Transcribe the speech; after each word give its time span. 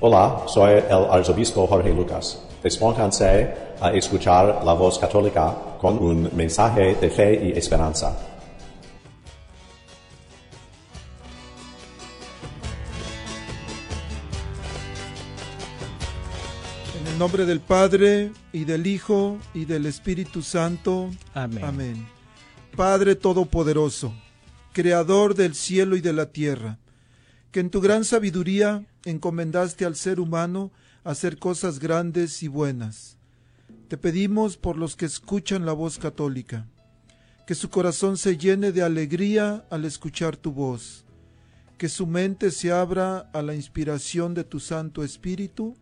Hola, 0.00 0.44
soy 0.46 0.74
el 0.74 1.10
arzobispo 1.10 1.66
Jorge 1.66 1.92
Lucas. 1.92 2.40
Despónganse 2.62 3.52
a 3.80 3.90
escuchar 3.90 4.64
la 4.64 4.72
voz 4.72 4.96
católica 4.96 5.52
con 5.80 5.98
un 5.98 6.30
mensaje 6.36 6.94
de 6.94 7.10
fe 7.10 7.46
y 7.46 7.58
esperanza. 7.58 8.16
En 17.00 17.06
el 17.08 17.18
nombre 17.18 17.44
del 17.44 17.58
Padre, 17.58 18.30
y 18.52 18.64
del 18.64 18.86
Hijo, 18.86 19.38
y 19.52 19.64
del 19.64 19.86
Espíritu 19.86 20.42
Santo. 20.42 21.10
Amén. 21.34 21.64
Amén. 21.64 22.06
Padre 22.76 23.16
Todopoderoso, 23.16 24.12
Creador 24.72 25.34
del 25.34 25.56
cielo 25.56 25.96
y 25.96 26.00
de 26.00 26.12
la 26.12 26.26
tierra, 26.26 26.78
que 27.50 27.60
en 27.60 27.70
tu 27.70 27.80
gran 27.80 28.04
sabiduría 28.04 28.86
encomendaste 29.04 29.84
al 29.84 29.96
ser 29.96 30.20
humano 30.20 30.70
hacer 31.04 31.38
cosas 31.38 31.78
grandes 31.78 32.42
y 32.42 32.48
buenas. 32.48 33.16
Te 33.88 33.96
pedimos 33.96 34.56
por 34.56 34.76
los 34.76 34.96
que 34.96 35.06
escuchan 35.06 35.64
la 35.64 35.72
voz 35.72 35.98
católica, 35.98 36.66
que 37.46 37.54
su 37.54 37.70
corazón 37.70 38.18
se 38.18 38.36
llene 38.36 38.72
de 38.72 38.82
alegría 38.82 39.64
al 39.70 39.86
escuchar 39.86 40.36
tu 40.36 40.52
voz, 40.52 41.06
que 41.78 41.88
su 41.88 42.06
mente 42.06 42.50
se 42.50 42.70
abra 42.70 43.30
a 43.32 43.40
la 43.40 43.54
inspiración 43.54 44.34
de 44.34 44.44
tu 44.44 44.60
Santo 44.60 45.02
Espíritu 45.02 45.74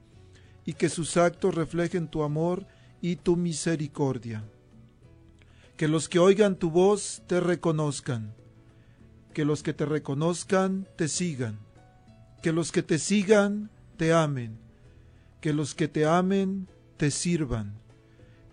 y 0.65 0.75
que 0.75 0.89
sus 0.89 1.17
actos 1.17 1.55
reflejen 1.55 2.07
tu 2.09 2.23
amor 2.23 2.67
y 3.01 3.17
tu 3.17 3.37
misericordia. 3.37 4.45
Que 5.77 5.89
los 5.89 6.09
que 6.09 6.21
oigan 6.21 6.57
tu 6.57 6.71
voz 6.71 7.23
te 7.27 7.41
reconozcan, 7.41 8.35
que 9.37 9.45
los 9.45 9.63
que 9.63 9.75
te 9.75 9.85
reconozcan 9.85 10.89
te 10.97 11.09
sigan, 11.09 11.59
que 12.43 12.53
los 12.53 12.73
que 12.73 12.83
te 12.83 12.99
sigan 12.99 13.69
te 13.99 14.15
amen, 14.15 14.59
que 15.43 15.53
los 15.53 15.75
que 15.75 15.89
te 15.89 16.07
amen 16.07 16.69
te 16.97 17.11
sirvan, 17.11 17.75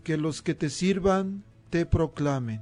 que 0.04 0.18
los 0.18 0.42
que 0.42 0.56
te 0.56 0.70
sirvan 0.70 1.46
te 1.70 1.86
proclamen. 1.86 2.62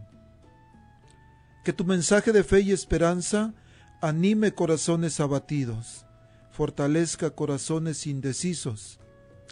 Que 1.65 1.73
tu 1.73 1.83
mensaje 1.83 2.31
de 2.31 2.43
fe 2.43 2.59
y 2.59 2.71
esperanza 2.71 3.55
anime 4.03 4.53
corazones 4.53 5.19
abatidos, 5.19 6.05
fortalezca 6.51 7.31
corazones 7.31 8.05
indecisos, 8.05 8.99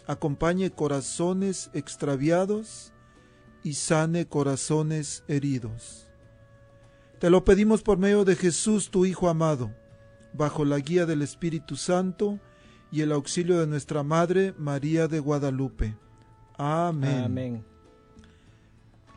acompañe 0.06 0.70
corazones 0.70 1.70
extraviados 1.74 2.92
y 3.64 3.74
sane 3.74 4.28
corazones 4.28 5.24
heridos. 5.26 6.09
Te 7.20 7.28
lo 7.28 7.44
pedimos 7.44 7.82
por 7.82 7.98
medio 7.98 8.24
de 8.24 8.34
Jesús, 8.34 8.90
tu 8.90 9.04
Hijo 9.04 9.28
amado, 9.28 9.70
bajo 10.32 10.64
la 10.64 10.78
guía 10.78 11.04
del 11.04 11.20
Espíritu 11.20 11.76
Santo 11.76 12.40
y 12.90 13.02
el 13.02 13.12
auxilio 13.12 13.60
de 13.60 13.66
nuestra 13.66 14.02
Madre 14.02 14.54
María 14.56 15.06
de 15.06 15.20
Guadalupe. 15.20 15.94
Amén. 16.56 17.24
Amén. 17.24 17.64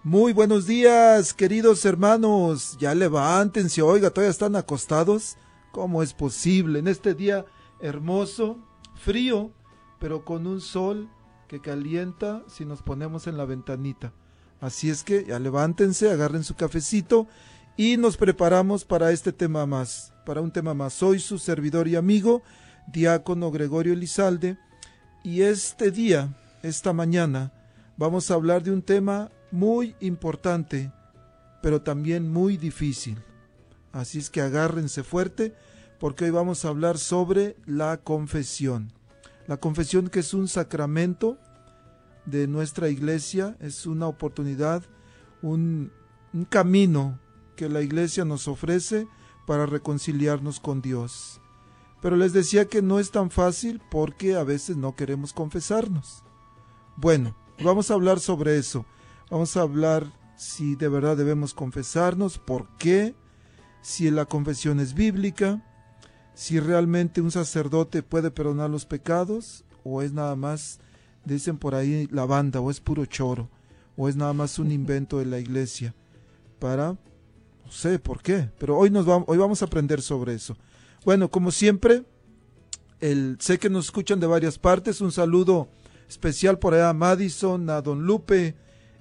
Muy 0.04 0.34
buenos 0.34 0.68
días, 0.68 1.34
queridos 1.34 1.86
hermanos. 1.86 2.78
Ya 2.78 2.94
levántense, 2.94 3.82
oiga, 3.82 4.10
todavía 4.10 4.32
están 4.32 4.58
acostados. 4.58 5.38
¿Cómo 5.72 6.04
es 6.04 6.14
posible 6.14 6.80
en 6.80 6.90
este 6.90 7.14
día 7.14 7.46
hermoso, 7.80 8.58
frío, 8.96 9.54
pero 10.02 10.26
con 10.26 10.46
un 10.46 10.60
sol 10.60 11.10
que 11.48 11.62
calienta 11.62 12.44
si 12.50 12.66
nos 12.66 12.82
ponemos 12.82 13.28
en 13.28 13.38
la 13.38 13.46
ventanita? 13.46 14.12
Así 14.60 14.90
es 14.90 15.06
que 15.06 15.24
ya 15.24 15.40
levántense, 15.40 16.12
agarren 16.12 16.44
su 16.44 16.56
cafecito 16.56 17.28
y 17.76 17.98
nos 17.98 18.18
preparamos 18.18 18.86
para 18.86 19.12
este 19.12 19.34
tema 19.34 19.66
más, 19.66 20.14
para 20.26 20.42
un 20.42 20.52
tema 20.52 20.74
más. 20.74 20.94
Soy 20.94 21.20
su 21.20 21.40
servidor 21.40 21.88
y 21.88 21.96
amigo, 21.96 22.44
diácono 22.88 23.52
Gregorio 23.52 23.94
Elizalde, 23.94 24.58
y 25.24 25.42
este 25.42 25.90
día, 25.90 26.38
esta 26.62 26.94
mañana, 26.94 27.52
vamos 27.98 28.30
a 28.30 28.36
hablar 28.36 28.62
de 28.62 28.72
un 28.72 28.82
tema 28.82 29.32
muy 29.52 29.96
importante, 30.02 30.92
pero 31.62 31.82
también 31.82 32.32
muy 32.32 32.58
difícil. 32.58 33.18
Así 33.92 34.20
es 34.20 34.30
que 34.30 34.42
agárrense 34.42 35.04
fuerte, 35.04 35.56
porque 36.00 36.26
hoy 36.26 36.32
vamos 36.32 36.66
a 36.66 36.70
hablar 36.70 36.98
sobre 36.98 37.56
la 37.66 37.98
confesión. 37.98 38.92
La 39.48 39.58
confesión 39.58 40.10
que 40.10 40.20
es 40.20 40.34
un 40.34 40.48
sacramento 40.48 41.40
de 42.26 42.48
nuestra 42.48 42.90
iglesia, 42.90 43.58
es 43.60 43.86
una 43.86 44.08
oportunidad, 44.08 44.84
un, 45.42 45.92
un 46.34 46.46
camino 46.46 47.20
que 47.56 47.70
la 47.70 47.82
iglesia 47.82 48.26
nos 48.26 48.48
ofrece 48.48 49.08
para 49.46 49.66
reconciliarnos 49.66 50.60
con 50.60 50.82
Dios. 50.82 51.42
Pero 52.02 52.16
les 52.18 52.34
decía 52.34 52.66
que 52.66 52.82
no 52.82 53.00
es 53.00 53.12
tan 53.12 53.30
fácil 53.30 53.82
porque 53.90 54.36
a 54.36 54.44
veces 54.44 54.76
no 54.76 54.96
queremos 54.96 55.32
confesarnos. 55.34 56.24
Bueno, 56.98 57.36
vamos 57.64 57.90
a 57.90 57.94
hablar 57.94 58.20
sobre 58.20 58.58
eso. 58.58 58.86
Vamos 59.30 59.56
a 59.56 59.62
hablar 59.62 60.12
si 60.36 60.76
de 60.76 60.90
verdad 60.90 61.16
debemos 61.16 61.54
confesarnos, 61.54 62.38
por 62.38 62.68
qué, 62.78 63.16
si 63.82 64.10
la 64.12 64.26
confesión 64.26 64.80
es 64.80 64.94
bíblica, 64.94 65.64
si 66.34 66.60
realmente 66.60 67.22
un 67.22 67.32
sacerdote 67.32 68.04
puede 68.04 68.32
perdonar 68.32 68.70
los 68.70 68.86
pecados 68.86 69.64
o 69.84 70.02
es 70.02 70.14
nada 70.14 70.36
más, 70.36 70.80
dicen 71.26 71.58
por 71.58 71.76
ahí 71.76 72.08
la 72.12 72.26
banda, 72.26 72.60
o 72.60 72.72
es 72.72 72.80
puro 72.80 73.06
choro, 73.06 73.50
o 73.96 74.10
es 74.10 74.16
nada 74.16 74.34
más 74.34 74.60
un 74.60 74.72
invento 74.72 75.20
de 75.20 75.26
la 75.26 75.40
iglesia 75.40 75.94
para 76.60 76.98
sé 77.74 78.00
por 78.00 78.22
qué, 78.22 78.50
pero 78.60 78.78
hoy, 78.78 78.90
nos 78.90 79.06
hoy 79.08 79.38
vamos 79.38 79.62
a 79.62 79.66
aprender 79.66 80.02
sobre 80.02 80.36
eso. 80.36 80.56
Bueno, 81.04 81.30
como 81.30 81.52
siempre, 81.52 82.04
el, 83.02 83.38
sé 83.40 83.60
que 83.60 83.70
nos 83.70 83.86
escuchan 83.86 84.20
de 84.20 84.28
varias 84.28 84.58
partes. 84.58 85.02
Un 85.02 85.12
saludo 85.12 85.68
especial 86.08 86.60
por 86.60 86.74
allá 86.74 86.90
a 86.90 86.94
Madison, 86.94 87.70
a 87.70 87.82
Don 87.82 88.06
Lupe. 88.06 88.56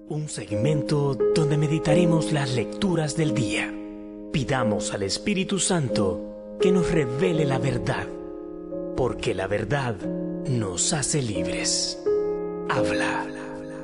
Un 0.09 0.29
segmento 0.29 1.17
donde 1.35 1.57
meditaremos 1.57 2.33
las 2.33 2.55
lecturas 2.55 3.17
del 3.17 3.35
día. 3.35 3.73
Pidamos 4.33 4.93
al 4.93 5.05
Espíritu 5.05 5.59
Santo 5.59 6.59
que 6.61 6.73
nos 6.73 6.91
revele 6.91 7.45
la 7.45 7.59
verdad, 7.59 8.07
porque 8.97 9.35
la 9.35 9.47
verdad 9.47 9.97
nos 10.49 10.93
hace 10.93 11.23
libres. 11.23 12.03
Habla, 12.69 13.27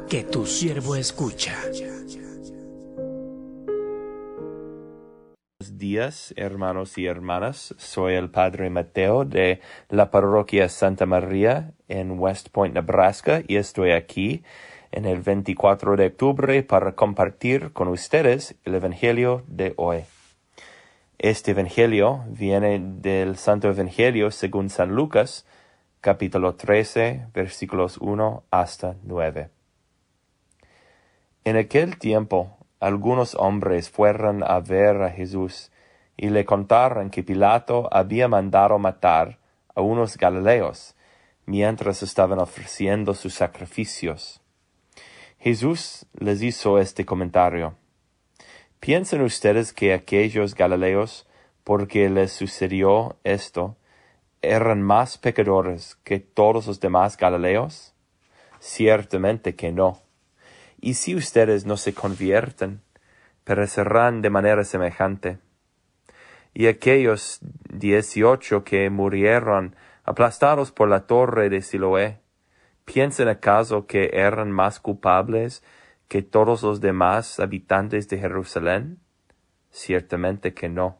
que 0.08 0.24
tu 0.24 0.46
siervo 0.46 0.96
escucha. 0.96 1.54
Buenos 5.58 5.78
días, 5.78 6.34
hermanos 6.36 6.96
y 6.98 7.06
hermanas. 7.06 7.74
Soy 7.78 8.14
el 8.14 8.30
Padre 8.30 8.70
Mateo 8.70 9.24
de 9.24 9.60
la 9.88 10.10
Parroquia 10.10 10.68
Santa 10.68 11.06
María 11.06 11.72
en 11.88 12.18
West 12.18 12.48
Point, 12.50 12.74
Nebraska, 12.74 13.42
y 13.46 13.56
estoy 13.56 13.92
aquí 13.92 14.42
en 14.92 15.04
el 15.04 15.20
24 15.20 15.96
de 15.96 16.06
octubre 16.06 16.62
para 16.62 16.94
compartir 16.94 17.72
con 17.72 17.88
ustedes 17.88 18.56
el 18.64 18.76
Evangelio 18.76 19.42
de 19.46 19.74
hoy. 19.76 20.04
Este 21.18 21.52
Evangelio 21.52 22.24
viene 22.28 22.78
del 22.78 23.36
Santo 23.36 23.68
Evangelio 23.68 24.30
según 24.30 24.68
San 24.68 24.90
Lucas, 24.90 25.46
capítulo 26.06 26.54
13, 26.54 27.30
versículos 27.34 27.98
1 27.98 28.44
hasta 28.52 28.94
9. 29.02 29.50
En 31.42 31.56
aquel 31.56 31.98
tiempo, 31.98 32.56
algunos 32.78 33.34
hombres 33.34 33.90
fueron 33.90 34.44
a 34.44 34.60
ver 34.60 35.02
a 35.02 35.10
Jesús 35.10 35.72
y 36.16 36.28
le 36.28 36.44
contaron 36.44 37.10
que 37.10 37.24
Pilato 37.24 37.88
había 37.90 38.28
mandado 38.28 38.78
matar 38.78 39.40
a 39.74 39.80
unos 39.80 40.16
galileos 40.16 40.94
mientras 41.44 42.04
estaban 42.04 42.38
ofreciendo 42.38 43.12
sus 43.12 43.34
sacrificios. 43.34 44.40
Jesús 45.40 46.06
les 46.16 46.40
hizo 46.40 46.78
este 46.78 47.04
comentario. 47.04 47.74
¿Piensan 48.78 49.22
ustedes 49.22 49.72
que 49.72 49.92
aquellos 49.92 50.54
galileos, 50.54 51.26
porque 51.64 52.08
les 52.08 52.30
sucedió 52.30 53.16
esto, 53.24 53.76
eran 54.42 54.82
más 54.82 55.18
pecadores 55.18 55.96
que 56.04 56.20
todos 56.20 56.66
los 56.66 56.80
demás 56.80 57.16
galileos? 57.16 57.94
Ciertamente 58.60 59.54
que 59.54 59.72
no. 59.72 60.02
Y 60.80 60.94
si 60.94 61.14
ustedes 61.14 61.66
no 61.66 61.76
se 61.76 61.94
convierten, 61.94 62.82
perecerán 63.44 64.22
de 64.22 64.30
manera 64.30 64.64
semejante. 64.64 65.38
Y 66.52 66.66
aquellos 66.66 67.38
dieciocho 67.70 68.64
que 68.64 68.88
murieron 68.90 69.76
aplastados 70.04 70.72
por 70.72 70.88
la 70.88 71.06
torre 71.06 71.48
de 71.50 71.62
Siloé, 71.62 72.20
¿piensan 72.84 73.28
acaso 73.28 73.86
que 73.86 74.10
eran 74.14 74.50
más 74.50 74.80
culpables 74.80 75.62
que 76.08 76.22
todos 76.22 76.62
los 76.62 76.80
demás 76.80 77.40
habitantes 77.40 78.08
de 78.08 78.18
Jerusalén? 78.18 78.98
Ciertamente 79.70 80.54
que 80.54 80.68
no. 80.68 80.98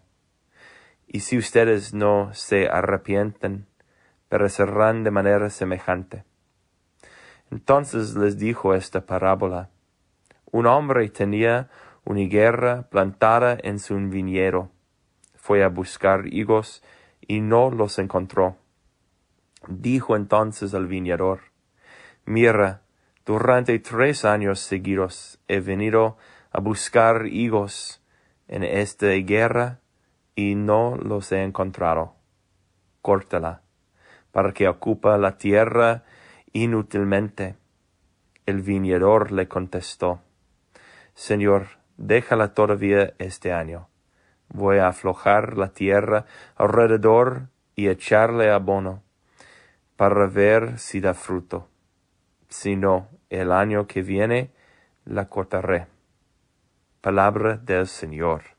Y 1.07 1.21
si 1.21 1.39
ustedes 1.39 1.95
no 1.95 2.31
se 2.35 2.69
arrepienten, 2.69 3.67
perecerán 4.29 5.05
de 5.05 5.11
manera 5.11 5.51
semejante. 5.51 6.25
Entonces 7.51 8.15
les 8.17 8.39
dijo 8.39 8.75
esta 8.75 9.07
parábola. 9.07 9.71
Un 10.51 10.67
hombre 10.67 11.09
tenía 11.11 11.71
una 12.05 12.21
higuera 12.21 12.89
plantada 12.89 13.57
en 13.63 13.79
su 13.79 13.97
viñedo. 13.97 14.71
Fue 15.35 15.63
a 15.63 15.69
buscar 15.69 16.27
higos 16.27 16.83
y 17.21 17.41
no 17.41 17.71
los 17.71 17.99
encontró. 17.99 18.57
Dijo 19.69 20.17
entonces 20.17 20.75
al 20.75 20.87
viñador, 20.87 21.41
Mira, 22.25 22.83
durante 23.25 23.79
tres 23.79 24.25
años 24.25 24.61
seguidos 24.61 25.39
he 25.49 25.61
venido 25.61 26.17
a 26.51 26.61
buscar 26.61 27.27
higos 27.27 28.03
en 28.49 28.63
esta 28.65 29.15
higuera 29.15 29.81
y 30.37 30.55
no 30.55 30.97
los 30.97 31.33
he 31.33 31.43
encontrado. 31.43 32.15
Córtala, 33.03 33.63
para 34.31 34.53
que 34.53 34.69
ocupa 34.69 35.19
la 35.19 35.39
tierra 35.39 36.05
inútilmente. 36.53 37.57
El 38.45 38.63
viñador 38.63 39.33
le 39.33 39.49
contestó, 39.49 40.21
Señor, 41.15 41.67
déjala 41.97 42.55
todavía 42.55 43.15
este 43.19 43.53
año. 43.53 43.89
Voy 44.49 44.79
a 44.79 44.89
aflojar 44.89 45.57
la 45.57 45.73
tierra 45.73 46.27
alrededor 46.55 47.49
y 47.75 47.89
echarle 47.89 48.51
abono, 48.51 49.03
para 49.97 50.27
ver 50.27 50.79
si 50.79 51.01
da 51.01 51.15
fruto. 51.15 51.69
Si 52.49 52.77
no, 52.77 53.09
el 53.31 53.51
año 53.51 53.87
que 53.87 54.03
viene 54.03 54.53
la 55.05 55.29
cortaré. 55.29 55.87
Palabra 57.01 57.57
del 57.57 57.87
Señor. 57.87 58.56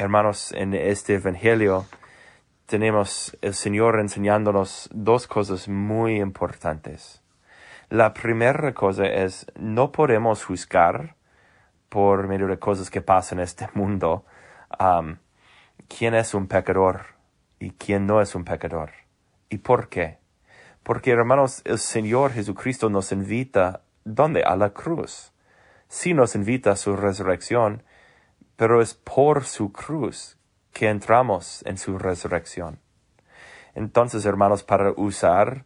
Hermanos, 0.00 0.52
en 0.52 0.74
este 0.74 1.14
Evangelio 1.14 1.84
tenemos 2.66 3.36
el 3.42 3.52
Señor 3.52 3.98
enseñándonos 3.98 4.88
dos 4.92 5.26
cosas 5.26 5.66
muy 5.68 6.20
importantes. 6.20 7.20
La 7.90 8.14
primera 8.14 8.72
cosa 8.74 9.06
es, 9.06 9.44
no 9.58 9.90
podemos 9.90 10.44
juzgar 10.44 11.16
por 11.88 12.28
medio 12.28 12.46
de 12.46 12.60
cosas 12.60 12.90
que 12.90 13.00
pasan 13.00 13.40
en 13.40 13.42
este 13.42 13.68
mundo 13.74 14.24
um, 14.78 15.16
quién 15.88 16.14
es 16.14 16.32
un 16.32 16.46
pecador 16.46 17.06
y 17.58 17.72
quién 17.72 18.06
no 18.06 18.20
es 18.20 18.36
un 18.36 18.44
pecador. 18.44 18.92
¿Y 19.48 19.58
por 19.58 19.88
qué? 19.88 20.18
Porque, 20.84 21.10
hermanos, 21.10 21.60
el 21.64 21.80
Señor 21.80 22.34
Jesucristo 22.34 22.88
nos 22.88 23.10
invita, 23.10 23.80
¿dónde? 24.04 24.44
A 24.44 24.54
la 24.54 24.70
cruz. 24.70 25.32
Sí 25.88 26.14
nos 26.14 26.36
invita 26.36 26.70
a 26.70 26.76
su 26.76 26.94
resurrección, 26.94 27.82
pero 28.58 28.82
es 28.82 28.92
por 28.92 29.44
su 29.44 29.70
cruz 29.70 30.36
que 30.72 30.88
entramos 30.88 31.64
en 31.64 31.78
su 31.78 31.96
resurrección. 31.96 32.80
Entonces, 33.76 34.26
hermanos, 34.26 34.64
para 34.64 34.92
usar 34.96 35.64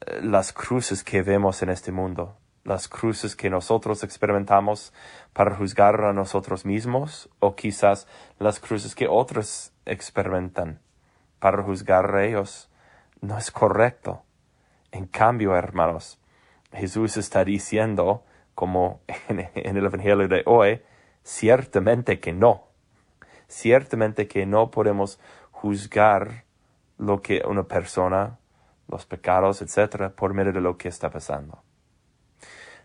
eh, 0.00 0.20
las 0.22 0.52
cruces 0.52 1.04
que 1.04 1.22
vemos 1.22 1.62
en 1.62 1.70
este 1.70 1.92
mundo, 1.92 2.36
las 2.64 2.88
cruces 2.88 3.36
que 3.36 3.48
nosotros 3.48 4.02
experimentamos 4.02 4.92
para 5.32 5.54
juzgar 5.54 6.00
a 6.00 6.12
nosotros 6.12 6.66
mismos, 6.66 7.30
o 7.38 7.54
quizás 7.54 8.08
las 8.40 8.58
cruces 8.58 8.96
que 8.96 9.06
otros 9.06 9.72
experimentan 9.86 10.80
para 11.38 11.62
juzgar 11.62 12.12
a 12.12 12.24
ellos, 12.24 12.68
no 13.20 13.38
es 13.38 13.52
correcto. 13.52 14.24
En 14.90 15.06
cambio, 15.06 15.54
hermanos, 15.54 16.18
Jesús 16.72 17.16
está 17.16 17.44
diciendo, 17.44 18.24
como 18.56 19.00
en, 19.28 19.48
el 19.54 19.86
Evangelio 19.86 20.26
de 20.26 20.42
hoy, 20.44 20.82
ciertamente 21.22 22.20
que 22.20 22.32
no. 22.32 22.68
Ciertamente 23.48 24.28
que 24.28 24.46
no 24.46 24.70
podemos 24.70 25.20
juzgar 25.50 26.44
lo 26.98 27.22
que 27.22 27.42
una 27.46 27.64
persona, 27.64 28.38
los 28.88 29.06
pecados, 29.06 29.62
etcétera, 29.62 30.10
por 30.10 30.34
medio 30.34 30.52
de 30.52 30.60
lo 30.60 30.76
que 30.76 30.88
está 30.88 31.10
pasando. 31.10 31.62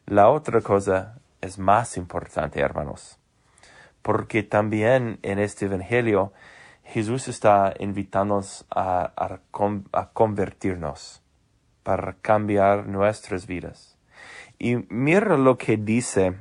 La 0.06 0.29
otra 0.29 0.62
cosa 0.62 1.20
es 1.41 1.60
más 1.60 1.98
importante, 1.98 2.60
hermanos, 2.60 3.20
porque 4.01 4.44
también 4.44 5.20
en 5.22 5.39
este 5.39 5.65
Evangelio 5.65 6.34
Jesús 6.84 7.27
está 7.27 7.74
invitándonos 7.79 8.65
a, 8.70 9.12
a 9.91 10.10
convertirnos 10.13 11.22
para 11.84 12.13
cambiar 12.22 12.88
nuestras 12.88 13.46
vidas. 13.48 13.98
Y 14.58 14.77
mira 14.89 15.38
lo 15.38 15.58
que 15.58 15.77
dice 15.77 16.36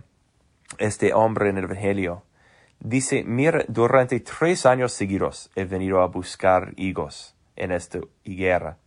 este 0.79 1.15
hombre 1.15 1.51
en 1.51 1.59
el 1.59 1.65
Evangelio. 1.65 2.25
Dice, 2.81 3.25
mira, 3.25 3.65
durante 3.69 4.21
tres 4.21 4.67
años 4.67 4.93
seguidos 4.93 5.51
he 5.55 5.65
venido 5.65 6.03
a 6.03 6.07
buscar 6.07 6.75
higos 6.77 7.37
en 7.57 7.73
esta 7.73 8.01
higuera. 8.25 8.79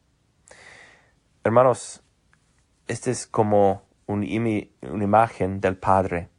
Hermanos, 1.44 2.04
este 2.88 3.12
es 3.12 3.26
como 3.26 3.84
un 4.06 4.24
una 4.24 5.04
imagen 5.04 5.60
del 5.62 5.78
Padre. 5.78 6.30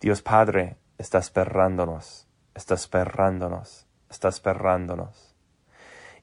Dios 0.00 0.22
Padre 0.22 0.76
está 0.98 1.18
esperándonos, 1.18 2.26
está 2.54 2.74
esperándonos, 2.74 3.86
está 4.10 4.28
esperándonos. 4.28 5.34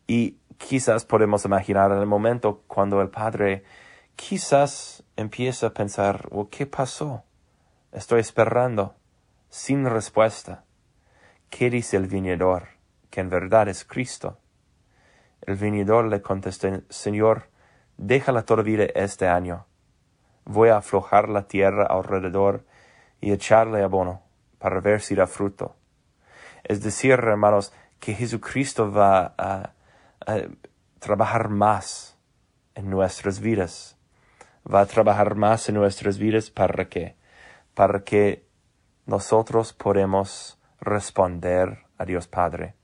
Y 0.07 0.37
quizás 0.57 1.05
podemos 1.05 1.45
imaginar 1.45 1.91
en 1.91 1.99
el 1.99 2.05
momento 2.05 2.63
cuando 2.67 3.01
el 3.01 3.09
Padre 3.09 3.63
quizás 4.15 5.03
empieza 5.15 5.67
a 5.67 5.73
pensar, 5.73 6.27
oh, 6.31 6.49
¿qué 6.49 6.65
pasó? 6.65 7.23
Estoy 7.91 8.19
esperando, 8.19 8.95
sin 9.49 9.83
respuesta. 9.85 10.63
¿Qué 11.49 11.71
dice 11.71 11.97
el 11.97 12.05
viñador? 12.05 12.67
Que 13.09 13.21
en 13.21 13.29
verdad 13.29 13.67
es 13.67 13.83
Cristo. 13.83 14.37
El 15.41 15.55
viñador 15.55 16.05
le 16.05 16.21
contesta, 16.21 16.81
Señor, 16.89 17.49
déjala 17.97 18.43
todavía 18.43 18.85
este 18.93 19.27
año. 19.27 19.65
Voy 20.45 20.69
a 20.69 20.77
aflojar 20.77 21.29
la 21.29 21.47
tierra 21.47 21.87
alrededor 21.87 22.63
y 23.21 23.31
echarle 23.31 23.81
abono 23.81 24.21
para 24.59 24.81
ver 24.81 25.01
si 25.01 25.15
da 25.15 25.25
fruto. 25.25 25.75
Es 26.63 26.83
decir, 26.83 27.13
hermanos, 27.13 27.73
que 27.99 28.13
Jesucristo 28.13 28.91
va 28.91 29.33
a, 29.35 29.73
a 30.27 30.37
trabajar 30.99 31.49
más 31.49 32.19
en 32.75 32.91
nuestras 32.91 33.39
vidas. 33.39 33.97
Va 34.71 34.81
a 34.81 34.85
trabajar 34.85 35.33
más 35.33 35.67
en 35.69 35.75
nuestras 35.75 36.19
vidas 36.19 36.51
para 36.51 36.87
que, 36.87 37.17
para 37.79 38.03
que 38.03 38.45
nosotros 39.05 39.71
podemos 39.71 40.59
responder 40.81 41.85
a 41.97 42.03
Dios 42.03 42.27
Padre, 42.27 42.75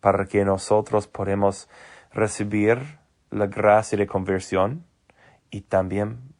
para 0.00 0.26
que 0.26 0.44
nosotros 0.44 1.06
podemos 1.06 1.68
recibir 2.10 2.98
la 3.30 3.46
gracia 3.46 3.96
de 3.96 4.08
conversión 4.08 4.84
y 5.52 5.60
también 5.60 6.34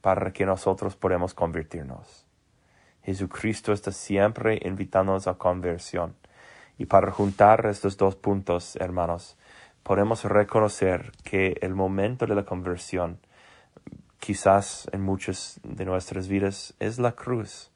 para 0.00 0.32
que 0.32 0.46
nosotros 0.46 0.96
podamos 0.96 1.34
convertirnos. 1.34 2.26
Jesucristo 3.02 3.74
está 3.74 3.92
siempre 3.92 4.58
invitándonos 4.64 5.26
a 5.26 5.34
conversión. 5.34 6.16
Y 6.78 6.86
para 6.86 7.12
juntar 7.12 7.66
estos 7.66 7.98
dos 7.98 8.16
puntos, 8.16 8.74
hermanos, 8.76 9.36
podemos 9.82 10.24
reconocer 10.24 11.12
que 11.24 11.58
el 11.60 11.74
momento 11.74 12.24
de 12.24 12.36
la 12.36 12.46
conversión, 12.46 13.20
quizás 14.18 14.88
en 14.92 15.02
muchas 15.02 15.60
de 15.62 15.84
nuestras 15.84 16.28
vidas, 16.28 16.74
es 16.78 16.98
la 16.98 17.12
cruz. 17.12 17.70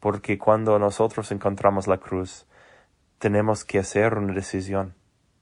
Porque 0.00 0.38
cuando 0.38 0.78
nosotros 0.78 1.32
encontramos 1.32 1.86
la 1.86 1.98
cruz, 1.98 2.46
tenemos 3.18 3.64
que 3.64 3.78
hacer 3.78 4.18
una 4.18 4.34
decisión 4.34 4.94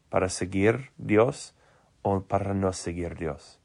para 0.09 0.29
seguir 0.29 0.93
Dios 0.99 1.55
o 2.03 2.21
para 2.23 2.55
no 2.55 2.73
seguir 2.73 3.17
Dios, 3.17 3.61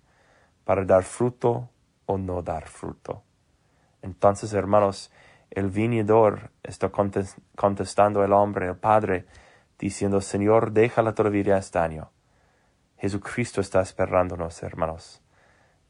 para 0.63 0.85
dar 0.85 1.03
fruto 1.03 1.69
o 2.05 2.17
no 2.17 2.41
dar 2.41 2.67
fruto. 2.67 3.23
Entonces, 4.01 4.53
hermanos, 4.53 5.11
el 5.51 5.69
viñador 5.69 6.51
está 6.63 6.89
contestando 6.89 8.21
al 8.21 8.33
hombre, 8.33 8.67
el 8.67 8.77
Padre, 8.77 9.25
diciendo, 9.77 10.21
Señor, 10.21 10.71
déjala 10.71 11.13
todavía 11.13 11.57
este 11.57 11.79
año. 11.79 12.11
Jesucristo 12.97 13.61
está 13.61 13.81
esperándonos, 13.81 14.63
hermanos. 14.63 15.21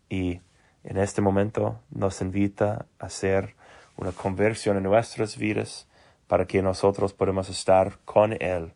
Y 0.09 0.41
en 0.87 0.97
este 0.97 1.21
momento 1.21 1.81
nos 1.91 2.21
invita 2.21 2.85
a 2.97 3.07
hacer 3.07 3.55
una 3.97 4.13
conversión 4.13 4.77
en 4.77 4.83
nuestras 4.83 5.37
vidas 5.37 5.85
para 6.27 6.45
que 6.45 6.61
nosotros 6.61 7.13
podamos 7.13 7.49
estar 7.49 7.99
con 8.05 8.41
Él 8.41 8.71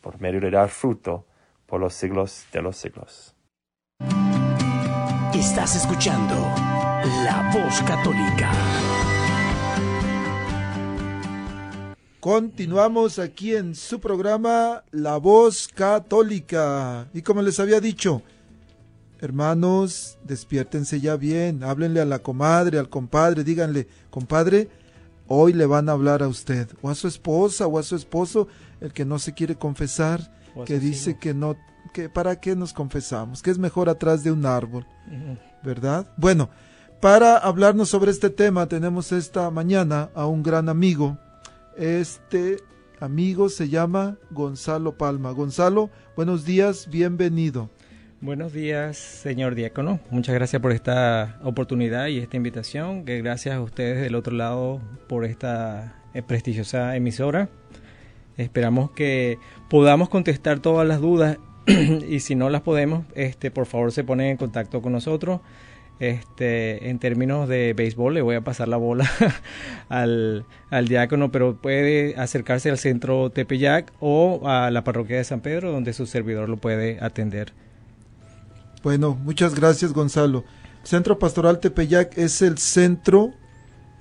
por 0.00 0.20
medio 0.20 0.40
de 0.40 0.52
dar 0.52 0.68
fruto 0.68 1.26
por 1.66 1.80
los 1.80 1.94
siglos 1.94 2.46
de 2.52 2.62
los 2.62 2.76
siglos. 2.76 3.34
Estás 5.34 5.74
escuchando 5.74 6.34
La 7.24 7.50
Voz 7.52 7.82
Católica. 7.82 8.52
Continuamos 12.20 13.18
aquí 13.18 13.56
en 13.56 13.74
su 13.74 13.98
programa 13.98 14.84
La 14.92 15.16
Voz 15.16 15.66
Católica. 15.66 17.08
Y 17.12 17.22
como 17.22 17.42
les 17.42 17.58
había 17.58 17.80
dicho, 17.80 18.22
hermanos, 19.20 20.18
despiértense 20.24 21.00
ya 21.00 21.16
bien, 21.16 21.62
háblenle 21.64 22.00
a 22.00 22.04
la 22.04 22.20
comadre, 22.20 22.78
al 22.78 22.88
compadre, 22.88 23.44
díganle, 23.44 23.88
compadre, 24.10 24.68
hoy 25.26 25.52
le 25.52 25.66
van 25.66 25.88
a 25.88 25.92
hablar 25.92 26.22
a 26.22 26.28
usted, 26.28 26.68
o 26.82 26.90
a 26.90 26.94
su 26.94 27.08
esposa, 27.08 27.66
o 27.66 27.78
a 27.78 27.82
su 27.82 27.96
esposo, 27.96 28.48
el 28.80 28.92
que 28.92 29.04
no 29.04 29.18
se 29.18 29.34
quiere 29.34 29.56
confesar, 29.56 30.32
que 30.64 30.78
dice 30.78 31.18
que 31.18 31.34
no, 31.34 31.56
que 31.92 32.08
para 32.08 32.40
qué 32.40 32.56
nos 32.56 32.72
confesamos, 32.72 33.42
que 33.42 33.50
es 33.50 33.58
mejor 33.58 33.88
atrás 33.88 34.22
de 34.24 34.32
un 34.32 34.46
árbol, 34.46 34.86
¿verdad? 35.62 36.06
Bueno, 36.16 36.50
para 37.00 37.36
hablarnos 37.36 37.88
sobre 37.88 38.10
este 38.10 38.30
tema 38.30 38.66
tenemos 38.66 39.12
esta 39.12 39.50
mañana 39.50 40.10
a 40.14 40.26
un 40.26 40.42
gran 40.42 40.68
amigo, 40.68 41.18
este 41.76 42.56
amigo 43.00 43.48
se 43.50 43.68
llama 43.68 44.16
Gonzalo 44.30 44.96
Palma. 44.96 45.30
Gonzalo, 45.32 45.90
buenos 46.16 46.44
días, 46.44 46.88
bienvenido. 46.90 47.68
Buenos 48.22 48.54
días, 48.54 48.96
señor 48.96 49.54
diácono. 49.54 50.00
Muchas 50.08 50.34
gracias 50.34 50.62
por 50.62 50.72
esta 50.72 51.38
oportunidad 51.42 52.06
y 52.06 52.16
esta 52.18 52.38
invitación. 52.38 53.04
Gracias 53.04 53.54
a 53.54 53.60
ustedes 53.60 54.00
del 54.00 54.14
otro 54.14 54.34
lado 54.34 54.80
por 55.06 55.26
esta 55.26 56.02
eh, 56.14 56.22
prestigiosa 56.22 56.96
emisora. 56.96 57.50
Esperamos 58.38 58.90
que 58.92 59.38
podamos 59.68 60.08
contestar 60.08 60.60
todas 60.60 60.88
las 60.88 61.02
dudas 61.02 61.36
y 62.08 62.20
si 62.20 62.34
no 62.34 62.48
las 62.48 62.62
podemos, 62.62 63.04
este, 63.14 63.50
por 63.50 63.66
favor 63.66 63.92
se 63.92 64.02
ponen 64.02 64.28
en 64.28 64.36
contacto 64.38 64.80
con 64.80 64.92
nosotros. 64.92 65.42
Este, 66.00 66.88
en 66.88 66.98
términos 66.98 67.50
de 67.50 67.74
béisbol, 67.74 68.14
le 68.14 68.22
voy 68.22 68.36
a 68.36 68.40
pasar 68.40 68.68
la 68.68 68.78
bola 68.78 69.10
al, 69.90 70.46
al, 70.70 70.88
diácono, 70.88 71.30
pero 71.30 71.56
puede 71.56 72.16
acercarse 72.16 72.70
al 72.70 72.78
centro 72.78 73.28
Tepeyac 73.28 73.92
o 74.00 74.48
a 74.48 74.70
la 74.70 74.84
parroquia 74.84 75.18
de 75.18 75.24
San 75.24 75.42
Pedro, 75.42 75.70
donde 75.70 75.92
su 75.92 76.06
servidor 76.06 76.48
lo 76.48 76.56
puede 76.56 76.98
atender. 77.02 77.52
Bueno, 78.86 79.18
muchas 79.20 79.56
gracias, 79.56 79.92
Gonzalo. 79.92 80.44
Centro 80.84 81.18
Pastoral 81.18 81.58
Tepeyac 81.58 82.16
es 82.16 82.40
el 82.40 82.56
centro 82.56 83.34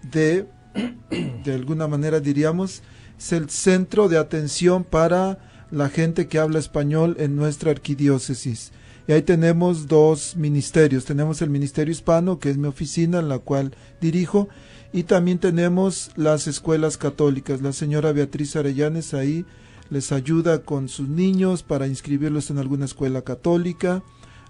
de, 0.04 0.46
de 1.44 1.54
alguna 1.56 1.88
manera 1.88 2.20
diríamos, 2.20 2.84
es 3.18 3.32
el 3.32 3.50
centro 3.50 4.10
de 4.10 4.20
atención 4.20 4.84
para 4.84 5.40
la 5.72 5.90
gente 5.90 6.28
que 6.28 6.38
habla 6.38 6.60
español 6.60 7.16
en 7.18 7.36
nuestra 7.36 7.72
arquidiócesis. 7.72 8.74
Y 9.08 9.14
ahí 9.14 9.24
tenemos 9.24 9.88
dos 9.88 10.36
ministerios. 10.36 11.04
Tenemos 11.04 11.42
el 11.42 11.50
Ministerio 11.50 11.92
Hispano, 11.92 12.38
que 12.38 12.52
es 12.52 12.58
mi 12.58 12.68
oficina 12.68 13.18
en 13.18 13.28
la 13.28 13.40
cual 13.40 13.76
dirijo, 14.02 14.50
y 14.94 15.06
también 15.06 15.40
tenemos 15.40 16.12
las 16.16 16.46
escuelas 16.46 17.00
católicas. 17.00 17.60
La 17.64 17.74
señora 17.74 18.12
Beatriz 18.12 18.56
Arellanes 18.56 19.16
ahí 19.16 19.48
les 19.90 20.12
ayuda 20.12 20.60
con 20.60 20.90
sus 20.90 21.08
niños 21.08 21.64
para 21.64 21.88
inscribirlos 21.88 22.50
en 22.50 22.58
alguna 22.58 22.86
escuela 22.86 23.24
católica, 23.24 24.04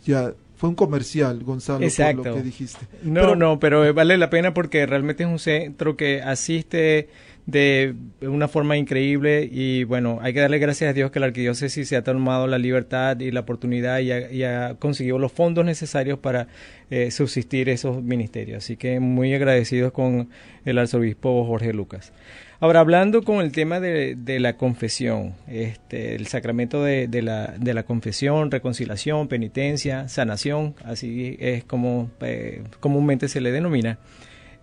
ya 0.04 0.34
fue 0.64 0.70
un 0.70 0.76
comercial, 0.76 1.44
Gonzalo, 1.44 1.84
Exacto. 1.84 2.22
por 2.22 2.26
lo 2.28 2.36
que 2.38 2.42
dijiste. 2.42 2.86
No, 3.02 3.20
pero, 3.20 3.36
no, 3.36 3.60
pero 3.60 3.92
vale 3.92 4.16
la 4.16 4.30
pena 4.30 4.54
porque 4.54 4.86
realmente 4.86 5.22
es 5.22 5.28
un 5.28 5.38
centro 5.38 5.94
que 5.94 6.22
asiste 6.22 7.10
de 7.46 7.94
una 8.22 8.48
forma 8.48 8.76
increíble 8.78 9.46
y 9.50 9.84
bueno, 9.84 10.18
hay 10.22 10.32
que 10.32 10.40
darle 10.40 10.58
gracias 10.58 10.90
a 10.90 10.92
Dios 10.94 11.10
que 11.10 11.20
la 11.20 11.26
arquidiócesis 11.26 11.86
se 11.86 11.96
ha 11.96 12.02
tomado 12.02 12.46
la 12.46 12.56
libertad 12.56 13.20
y 13.20 13.30
la 13.30 13.40
oportunidad 13.40 13.98
y 13.98 14.44
ha, 14.44 14.76
conseguido 14.78 15.18
los 15.18 15.30
fondos 15.30 15.64
necesarios 15.64 16.18
para 16.18 16.48
eh, 16.90 17.10
subsistir 17.10 17.68
esos 17.68 18.02
ministerios. 18.02 18.64
Así 18.64 18.76
que 18.76 18.98
muy 18.98 19.34
agradecidos 19.34 19.92
con 19.92 20.30
el 20.64 20.78
arzobispo 20.78 21.44
Jorge 21.44 21.74
Lucas. 21.74 22.12
Ahora, 22.60 22.80
hablando 22.80 23.22
con 23.22 23.44
el 23.44 23.52
tema 23.52 23.78
de, 23.78 24.14
de 24.16 24.40
la 24.40 24.56
confesión, 24.56 25.34
este, 25.46 26.14
el 26.14 26.26
sacramento 26.28 26.82
de, 26.82 27.08
de, 27.08 27.20
la, 27.20 27.54
de 27.58 27.74
la 27.74 27.82
confesión, 27.82 28.50
reconciliación, 28.50 29.28
penitencia, 29.28 30.08
sanación, 30.08 30.74
así 30.82 31.36
es 31.40 31.64
como 31.64 32.10
eh, 32.22 32.62
comúnmente 32.80 33.28
se 33.28 33.42
le 33.42 33.52
denomina. 33.52 33.98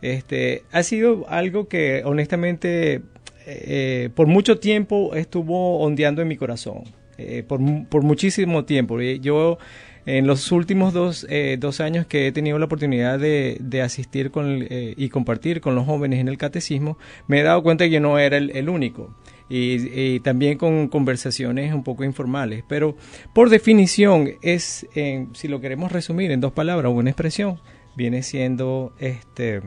Este, 0.01 0.63
ha 0.71 0.83
sido 0.83 1.29
algo 1.29 1.67
que 1.67 2.01
honestamente 2.05 3.01
eh, 3.45 4.09
por 4.15 4.27
mucho 4.27 4.59
tiempo 4.59 5.15
estuvo 5.15 5.79
ondeando 5.79 6.21
en 6.21 6.27
mi 6.27 6.37
corazón, 6.37 6.83
eh, 7.17 7.43
por, 7.47 7.59
muchísimo 7.59 8.65
tiempo. 8.65 8.99
Yo 8.99 9.57
en 10.05 10.25
los 10.25 10.51
últimos 10.51 10.93
dos, 10.93 11.27
eh, 11.29 11.59
años 11.79 12.07
que 12.07 12.27
he 12.27 12.31
tenido 12.31 12.57
la 12.57 12.65
oportunidad 12.65 13.19
de, 13.19 13.81
asistir 13.83 14.31
con, 14.31 14.65
eh, 14.69 14.93
y 14.97 15.09
compartir 15.09 15.61
con 15.61 15.75
los 15.75 15.85
jóvenes 15.85 16.19
en 16.19 16.27
el 16.27 16.37
catecismo, 16.37 16.97
me 17.27 17.39
he 17.39 17.43
dado 17.43 17.61
cuenta 17.61 17.85
que 17.85 17.91
yo 17.91 17.99
no 17.99 18.17
era 18.17 18.37
el, 18.37 18.69
único. 18.69 19.15
Y, 19.47 20.15
y, 20.15 20.19
también 20.21 20.57
con 20.57 20.87
conversaciones 20.87 21.73
un 21.73 21.83
poco 21.83 22.03
informales. 22.03 22.63
Pero 22.67 22.95
por 23.33 23.49
definición 23.49 24.31
es, 24.41 24.87
eh, 24.95 25.27
si 25.33 25.47
lo 25.47 25.59
queremos 25.61 25.91
resumir 25.91 26.31
en 26.31 26.39
dos 26.39 26.53
palabras 26.53 26.89
o 26.89 26.95
una 26.95 27.09
expresión, 27.09 27.59
viene 27.95 28.23
siendo 28.23 28.93
este 28.97 29.61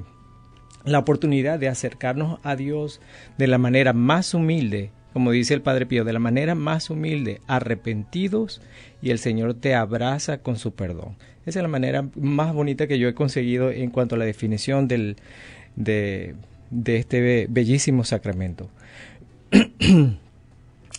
la 0.84 0.98
oportunidad 0.98 1.58
de 1.58 1.68
acercarnos 1.68 2.38
a 2.42 2.56
Dios 2.56 3.00
de 3.38 3.46
la 3.46 3.58
manera 3.58 3.92
más 3.92 4.34
humilde, 4.34 4.90
como 5.12 5.30
dice 5.30 5.54
el 5.54 5.62
Padre 5.62 5.86
Pío, 5.86 6.04
de 6.04 6.12
la 6.12 6.18
manera 6.18 6.54
más 6.54 6.90
humilde, 6.90 7.40
arrepentidos, 7.46 8.60
y 9.00 9.10
el 9.10 9.18
Señor 9.18 9.54
te 9.54 9.74
abraza 9.74 10.38
con 10.38 10.56
su 10.56 10.74
perdón. 10.74 11.16
Esa 11.46 11.58
es 11.58 11.62
la 11.62 11.68
manera 11.68 12.08
más 12.16 12.52
bonita 12.54 12.86
que 12.86 12.98
yo 12.98 13.08
he 13.08 13.14
conseguido 13.14 13.70
en 13.70 13.90
cuanto 13.90 14.14
a 14.14 14.18
la 14.18 14.24
definición 14.24 14.88
del, 14.88 15.16
de, 15.76 16.34
este 16.70 17.46
bellísimo 17.48 18.04
sacramento. 18.04 18.68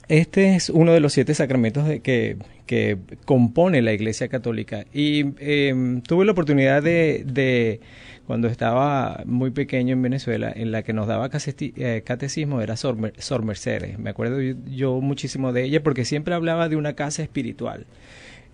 Este 0.07 0.55
es 0.55 0.69
uno 0.69 0.93
de 0.93 0.99
los 0.99 1.13
siete 1.13 1.33
sacramentos 1.33 1.89
que, 2.03 2.37
que 2.65 2.97
compone 3.25 3.81
la 3.81 3.93
Iglesia 3.93 4.27
Católica. 4.27 4.85
Y 4.93 5.25
em, 5.39 6.01
tuve 6.01 6.25
la 6.25 6.31
oportunidad 6.31 6.83
de, 6.83 7.79
cuando 8.27 8.48
estaba 8.48 9.22
muy 9.25 9.51
pequeño 9.51 9.94
en 9.94 10.01
Venezuela, 10.01 10.51
en 10.55 10.72
la 10.72 10.84
que 10.84 10.94
nos 10.94 11.08
daba 11.08 11.29
eh, 11.32 12.03
catecismo 12.05 12.62
era 12.62 12.75
Sor, 12.77 12.98
Mercedes. 12.98 14.00
Me 14.00 14.10
acuerdo 14.10 14.41
yo, 14.41 15.00
muchísimo 15.01 15.53
de 15.53 15.63
ella 15.63 15.84
porque 15.84 16.05
siempre 16.05 16.34
hablaba 16.34 16.70
de 16.70 16.75
una 16.75 16.94
casa 16.94 17.24
espiritual 17.24 17.86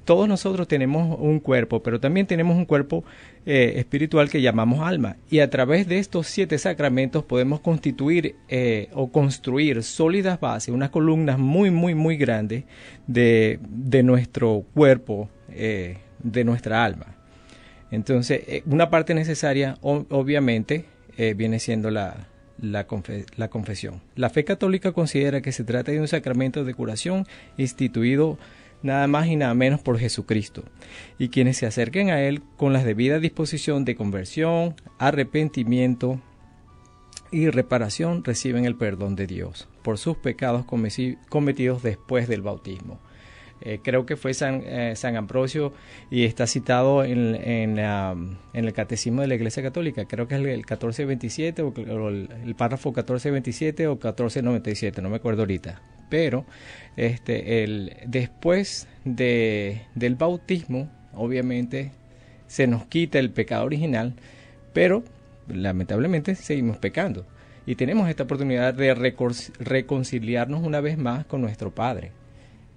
todos 0.06 0.28
nosotros 0.28 0.68
tenemos 0.68 1.18
un 1.20 1.40
cuerpo, 1.40 1.84
pero 1.84 2.00
también 2.00 2.26
tenemos 2.26 2.58
un 2.58 2.66
cuerpo 2.66 3.04
eh, 3.46 3.74
espiritual 3.78 4.30
que 4.30 4.42
llamamos 4.42 4.82
alma. 4.82 5.18
Y 5.30 5.40
a 5.40 5.50
través 5.50 5.88
de 5.88 6.00
estos 6.00 6.28
siete 6.28 6.58
sacramentos 6.58 7.24
podemos 7.24 7.60
constituir 7.60 8.36
eh, 8.50 8.90
o 8.94 9.12
construir 9.12 9.84
sólidas 9.84 10.40
bases, 10.40 10.74
unas 10.74 10.90
columnas 10.90 11.38
muy, 11.38 11.72
muy, 11.72 11.96
muy 11.96 12.18
grandes 12.18 12.64
de, 13.08 13.60
nuestro 14.04 14.66
cuerpo, 14.74 15.30
eh, 15.50 15.98
de 16.24 16.44
nuestra 16.44 16.84
alma. 16.84 17.21
Entonces, 17.92 18.64
una 18.66 18.90
parte 18.90 19.14
necesaria, 19.14 19.78
obviamente, 19.82 20.86
viene 21.36 21.60
siendo 21.60 21.92
la, 21.92 22.28
la, 22.62 22.88
la, 23.36 23.50
confesión. 23.50 24.02
La 24.16 24.30
fe 24.30 24.46
católica 24.46 24.92
considera 24.94 25.42
que 25.42 25.52
se 25.52 25.64
trata 25.64 25.92
de 25.92 26.00
un 26.00 26.08
sacramento 26.08 26.64
de 26.64 26.74
curación 26.74 27.28
instituido 27.58 28.38
nada 28.84 29.08
más 29.08 29.28
y 29.28 29.36
nada 29.36 29.54
menos 29.54 29.82
por 29.82 30.00
Jesucristo, 30.00 30.64
y 31.20 31.30
quienes 31.30 31.58
se 31.58 31.66
acerquen 31.66 32.10
a 32.10 32.22
Él 32.22 32.42
con 32.58 32.74
la 32.74 32.84
debida 32.84 33.20
disposición 33.20 33.86
de 33.86 33.96
conversión, 33.96 34.76
arrepentimiento 34.98 36.20
y 37.32 37.50
reparación 37.50 38.24
reciben 38.24 38.66
el 38.66 38.76
perdón 38.76 39.16
de 39.16 39.28
Dios 39.28 39.68
por 39.84 39.98
sus 39.98 40.18
pecados 40.18 40.66
cometidos 40.66 41.84
después 41.84 42.28
del 42.28 42.42
bautismo. 42.42 43.00
Eh, 43.62 43.80
creo 43.84 44.06
que 44.06 44.16
fue 44.16 44.34
San, 44.34 44.64
eh, 44.66 44.94
San, 44.96 45.16
Ambrosio 45.16 45.74
y 46.10 46.26
está 46.26 46.48
citado 46.48 47.04
en, 47.04 47.36
en, 47.36 47.78
el 48.54 48.74
Catecismo 48.74 49.22
de 49.22 49.28
la 49.28 49.36
Iglesia 49.36 49.62
Católica, 49.62 50.06
creo 50.06 50.28
que 50.28 50.36
es 50.36 50.42
el, 50.42 50.48
1427 50.48 51.62
o, 51.62 51.74
el, 51.78 52.30
el, 52.44 52.56
párrafo 52.56 52.90
1427 52.90 53.88
o 53.88 53.92
1497, 53.92 55.02
no 55.02 55.10
me 55.10 55.18
acuerdo 55.18 55.44
ahorita, 55.44 55.82
pero 56.10 56.46
este, 56.98 57.64
el, 57.64 57.98
después 58.08 58.88
de, 59.06 59.84
del 59.94 60.16
bautismo, 60.16 60.90
obviamente, 61.14 61.92
se 62.48 62.66
nos 62.68 62.86
quita 62.86 63.20
el 63.20 63.30
pecado 63.30 63.66
original, 63.66 64.16
pero 64.74 65.04
lamentablemente 65.48 66.36
seguimos 66.36 66.78
pecando. 66.78 67.26
Y 67.66 67.76
tenemos 67.76 68.10
esta 68.10 68.24
oportunidad 68.24 68.74
de 68.74 68.94
reconciliarnos 68.94 70.64
una 70.64 70.82
vez 70.82 70.98
más 70.98 71.26
con 71.26 71.42
nuestro 71.42 71.70
Padre. 71.70 72.12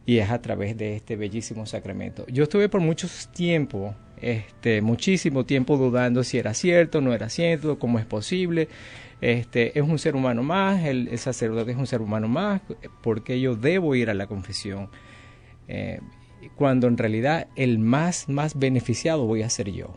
Y 0.06 0.18
es 0.18 0.30
a 0.30 0.42
través 0.42 0.76
de 0.76 0.96
este 0.96 1.16
bellísimo 1.16 1.66
sacramento. 1.66 2.26
Yo 2.28 2.44
estuve 2.44 2.68
por 2.68 2.80
mucho 2.80 3.08
tiempo, 3.34 3.94
este, 4.20 4.82
muchísimo 4.82 5.44
tiempo 5.44 5.76
dudando 5.76 6.22
si 6.24 6.38
era 6.38 6.52
cierto, 6.52 7.00
no 7.00 7.14
era 7.14 7.28
cierto, 7.28 7.78
cómo 7.78 7.98
es 7.98 8.04
posible. 8.04 8.68
Este, 9.20 9.78
es 9.78 9.84
un 9.84 9.98
ser 9.98 10.16
humano 10.16 10.42
más, 10.42 10.84
el, 10.84 11.16
sacerdote 11.18 11.70
es 11.70 11.78
un 11.78 11.86
ser 11.86 12.02
humano 12.02 12.28
más, 12.28 12.60
porque 13.02 13.40
yo 13.40 13.56
debo 13.56 13.94
ir 13.94 14.10
a 14.10 14.14
la 14.14 14.26
confesión. 14.26 14.90
Eh, 15.68 16.00
cuando 16.56 16.86
en 16.88 16.98
realidad 16.98 17.48
el 17.56 17.78
más, 17.78 18.28
más 18.28 18.58
beneficiado 18.58 19.24
voy 19.24 19.42
a 19.42 19.48
ser 19.48 19.70
yo. 19.72 19.96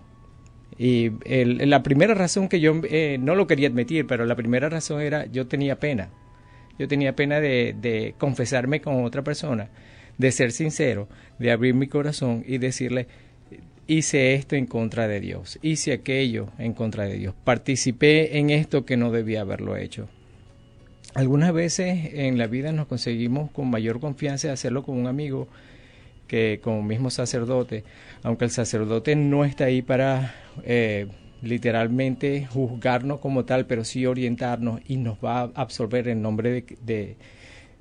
Y 0.77 1.11
la 1.25 1.81
primera 1.81 2.13
razón 2.13 2.49
que 2.49 2.59
yo 2.59 2.81
eh, 2.83 3.17
no 3.19 3.35
lo 3.35 3.47
quería 3.47 3.67
admitir, 3.67 4.05
pero 4.05 4.25
la 4.25 4.35
primera 4.35 4.69
razón 4.69 5.01
era 5.01 5.25
yo 5.25 5.47
tenía 5.47 5.79
pena. 5.79 6.09
Yo 6.77 6.87
tenía 6.87 7.15
pena 7.15 7.39
de, 7.39 7.75
de 7.79 8.13
confesarme 8.19 8.79
con 8.81 9.03
otra 9.03 9.23
persona, 9.23 9.71
de 10.17 10.31
ser 10.31 10.51
sincero, 10.51 11.07
de 11.39 11.51
abrir 11.51 11.73
mi 11.73 11.87
corazón 11.87 12.43
y 12.47 12.57
decirle, 12.57 13.07
hice 13.87 14.33
esto 14.33 14.55
en 14.55 14.65
contra 14.65 15.07
de 15.07 15.19
Dios, 15.19 15.59
hice 15.61 15.93
aquello 15.93 16.49
en 16.57 16.73
contra 16.73 17.05
de 17.05 17.17
Dios, 17.17 17.35
participé 17.43 18.37
en 18.37 18.49
esto 18.49 18.85
que 18.85 18.97
no 18.97 19.11
debía 19.11 19.41
haberlo 19.41 19.77
hecho. 19.77 20.09
Algunas 21.13 21.53
veces 21.53 22.13
en 22.13 22.37
la 22.37 22.47
vida 22.47 22.71
nos 22.71 22.87
conseguimos 22.87 23.49
con 23.51 23.69
mayor 23.69 23.99
confianza 23.99 24.51
hacerlo 24.51 24.83
con 24.83 24.97
un 24.97 25.07
amigo 25.07 25.47
que 26.27 26.59
con 26.61 26.73
un 26.73 26.85
mismo 26.85 27.09
sacerdote, 27.09 27.85
aunque 28.21 28.45
el 28.45 28.51
sacerdote 28.51 29.15
no 29.15 29.45
está 29.45 29.65
ahí 29.65 29.81
para 29.81 30.35
eh, 30.63 31.07
literalmente 31.41 32.45
juzgarnos 32.45 33.19
como 33.19 33.45
tal, 33.45 33.65
pero 33.65 33.85
sí 33.85 34.05
orientarnos 34.05 34.81
y 34.87 34.97
nos 34.97 35.17
va 35.23 35.41
a 35.41 35.51
absorber 35.55 36.09
en 36.09 36.21
nombre 36.21 36.65
de, 36.81 37.15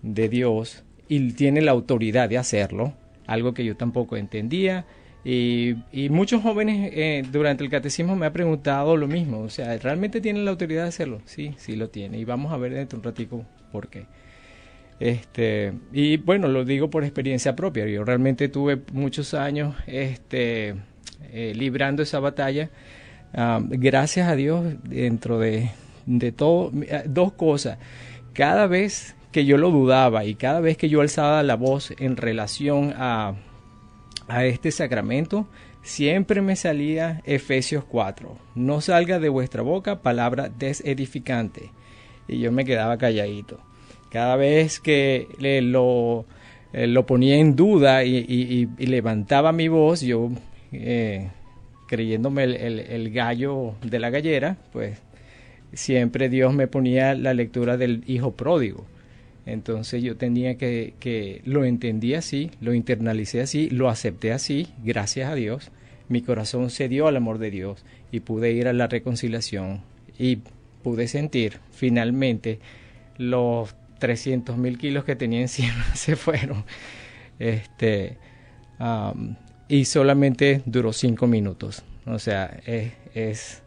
de 0.02 0.28
Dios 0.28 0.86
y 1.08 1.32
tiene 1.32 1.60
la 1.60 1.72
autoridad 1.72 2.28
de 2.28 2.38
hacerlo, 2.38 2.94
algo 3.26 3.54
que 3.54 3.64
yo 3.64 3.76
tampoco 3.76 4.16
entendía 4.16 4.86
y, 5.28 6.08
muchos 6.10 6.40
jóvenes 6.40 6.92
eh, 6.94 7.24
durante 7.32 7.64
el 7.64 7.70
catecismo 7.70 8.14
me 8.14 8.26
han 8.26 8.32
preguntado 8.32 8.96
lo 8.96 9.08
mismo, 9.08 9.40
o 9.40 9.50
sea, 9.50 9.76
¿realmente 9.76 10.20
tienen 10.20 10.44
la 10.44 10.52
autoridad 10.52 10.84
de 10.84 10.88
hacerlo? 10.88 11.20
Sí, 11.24 11.52
sí 11.56 11.74
lo 11.74 11.88
tiene. 11.90 12.16
Y 12.18 12.24
vamos 12.24 12.52
a 12.52 12.56
ver 12.58 12.72
dentro 12.72 13.00
de 13.00 13.00
un 13.00 13.12
ratico 13.12 13.44
por 13.72 13.88
qué. 13.88 14.06
Este, 15.00 15.72
y 15.92 16.16
bueno, 16.18 16.46
lo 16.46 16.64
digo 16.64 16.90
por 16.90 17.02
experiencia 17.02 17.56
propia. 17.56 17.86
Yo 17.86 18.04
realmente 18.04 18.48
tuve 18.48 18.80
muchos 18.92 19.34
años 19.34 19.74
este, 19.88 20.76
eh, 21.32 21.52
librando 21.56 22.04
esa 22.04 22.20
batalla. 22.20 22.70
Ah, 23.34 23.60
gracias 23.62 24.28
a 24.28 24.36
Dios, 24.36 24.76
dentro 24.84 25.40
de, 25.40 25.70
de 26.06 26.30
todo, 26.30 26.70
eh, 26.82 27.02
dos 27.04 27.32
cosas. 27.32 27.78
Cada 28.32 28.68
vez 28.68 29.16
que 29.37 29.44
yo 29.44 29.59
lo 29.59 29.70
dudaba 29.70 30.25
y 30.25 30.35
cada 30.35 30.61
vez 30.61 30.79
que 30.79 30.88
yo 30.88 31.03
alzaba 31.03 31.42
la 31.42 31.57
voz 31.57 31.92
en 31.99 32.16
relación 32.16 32.94
a 32.96 33.35
a 34.29 34.46
este 34.46 34.70
sacramento, 34.70 35.46
siempre 35.83 36.40
me 36.40 36.57
salía 36.57 37.20
Efesios 37.27 37.85
4. 37.85 38.35
No 38.55 38.81
salga 38.81 39.18
de 39.18 39.29
vuestra 39.29 39.61
boca 39.61 40.01
palabra 40.01 40.49
desedificante. 40.49 41.68
Y 42.29 42.38
yo 42.38 42.51
me 42.51 42.64
quedaba 42.64 42.96
calladito. 42.96 43.61
Cada 44.11 44.37
vez 44.37 44.81
que 44.81 45.29
le, 45.38 45.61
lo, 45.61 46.25
eh, 46.72 46.87
lo, 46.87 47.05
ponía 47.05 47.37
en 47.37 47.57
duda 47.57 48.05
y, 48.05 48.70
levantaba 48.79 49.53
mi 49.53 49.68
voz, 49.68 50.01
yo 50.01 50.31
eh, 50.72 51.29
creyéndome 51.88 52.44
el, 52.44 52.81
el 52.81 53.11
gallo 53.11 53.75
de 53.83 53.99
la 53.99 54.09
gallera, 54.09 54.57
pues 54.72 54.99
siempre 55.75 56.31
Dios 56.31 56.55
me 56.55 56.68
ponía 56.68 57.14
la 57.14 57.35
lectura 57.35 57.77
del 57.77 58.03
hijo 58.07 58.33
pródigo 58.33 58.87
entonces 59.46 60.02
yo 60.02 60.16
tenía 60.16 60.59
que, 60.59 61.40
lo 61.44 61.64
entendí 61.64 62.14
así, 62.14 62.50
lo 62.61 62.74
internalicé 62.74 63.40
así, 63.40 63.70
lo 63.70 63.88
acepté 63.88 64.32
así, 64.32 64.66
gracias 64.85 65.30
a 65.30 65.37
Dios. 65.37 65.70
Mi 66.09 66.20
corazón 66.20 66.68
cedió 66.68 67.06
al 67.06 67.16
amor 67.16 67.38
de 67.38 67.52
Dios 67.52 67.85
y 68.11 68.20
pude 68.20 68.52
ir 68.52 68.66
a 68.66 68.72
la 68.72 68.88
reconciliación 68.88 69.82
y 70.18 70.40
pude 70.82 71.06
sentir 71.06 71.59
finalmente 71.70 72.59
los 73.18 73.74
300 74.00 74.56
mil 74.56 74.78
kilos 74.78 75.04
que 75.04 75.14
tenía 75.14 75.40
encima 75.42 75.94
se 75.94 76.16
fueron. 76.16 76.64
Este, 77.38 78.18
y 79.68 79.85
solamente 79.85 80.62
duró 80.66 80.92
cinco 80.92 81.28
minutos. 81.28 81.85
O 82.04 82.18
sea, 82.18 82.59
es, 82.66 82.92
es, 83.14 83.62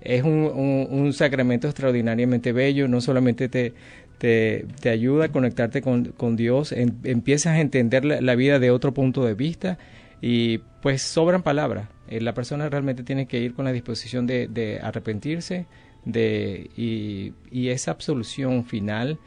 es 0.00 0.22
un, 0.22 0.88
un, 0.90 1.12
sacramento 1.12 1.68
extraordinariamente 1.68 2.52
bello. 2.52 2.86
No 2.86 3.00
solamente 3.00 3.48
te, 3.48 3.72
te, 4.18 4.66
ayuda 4.84 5.26
a 5.26 5.28
conectarte 5.32 5.80
con, 5.80 6.36
Dios, 6.36 6.72
empiezas 6.72 7.54
a 7.54 7.60
entender 7.60 8.04
la, 8.04 8.34
vida 8.34 8.58
de 8.58 8.70
otro 8.70 8.92
punto 8.92 9.24
de 9.24 9.34
vista 9.34 9.78
y 10.20 10.58
pues 10.82 11.02
sobran 11.02 11.42
palabras. 11.42 11.88
Eh, 12.08 12.20
la 12.20 12.34
persona 12.34 12.68
realmente 12.68 13.04
tiene 13.04 13.26
que 13.26 13.38
ir 13.38 13.54
con 13.54 13.64
la 13.64 13.72
disposición 13.72 14.26
de, 14.26 14.80
arrepentirse 14.82 15.66
de, 16.04 16.70
y, 16.76 17.68
esa 17.68 17.92
absolución 17.92 18.64
final 18.64 19.18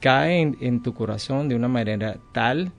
cae 0.00 0.40
en, 0.40 0.82
tu 0.82 0.92
corazón 0.94 1.48
de 1.48 1.54
una 1.54 1.68
manera 1.68 2.18
tal 2.32 2.72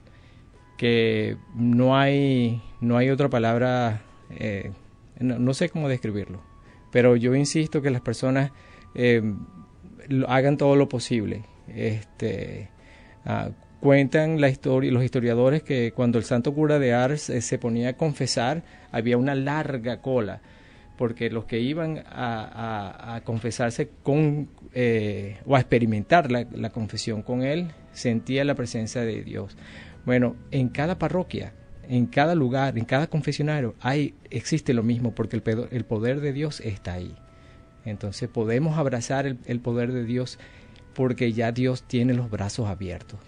que 0.76 1.38
no 1.54 1.96
hay, 1.96 2.60
no 2.80 2.98
hay 2.98 3.08
otra 3.08 3.30
palabra, 3.30 4.02
eh, 4.38 4.72
no, 5.18 5.54
sé 5.54 5.70
cómo 5.70 5.88
describirlo, 5.88 6.42
pero 6.90 7.16
yo 7.16 7.34
insisto 7.34 7.80
que 7.80 7.90
las 7.90 8.02
personas 8.02 8.50
eh, 8.94 9.22
hagan 10.26 10.58
todo 10.58 10.76
lo 10.76 10.88
posible 10.88 11.44
este, 11.68 12.68
ah, 13.24 13.50
cuentan 13.84 14.40
la 14.40 14.48
historia, 14.48 14.90
los 14.90 15.04
historiadores 15.04 15.62
que 15.62 15.92
cuando 15.92 16.16
el 16.16 16.24
santo 16.24 16.54
cura 16.54 16.78
de 16.78 16.94
Ars 16.94 17.28
eh, 17.28 17.42
se 17.42 17.58
ponía 17.58 17.90
a 17.90 17.92
confesar, 17.92 18.62
había 18.90 19.18
una 19.18 19.34
larga 19.34 20.00
cola, 20.00 20.40
porque 20.96 21.28
los 21.28 21.44
que 21.44 21.60
iban 21.60 22.02
a, 22.06 23.20
confesarse 23.24 23.90
con, 24.02 24.48
eh, 24.72 25.36
o 25.44 25.54
a 25.54 25.60
experimentar 25.60 26.30
la, 26.30 26.70
confesión 26.70 27.20
con 27.20 27.42
él, 27.42 27.72
sentían 27.92 28.46
la 28.46 28.54
presencia 28.54 29.02
de 29.02 29.22
Dios. 29.22 29.54
Bueno, 30.06 30.36
en 30.50 30.70
cada 30.70 30.98
parroquia, 30.98 31.52
en 31.86 32.06
cada 32.06 32.34
lugar, 32.34 32.78
en 32.78 32.86
cada 32.86 33.08
confesionario, 33.08 33.74
hay, 33.80 34.14
existe 34.30 34.72
lo 34.72 34.82
mismo, 34.82 35.14
porque 35.14 35.36
el, 35.36 35.68
el 35.70 35.84
poder 35.84 36.22
de 36.22 36.32
Dios 36.32 36.60
está 36.60 36.94
ahí. 36.94 37.14
Entonces 37.84 38.30
podemos 38.30 38.78
abrazar 38.78 39.26
el 39.26 39.60
poder 39.60 39.92
de 39.92 40.04
Dios 40.04 40.38
porque 40.94 41.32
ya 41.32 41.52
Dios 41.52 41.82
tiene 41.82 42.14
los 42.14 42.30
brazos 42.30 42.68
abiertos. 42.68 43.18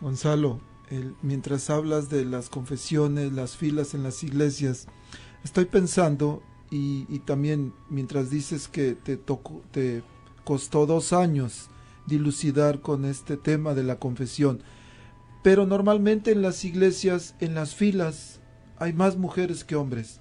Gonzalo, 0.00 0.60
mientras 1.22 1.68
hablas 1.70 2.08
de 2.08 2.24
las 2.24 2.48
confesiones, 2.48 3.32
las 3.32 3.56
filas 3.56 3.94
en 3.94 4.02
las 4.02 4.22
iglesias, 4.22 4.86
estoy 5.44 5.66
pensando 5.66 6.42
y, 6.70 7.06
y 7.08 7.20
también 7.20 7.74
mientras 7.88 8.30
dices 8.30 8.68
que 8.68 8.94
te 8.94 9.16
tocó, 9.16 9.62
te 9.70 10.02
costó 10.44 10.86
dos 10.86 11.12
años 11.12 11.68
dilucidar 12.06 12.80
con 12.80 13.04
este 13.04 13.36
tema 13.36 13.74
de 13.74 13.82
la 13.82 13.98
confesión, 13.98 14.62
pero 15.42 15.66
normalmente 15.66 16.32
en 16.32 16.42
las 16.42 16.64
iglesias, 16.64 17.34
en 17.40 17.54
las 17.54 17.74
filas, 17.74 18.40
hay 18.78 18.92
más 18.92 19.16
mujeres 19.16 19.64
que 19.64 19.76
hombres. 19.76 20.20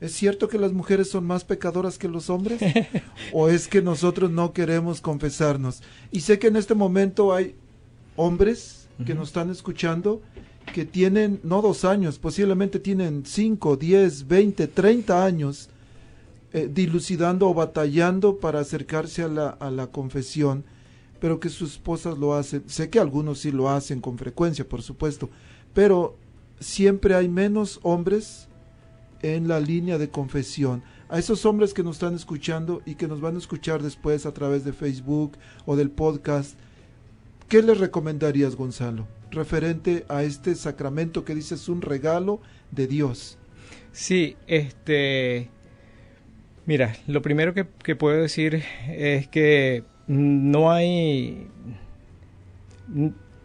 ¿Es 0.00 0.12
cierto 0.12 0.48
que 0.48 0.58
las 0.58 0.72
mujeres 0.72 1.10
son 1.10 1.24
más 1.24 1.44
pecadoras 1.44 1.98
que 1.98 2.08
los 2.08 2.28
hombres? 2.30 2.60
¿O 3.32 3.48
es 3.48 3.68
que 3.68 3.80
nosotros 3.80 4.30
no 4.30 4.52
queremos 4.52 5.00
confesarnos? 5.00 5.82
Y 6.10 6.20
sé 6.20 6.38
que 6.38 6.48
en 6.48 6.56
este 6.56 6.74
momento 6.74 7.32
hay 7.32 7.54
hombres 8.16 8.88
que 9.04 9.14
nos 9.14 9.28
están 9.28 9.50
escuchando 9.50 10.22
que 10.72 10.84
tienen 10.84 11.40
no 11.42 11.60
dos 11.62 11.84
años, 11.84 12.18
posiblemente 12.18 12.78
tienen 12.78 13.24
cinco, 13.26 13.76
diez, 13.76 14.26
veinte, 14.26 14.66
treinta 14.66 15.24
años 15.24 15.68
eh, 16.52 16.70
dilucidando 16.72 17.48
o 17.48 17.54
batallando 17.54 18.38
para 18.38 18.60
acercarse 18.60 19.22
a 19.22 19.28
la, 19.28 19.48
a 19.50 19.70
la 19.70 19.88
confesión, 19.88 20.64
pero 21.20 21.40
que 21.40 21.48
sus 21.48 21.72
esposas 21.72 22.18
lo 22.18 22.34
hacen. 22.34 22.62
Sé 22.66 22.90
que 22.90 23.00
algunos 23.00 23.40
sí 23.40 23.50
lo 23.50 23.68
hacen 23.68 24.00
con 24.00 24.18
frecuencia, 24.18 24.66
por 24.68 24.82
supuesto, 24.82 25.28
pero 25.74 26.16
siempre 26.60 27.14
hay 27.14 27.28
menos 27.28 27.80
hombres 27.82 28.48
en 29.24 29.48
la 29.48 29.58
línea 29.58 29.96
de 29.96 30.10
confesión. 30.10 30.82
A 31.08 31.18
esos 31.18 31.46
hombres 31.46 31.72
que 31.72 31.82
nos 31.82 31.96
están 31.96 32.14
escuchando 32.14 32.82
y 32.84 32.96
que 32.96 33.08
nos 33.08 33.22
van 33.22 33.36
a 33.36 33.38
escuchar 33.38 33.82
después 33.82 34.26
a 34.26 34.34
través 34.34 34.64
de 34.64 34.74
Facebook 34.74 35.38
o 35.64 35.76
del 35.76 35.90
podcast, 35.90 36.58
¿qué 37.48 37.62
les 37.62 37.78
recomendarías, 37.78 38.54
Gonzalo? 38.54 39.08
Referente 39.30 40.04
a 40.08 40.24
este 40.24 40.54
sacramento 40.54 41.24
que 41.24 41.34
dices 41.34 41.70
un 41.70 41.80
regalo 41.80 42.40
de 42.70 42.86
Dios. 42.86 43.38
Sí, 43.92 44.36
este... 44.46 45.48
Mira, 46.66 46.94
lo 47.06 47.22
primero 47.22 47.54
que, 47.54 47.96
puedo 47.96 48.20
decir 48.20 48.62
es 48.88 49.26
que 49.28 49.84
no 50.06 50.70
hay... 50.70 51.48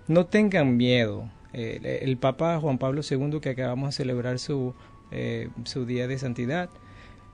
No 0.08 0.26
tengan 0.26 0.76
miedo. 0.76 1.30
El, 1.54 1.86
el 1.86 2.18
Papa 2.18 2.60
Juan 2.60 2.78
Pablo 2.78 3.02
II, 3.10 3.39
que 3.42 3.50
acabamos 3.50 3.89
de 3.89 3.92
celebrar 3.94 4.39
su, 4.39 4.76
eh, 5.12 5.50
su 5.65 5.86
día 5.86 6.08
de 6.08 6.17
santidad 6.17 6.69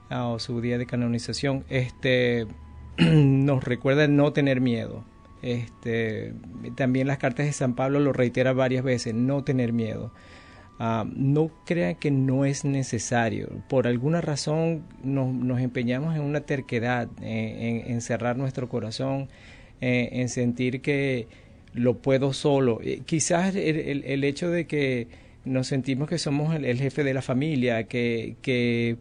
ah, 0.10 0.28
o 0.28 0.40
su 0.40 0.62
día 0.62 0.78
de 0.78 0.86
canonización, 0.86 1.64
este, 1.70 2.48
nos 2.98 3.64
recuerda 3.64 4.08
no 4.08 4.34
tener 4.34 4.62
miedo. 4.62 5.04
Este, 5.42 6.34
también 6.76 7.08
las 7.08 7.18
cartas 7.20 7.46
de 7.46 7.54
San 7.54 7.76
Pablo 7.76 8.00
lo 8.00 8.14
reitera 8.14 8.54
varias 8.54 8.84
veces, 8.84 9.14
no 9.14 9.44
tener 9.44 9.74
miedo. 9.74 10.12
Ah, 10.80 11.06
no 11.16 11.52
crean 11.66 11.96
que 11.96 12.12
no 12.12 12.46
es 12.46 12.66
necesario. 12.66 13.50
Por 13.70 13.88
alguna 13.88 14.22
razón 14.22 14.84
nos, 15.04 15.34
nos 15.34 15.62
empeñamos 15.62 16.16
en 16.16 16.22
una 16.22 16.42
terquedad, 16.42 17.08
en, 17.22 18.02
cerrar 18.02 18.38
nuestro 18.38 18.68
corazón, 18.68 19.30
en 19.82 20.28
sentir 20.30 20.82
que 20.82 21.28
lo 21.74 21.98
puedo 22.00 22.34
solo. 22.34 22.80
Eh, 22.82 23.02
quizás 23.06 23.56
el- 23.56 24.04
el 24.06 24.24
hecho 24.24 24.50
de 24.50 24.66
que 24.66 25.08
nos 25.46 25.68
sentimos 25.68 26.10
que 26.10 26.18
somos 26.18 26.56
el, 26.56 26.78
jefe 26.78 27.04
de 27.04 27.14
la 27.14 27.22
familia, 27.22 27.84
que, 27.86 28.36
que, 28.42 28.98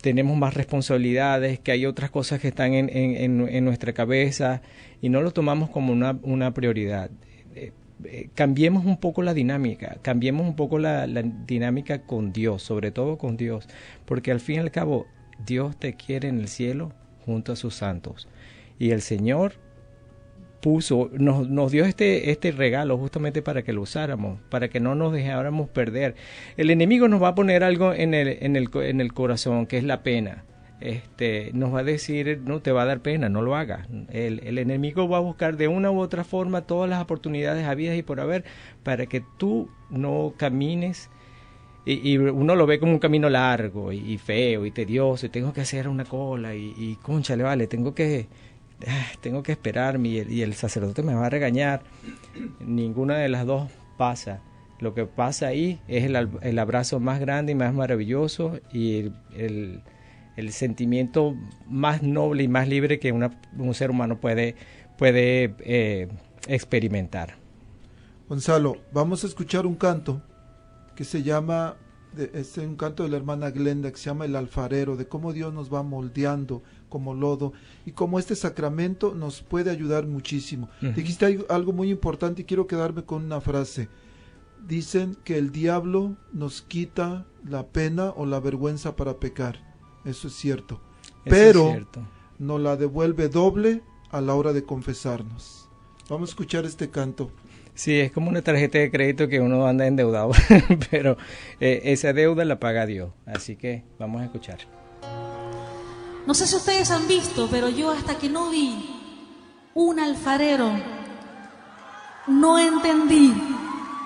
tenemos 0.00 0.38
más 0.38 0.54
responsabilidades, 0.54 1.58
que 1.58 1.70
hay 1.72 1.84
otras 1.84 2.10
cosas 2.10 2.40
que 2.40 2.48
están 2.48 2.72
en- 2.72 2.88
en 2.90 3.64
nuestra 3.64 3.92
cabeza 3.92 4.62
y 5.02 5.08
no 5.10 5.20
lo 5.20 5.32
tomamos 5.32 5.68
como 5.70 5.92
una, 5.92 6.18
una 6.22 6.54
prioridad. 6.54 7.10
Eh, 7.54 7.72
eh, 8.04 8.28
cambiemos 8.34 8.84
un 8.84 8.96
poco 8.98 9.22
la 9.22 9.34
dinámica, 9.34 9.98
cambiemos 10.02 10.46
un 10.46 10.56
poco 10.56 10.78
la, 10.78 11.06
la 11.06 11.22
dinámica 11.22 12.02
con 12.02 12.32
Dios, 12.32 12.62
sobre 12.62 12.90
todo 12.90 13.18
con 13.18 13.36
Dios, 13.36 13.68
porque 14.04 14.30
al 14.30 14.40
fin 14.40 14.56
y 14.56 14.58
al 14.60 14.70
cabo 14.70 15.06
Dios 15.44 15.78
te 15.78 15.94
quiere 15.94 16.28
en 16.28 16.38
el 16.38 16.48
cielo 16.48 16.92
junto 17.24 17.52
a 17.52 17.56
sus 17.56 17.74
santos 17.74 18.28
y 18.78 18.90
el 18.90 19.00
Señor 19.00 19.54
puso, 20.60 21.10
nos, 21.12 21.48
nos 21.48 21.72
dio 21.72 21.84
este, 21.84 22.30
este 22.30 22.50
regalo 22.52 22.98
justamente 22.98 23.42
para 23.42 23.62
que 23.62 23.72
lo 23.72 23.82
usáramos, 23.82 24.38
para 24.50 24.68
que 24.68 24.80
no 24.80 24.94
nos 24.94 25.12
dejáramos 25.12 25.68
perder. 25.68 26.14
El 26.56 26.70
enemigo 26.70 27.08
nos 27.08 27.22
va 27.22 27.28
a 27.28 27.34
poner 27.34 27.64
algo 27.64 27.92
en 27.92 28.14
el, 28.14 28.38
en 28.40 28.56
el, 28.56 28.68
en 28.74 29.00
el 29.00 29.12
corazón, 29.12 29.66
que 29.66 29.78
es 29.78 29.84
la 29.84 30.02
pena. 30.02 30.44
Este, 30.80 31.50
nos 31.54 31.74
va 31.74 31.80
a 31.80 31.84
decir, 31.84 32.40
no 32.44 32.60
te 32.60 32.70
va 32.70 32.82
a 32.82 32.86
dar 32.86 33.00
pena, 33.00 33.28
no 33.28 33.40
lo 33.40 33.56
hagas. 33.56 33.88
El, 34.10 34.40
el 34.44 34.58
enemigo 34.58 35.08
va 35.08 35.18
a 35.18 35.20
buscar 35.20 35.56
de 35.56 35.68
una 35.68 35.90
u 35.90 36.00
otra 36.00 36.24
forma 36.24 36.62
todas 36.62 36.90
las 36.90 37.02
oportunidades 37.02 37.66
habidas 37.66 37.96
y 37.96 38.02
por 38.02 38.20
haber 38.20 38.44
para 38.82 39.06
que 39.06 39.22
tú 39.38 39.70
no 39.88 40.34
camines 40.36 41.10
y, 41.86 42.12
y 42.12 42.18
uno 42.18 42.56
lo 42.56 42.66
ve 42.66 42.80
como 42.80 42.92
un 42.92 42.98
camino 42.98 43.30
largo 43.30 43.92
y, 43.92 44.18
feo 44.18 44.66
y 44.66 44.72
tedioso 44.72 45.26
y 45.26 45.28
tengo 45.28 45.52
que 45.52 45.60
hacer 45.60 45.88
una 45.88 46.04
cola 46.04 46.54
y, 46.54 46.74
y 46.76 46.96
conchale, 46.96 47.44
vale, 47.44 47.68
tengo 47.68 47.94
que 47.94 48.26
tengo 49.20 49.42
que 49.42 49.52
esperarme 49.52 50.08
y 50.08 50.18
el, 50.18 50.30
y 50.32 50.42
el 50.42 50.54
sacerdote 50.54 51.02
me 51.02 51.14
va 51.14 51.26
a 51.26 51.30
regañar. 51.30 51.82
Ninguna 52.60 53.16
de 53.18 53.28
las 53.28 53.46
dos 53.46 53.70
pasa. 53.96 54.40
Lo 54.78 54.92
que 54.94 55.06
pasa 55.06 55.46
ahí 55.46 55.80
es 55.88 56.04
el, 56.04 56.16
el 56.42 56.58
abrazo 56.58 57.00
más 57.00 57.18
grande 57.20 57.52
y 57.52 57.54
más 57.54 57.72
maravilloso 57.72 58.60
y 58.72 58.98
el, 58.98 59.12
el- 59.36 59.82
el 60.36 60.52
sentimiento 60.52 61.34
más 61.66 62.02
noble 62.02 62.42
y 62.42 62.48
más 62.48 62.68
libre 62.68 62.98
que 62.98 63.10
una- 63.10 63.40
un 63.56 63.72
ser 63.72 63.90
humano 63.90 64.20
puede, 64.20 64.54
puede 64.98 65.54
eh, 65.60 66.08
experimentar. 66.46 67.36
Gonzalo, 68.28 68.76
vamos 68.92 69.24
a 69.24 69.28
escuchar 69.28 69.64
un 69.64 69.76
canto 69.76 70.20
que 70.94 71.04
se 71.04 71.22
llama, 71.22 71.76
de- 72.16 72.30
es 72.34 72.56
un 72.58 72.76
canto 72.76 73.02
de 73.02 73.08
la 73.10 73.16
hermana 73.16 73.50
Glenda 73.50 73.90
que 73.90 73.98
se 73.98 74.06
llama 74.06 74.24
El 74.24 74.34
alfarero, 74.36 74.96
de 74.96 75.06
cómo 75.06 75.32
Dios 75.32 75.52
nos 75.54 75.72
va 75.72 75.82
moldeando 75.82 76.62
como 76.88 77.14
lodo 77.14 77.52
y 77.84 77.92
cómo 77.92 78.18
este 78.18 78.34
sacramento 78.36 79.14
nos 79.14 79.42
puede 79.42 79.70
ayudar 79.70 80.06
muchísimo. 80.06 80.68
Dijiste 80.80 81.44
algo- 81.48 81.72
muy 81.72 81.90
importante 81.90 82.42
y 82.42 82.44
quiero 82.44 82.66
quedarme 82.66 83.04
con 83.04 83.24
una 83.24 83.40
frase. 83.40 83.88
Dicen 84.66 85.16
que 85.22 85.38
el 85.38 85.52
diablo 85.52 86.16
nos 86.32 86.62
quita 86.62 87.26
la 87.44 87.66
pena 87.66 88.10
o 88.16 88.26
la 88.26 88.40
vergüenza 88.40 88.96
para 88.96 89.18
pecar. 89.18 89.60
Eso 90.04 90.28
es 90.28 90.34
cierto. 90.34 90.80
Eso 91.02 91.12
es 91.24 91.30
Pero 91.30 91.70
cierto. 91.70 92.00
nos 92.38 92.60
la 92.60 92.76
devuelve 92.76 93.28
doble 93.28 93.82
a 94.10 94.20
la 94.20 94.34
hora 94.34 94.52
de 94.52 94.64
confesarnos. 94.64 95.68
Vamos 96.08 96.30
a 96.30 96.32
escuchar 96.32 96.64
este 96.64 96.88
canto. 96.90 97.30
Sí, 97.76 98.00
es 98.00 98.10
como 98.10 98.30
una 98.30 98.40
tarjeta 98.40 98.78
de 98.78 98.90
crédito 98.90 99.28
que 99.28 99.38
uno 99.38 99.66
anda 99.66 99.86
endeudado, 99.86 100.30
pero 100.90 101.18
eh, 101.60 101.82
esa 101.84 102.14
deuda 102.14 102.46
la 102.46 102.58
paga 102.58 102.86
Dios. 102.86 103.12
Así 103.26 103.56
que 103.56 103.84
vamos 103.98 104.22
a 104.22 104.24
escuchar. 104.24 104.60
No 106.26 106.32
sé 106.32 106.46
si 106.46 106.56
ustedes 106.56 106.90
han 106.90 107.06
visto, 107.06 107.48
pero 107.50 107.68
yo 107.68 107.90
hasta 107.90 108.16
que 108.16 108.30
no 108.30 108.50
vi 108.50 108.98
un 109.74 110.00
alfarero, 110.00 110.72
no 112.28 112.58
entendí 112.58 113.34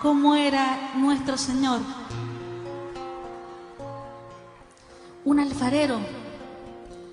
cómo 0.03 0.35
era 0.35 0.91
nuestro 0.97 1.39
Señor. 1.39 1.81
Un 5.25 5.39
alfarero 5.39 6.01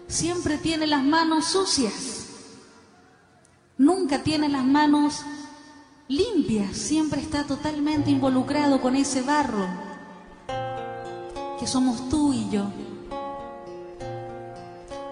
siempre 0.07 0.57
tiene 0.57 0.87
las 0.87 1.03
manos 1.03 1.45
sucias, 1.45 2.39
nunca 3.77 4.23
tiene 4.23 4.49
las 4.49 4.65
manos 4.65 5.23
limpias, 6.07 6.75
siempre 6.75 7.21
está 7.21 7.43
totalmente 7.43 8.09
involucrado 8.09 8.81
con 8.81 8.95
ese 8.95 9.21
barro 9.21 9.67
que 11.59 11.67
somos 11.67 12.07
tú 12.09 12.33
y 12.33 12.49
yo. 12.49 12.65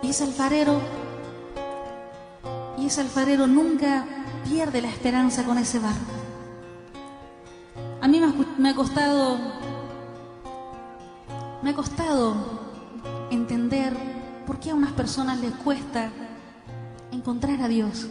Y 0.01 0.09
ese 0.09 0.23
alfarero, 0.23 0.79
y 2.77 2.85
ese 2.85 3.01
alfarero 3.01 3.47
nunca 3.47 4.05
pierde 4.47 4.81
la 4.81 4.89
esperanza 4.89 5.43
con 5.43 5.57
ese 5.57 5.79
barro. 5.79 6.15
A 8.01 8.07
mí 8.07 8.21
me 8.57 8.69
ha 8.69 8.75
costado, 8.75 9.37
me 11.63 11.71
ha 11.71 11.73
costado 11.73 12.35
entender 13.31 13.93
por 14.45 14.59
qué 14.59 14.69
a 14.69 14.75
unas 14.75 14.93
personas 14.93 15.39
les 15.39 15.51
cuesta 15.55 16.11
encontrar 17.11 17.61
a 17.61 17.67
Dios. 17.67 18.07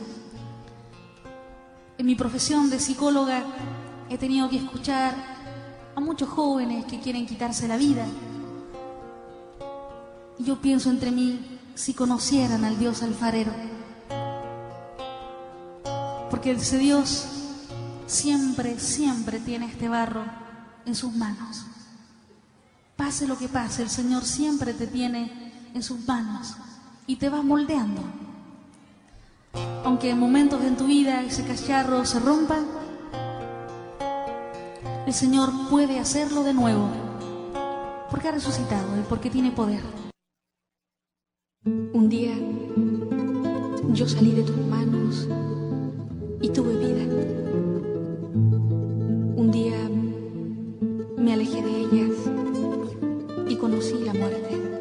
En 1.96 2.06
mi 2.06 2.16
profesión 2.16 2.70
de 2.70 2.80
psicóloga 2.80 3.44
he 4.10 4.18
tenido 4.18 4.50
que 4.50 4.56
escuchar 4.56 5.14
a 5.94 6.00
muchos 6.00 6.28
jóvenes 6.28 6.84
que 6.86 7.00
quieren 7.00 7.26
quitarse 7.26 7.68
la 7.68 7.76
vida. 7.76 8.04
Y 10.38 10.44
yo 10.44 10.60
pienso 10.60 10.90
entre 10.90 11.12
mí, 11.12 11.40
si 11.74 11.94
conocieran 11.94 12.64
al 12.64 12.78
Dios 12.78 13.02
alfarero. 13.02 13.52
Porque 16.30 16.50
ese 16.50 16.78
Dios 16.78 17.26
siempre, 18.06 18.78
siempre 18.80 19.38
tiene 19.38 19.66
este 19.66 19.88
barro 19.88 20.24
en 20.86 20.96
sus 20.96 21.14
manos. 21.14 21.64
Pase 22.96 23.26
lo 23.26 23.38
que 23.38 23.48
pase, 23.48 23.82
el 23.82 23.90
Señor 23.90 24.24
siempre 24.24 24.74
te 24.74 24.88
tiene 24.88 25.52
en 25.74 25.82
sus 25.82 26.06
manos 26.06 26.56
y 27.06 27.16
te 27.16 27.28
va 27.28 27.42
moldeando. 27.42 28.02
Aunque 29.84 30.10
en 30.10 30.18
momentos 30.18 30.62
en 30.62 30.76
tu 30.76 30.86
vida 30.86 31.22
ese 31.22 31.44
cacharro 31.44 32.04
se 32.04 32.18
rompa, 32.20 32.58
el 35.06 35.12
Señor 35.12 35.50
puede 35.70 35.98
hacerlo 35.98 36.42
de 36.42 36.54
nuevo. 36.54 36.88
Porque 38.10 38.28
ha 38.28 38.32
resucitado 38.32 38.98
y 38.98 39.02
porque 39.08 39.30
tiene 39.30 39.50
poder. 39.50 39.82
Un 41.64 42.08
día 42.08 42.34
yo 43.92 44.08
salí 44.08 44.32
de 44.32 44.42
tus 44.42 44.56
manos 44.56 45.28
y 46.40 46.48
tuve 46.48 46.76
vida. 46.76 47.04
Un 49.36 49.50
día 49.52 49.76
me 51.16 51.32
alejé 51.32 51.62
de 51.62 51.80
ellas 51.80 52.16
y 53.48 53.56
conocí 53.56 53.98
la 54.04 54.14
muerte. 54.14 54.73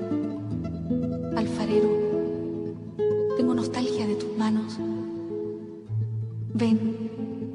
Manos. 4.44 4.78
Ven 6.54 6.78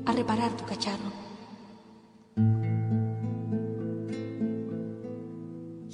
a 0.07 0.13
reparar 0.21 0.51
tu 0.59 0.65
cacharro. 0.65 1.11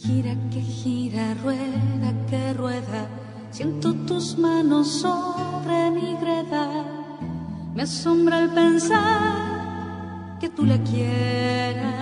Gira 0.02 0.34
que 0.52 0.60
gira, 0.60 1.34
rueda 1.42 2.10
que 2.30 2.52
rueda, 2.62 3.02
siento 3.50 3.88
tus 4.08 4.38
manos 4.38 4.86
sobre 5.04 5.90
mi 5.96 6.10
greda. 6.22 6.64
Me 7.74 7.82
asombra 7.82 8.34
el 8.42 8.50
pensar 8.50 10.38
que 10.40 10.48
tú 10.48 10.62
la 10.64 10.78
quieras. 10.90 11.93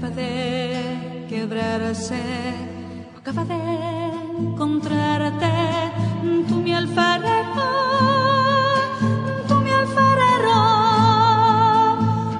Acaba 0.00 0.16
de 0.16 1.26
quebrarse, 1.28 2.22
acaba 3.18 3.44
de 3.44 3.60
encontrarte, 4.38 5.52
tú 6.48 6.54
mi 6.54 6.72
alfarero, 6.72 7.68
tú 9.46 9.56
mi 9.56 9.70
alfarero, 9.70 10.58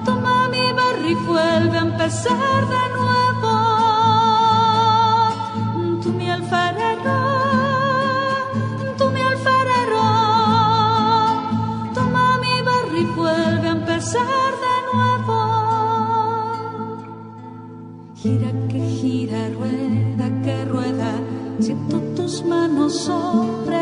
toma 0.03 0.49
mi 0.49 0.73
barro 0.73 1.07
y 1.07 1.13
vuelve 1.13 1.77
a 1.77 1.81
empezar 1.81 2.67
de 2.67 2.79
nuevo, 2.79 2.90
manos 22.43 23.03
sobre 23.03 23.80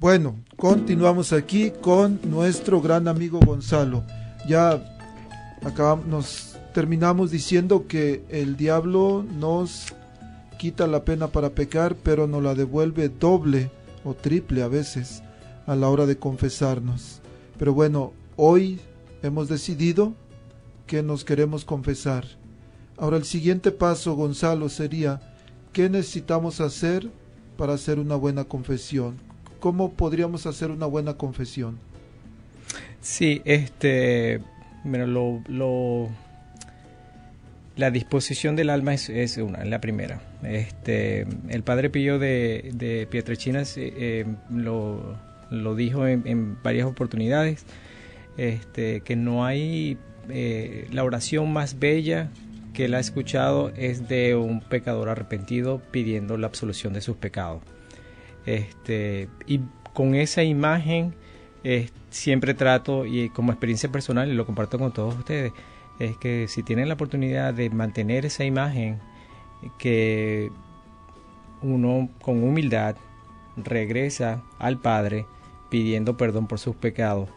Bueno, 0.00 0.36
continuamos 0.56 1.32
aquí 1.34 1.70
con 1.70 2.20
nuestro 2.24 2.80
gran 2.80 3.06
amigo 3.06 3.38
Gonzalo. 3.38 4.02
Ya 4.48 4.82
acá 5.62 5.98
nos 6.06 6.56
terminamos 6.72 7.30
diciendo 7.30 7.86
que 7.86 8.24
el 8.30 8.56
diablo 8.56 9.26
nos 9.38 9.92
quita 10.58 10.86
la 10.86 11.04
pena 11.04 11.28
para 11.28 11.50
pecar, 11.50 11.96
pero 12.02 12.26
nos 12.26 12.42
la 12.42 12.54
devuelve 12.54 13.10
doble 13.10 13.70
o 14.02 14.14
triple 14.14 14.62
a 14.62 14.68
veces 14.68 15.22
a 15.66 15.76
la 15.76 15.90
hora 15.90 16.06
de 16.06 16.16
confesarnos. 16.16 17.20
Pero 17.58 17.74
bueno, 17.74 18.14
hoy 18.36 18.80
hemos 19.22 19.50
decidido 19.50 20.14
que 20.86 21.02
nos 21.02 21.24
queremos 21.24 21.66
confesar. 21.66 22.24
Ahora 22.96 23.18
el 23.18 23.24
siguiente 23.24 23.70
paso, 23.70 24.14
Gonzalo, 24.14 24.70
sería 24.70 25.29
¿qué 25.72 25.88
necesitamos 25.88 26.60
hacer 26.60 27.08
para 27.56 27.74
hacer 27.74 27.98
una 27.98 28.16
buena 28.16 28.44
confesión? 28.44 29.16
¿Cómo 29.60 29.92
podríamos 29.92 30.46
hacer 30.46 30.70
una 30.70 30.86
buena 30.86 31.14
confesión? 31.14 31.78
Sí, 33.00 33.42
este, 33.44 34.40
bueno, 34.84 35.06
lo, 35.48 36.08
la 37.76 37.90
disposición 37.90 38.56
del 38.56 38.70
alma 38.70 38.94
es, 38.94 39.08
es 39.08 39.36
una, 39.38 39.64
la 39.64 39.80
primera. 39.80 40.20
Este, 40.42 41.26
el 41.48 41.62
padre 41.62 41.90
Pío 41.90 42.18
de, 42.18 42.70
de 42.74 43.08
eh, 43.12 44.26
lo, 44.50 45.16
lo 45.50 45.74
dijo 45.74 46.06
en, 46.06 46.22
en 46.26 46.62
varias 46.62 46.86
oportunidades, 46.86 47.64
este, 48.36 49.00
que 49.00 49.16
no 49.16 49.44
hay 49.44 49.98
eh, 50.28 50.86
la 50.92 51.04
oración 51.04 51.52
más 51.52 51.78
bella 51.78 52.30
que 52.80 52.86
él 52.86 52.94
ha 52.94 52.98
escuchado 52.98 53.70
es 53.76 54.08
de 54.08 54.34
un 54.36 54.62
pecador 54.62 55.10
arrepentido 55.10 55.82
pidiendo 55.90 56.38
la 56.38 56.46
absolución 56.46 56.94
de 56.94 57.02
sus 57.02 57.14
pecados. 57.14 57.60
Este, 58.46 59.28
y 59.46 59.60
con 59.92 60.14
esa 60.14 60.42
imagen 60.44 61.14
eh, 61.62 61.90
siempre 62.08 62.54
trato, 62.54 63.04
y 63.04 63.28
como 63.28 63.52
experiencia 63.52 63.92
personal, 63.92 64.30
y 64.30 64.32
lo 64.32 64.46
comparto 64.46 64.78
con 64.78 64.94
todos 64.94 65.14
ustedes, 65.14 65.52
es 65.98 66.16
que 66.16 66.46
si 66.48 66.62
tienen 66.62 66.88
la 66.88 66.94
oportunidad 66.94 67.52
de 67.52 67.68
mantener 67.68 68.24
esa 68.24 68.44
imagen, 68.44 68.98
que 69.78 70.50
uno 71.60 72.08
con 72.22 72.42
humildad 72.42 72.96
regresa 73.58 74.42
al 74.58 74.78
Padre 74.78 75.26
pidiendo 75.68 76.16
perdón 76.16 76.46
por 76.46 76.58
sus 76.58 76.76
pecados, 76.76 77.28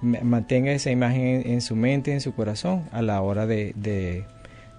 ma- 0.00 0.20
mantenga 0.22 0.70
esa 0.70 0.92
imagen 0.92 1.42
en, 1.44 1.60
su 1.60 1.74
mente, 1.74 2.12
en 2.12 2.20
su 2.20 2.36
corazón, 2.36 2.84
a 2.92 3.02
la 3.02 3.20
hora 3.20 3.46
de- 3.48 4.26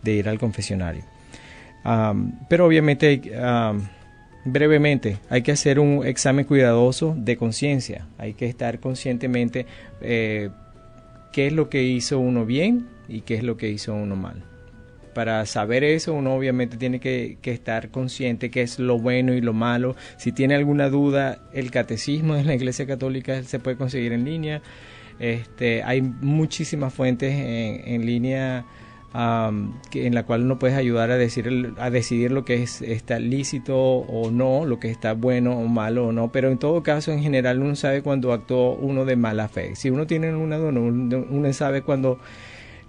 de 0.06 0.14
ir 0.14 0.30
al 0.30 0.40
confesionario. 0.40 1.04
Pero 2.50 2.66
obviamente, 2.66 3.22
am, 3.38 3.88
brevemente, 4.46 5.18
hay 5.30 5.42
que 5.42 5.52
hacer 5.52 5.80
un 5.80 6.06
examen 6.06 6.46
cuidadoso 6.46 7.16
de 7.18 7.38
conciencia. 7.38 8.08
Hay 8.18 8.34
que 8.34 8.46
estar 8.48 8.80
conscientemente 8.80 9.66
eh, 10.02 10.50
qué 11.32 11.48
es 11.48 11.54
lo 11.54 11.70
que 11.70 11.84
hizo 11.84 12.20
uno 12.20 12.46
bien 12.46 12.88
y 13.08 13.22
qué 13.22 13.36
es 13.36 13.44
lo 13.44 13.58
que 13.58 13.70
hizo 13.70 13.94
uno 13.94 14.16
mal. 14.16 14.44
Para 15.14 15.46
saber 15.46 15.84
eso, 15.84 16.14
uno 16.14 16.34
obviamente 16.34 16.76
tiene 16.76 17.00
que, 17.00 17.38
que 17.42 17.52
estar 17.52 17.90
consciente 17.90 18.52
qué 18.52 18.64
es 18.64 18.80
lo 18.80 19.00
bueno 19.00 19.34
y 19.34 19.42
lo 19.42 19.54
malo. 19.54 19.96
Si 20.18 20.32
tiene 20.32 20.56
alguna 20.56 20.90
duda, 20.90 21.40
el 21.54 21.72
catecismo 21.72 22.36
de 22.36 22.44
la 22.44 22.56
Iglesia 22.56 22.86
Católica 22.86 23.42
se 23.44 23.60
puede 23.60 23.78
conseguir 23.78 24.12
en 24.12 24.26
línea. 24.26 24.62
Este, 25.20 25.84
hay 25.84 26.02
muchísimas 26.02 26.94
fuentes 26.94 27.32
en, 27.32 27.94
en 27.94 28.06
línea 28.06 28.66
am, 29.16 29.80
que, 29.90 30.06
en 30.08 30.14
la 30.14 30.24
cual 30.24 30.44
uno 30.44 30.60
puede 30.60 30.76
ayudar 30.76 31.10
a, 31.10 31.18
decir, 31.18 31.74
a 31.78 31.90
decidir 31.90 32.32
lo 32.32 32.44
que 32.44 32.62
es, 32.64 32.82
está 32.82 33.18
lícito 33.18 33.78
o 33.78 34.30
no, 34.30 34.66
lo 34.66 34.80
que 34.80 34.92
está 34.92 35.14
bueno 35.14 35.58
o 35.58 35.68
malo 35.68 36.08
o 36.08 36.12
no. 36.12 36.32
Pero 36.32 36.52
en 36.52 36.58
todo 36.58 36.84
caso, 36.84 37.12
en 37.12 37.22
general, 37.22 37.60
uno 37.60 37.76
sabe 37.76 38.02
cuando 38.02 38.34
actuó 38.34 38.76
uno 38.76 39.06
de 39.06 39.16
mala 39.16 39.48
fe. 39.48 39.76
Si 39.76 39.90
uno 39.90 40.06
tiene 40.06 40.36
una 40.36 40.58
duda, 40.58 40.72
uno, 40.72 41.54
sabe 41.54 41.82
cuando 41.82 42.20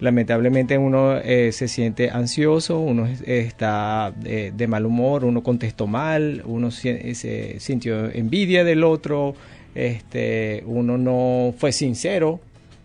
lamentablemente 0.01 0.77
uno 0.77 1.17
eh, 1.17 1.53
se 1.53 1.69
siente 1.69 2.11
ansioso, 2.11 2.81
uno 2.81 3.07
está 3.07 4.13
de 4.17 4.67
mal 4.67 4.85
humor, 4.85 5.25
uno 5.25 5.43
contestó 5.43 5.87
mal, 5.87 6.43
uno 6.45 6.71
se, 6.71 7.61
sintió 7.61 8.11
envidia 8.11 8.65
del 8.65 8.83
otro, 8.83 9.35
este, 9.75 10.65
uno 10.67 10.99
no 10.99 11.55
fue 11.57 11.71
sincero 11.71 12.41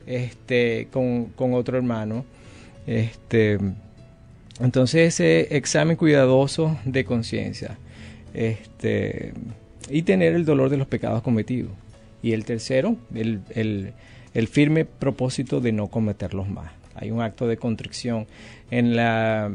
este, 0.06 0.88
con 0.92 1.54
otro 1.54 1.78
hermano. 1.78 2.24
Este, 2.92 3.58
entonces 4.60 5.14
ese 5.14 5.56
examen 5.56 5.96
cuidadoso 5.96 6.78
de 6.84 7.06
conciencia 7.06 7.78
este, 8.34 9.32
y 9.90 10.02
tener 10.02 10.34
el 10.34 10.44
dolor 10.44 10.70
de 10.70 10.76
los 10.76 10.88
pecados 10.88 11.22
cometidos. 11.22 11.72
Y 12.22 12.34
el 12.34 12.44
tercero, 12.44 12.98
el, 13.16 13.42
el, 14.34 14.48
firme 14.48 14.84
propósito 14.84 15.62
de 15.62 15.72
no 15.72 15.88
cometerlos 15.88 16.50
más. 16.50 16.72
Hay 16.96 17.12
un 17.12 17.22
acto 17.22 17.48
de 17.48 17.56
contrición. 17.56 18.28
En 18.70 18.96
la 18.96 19.52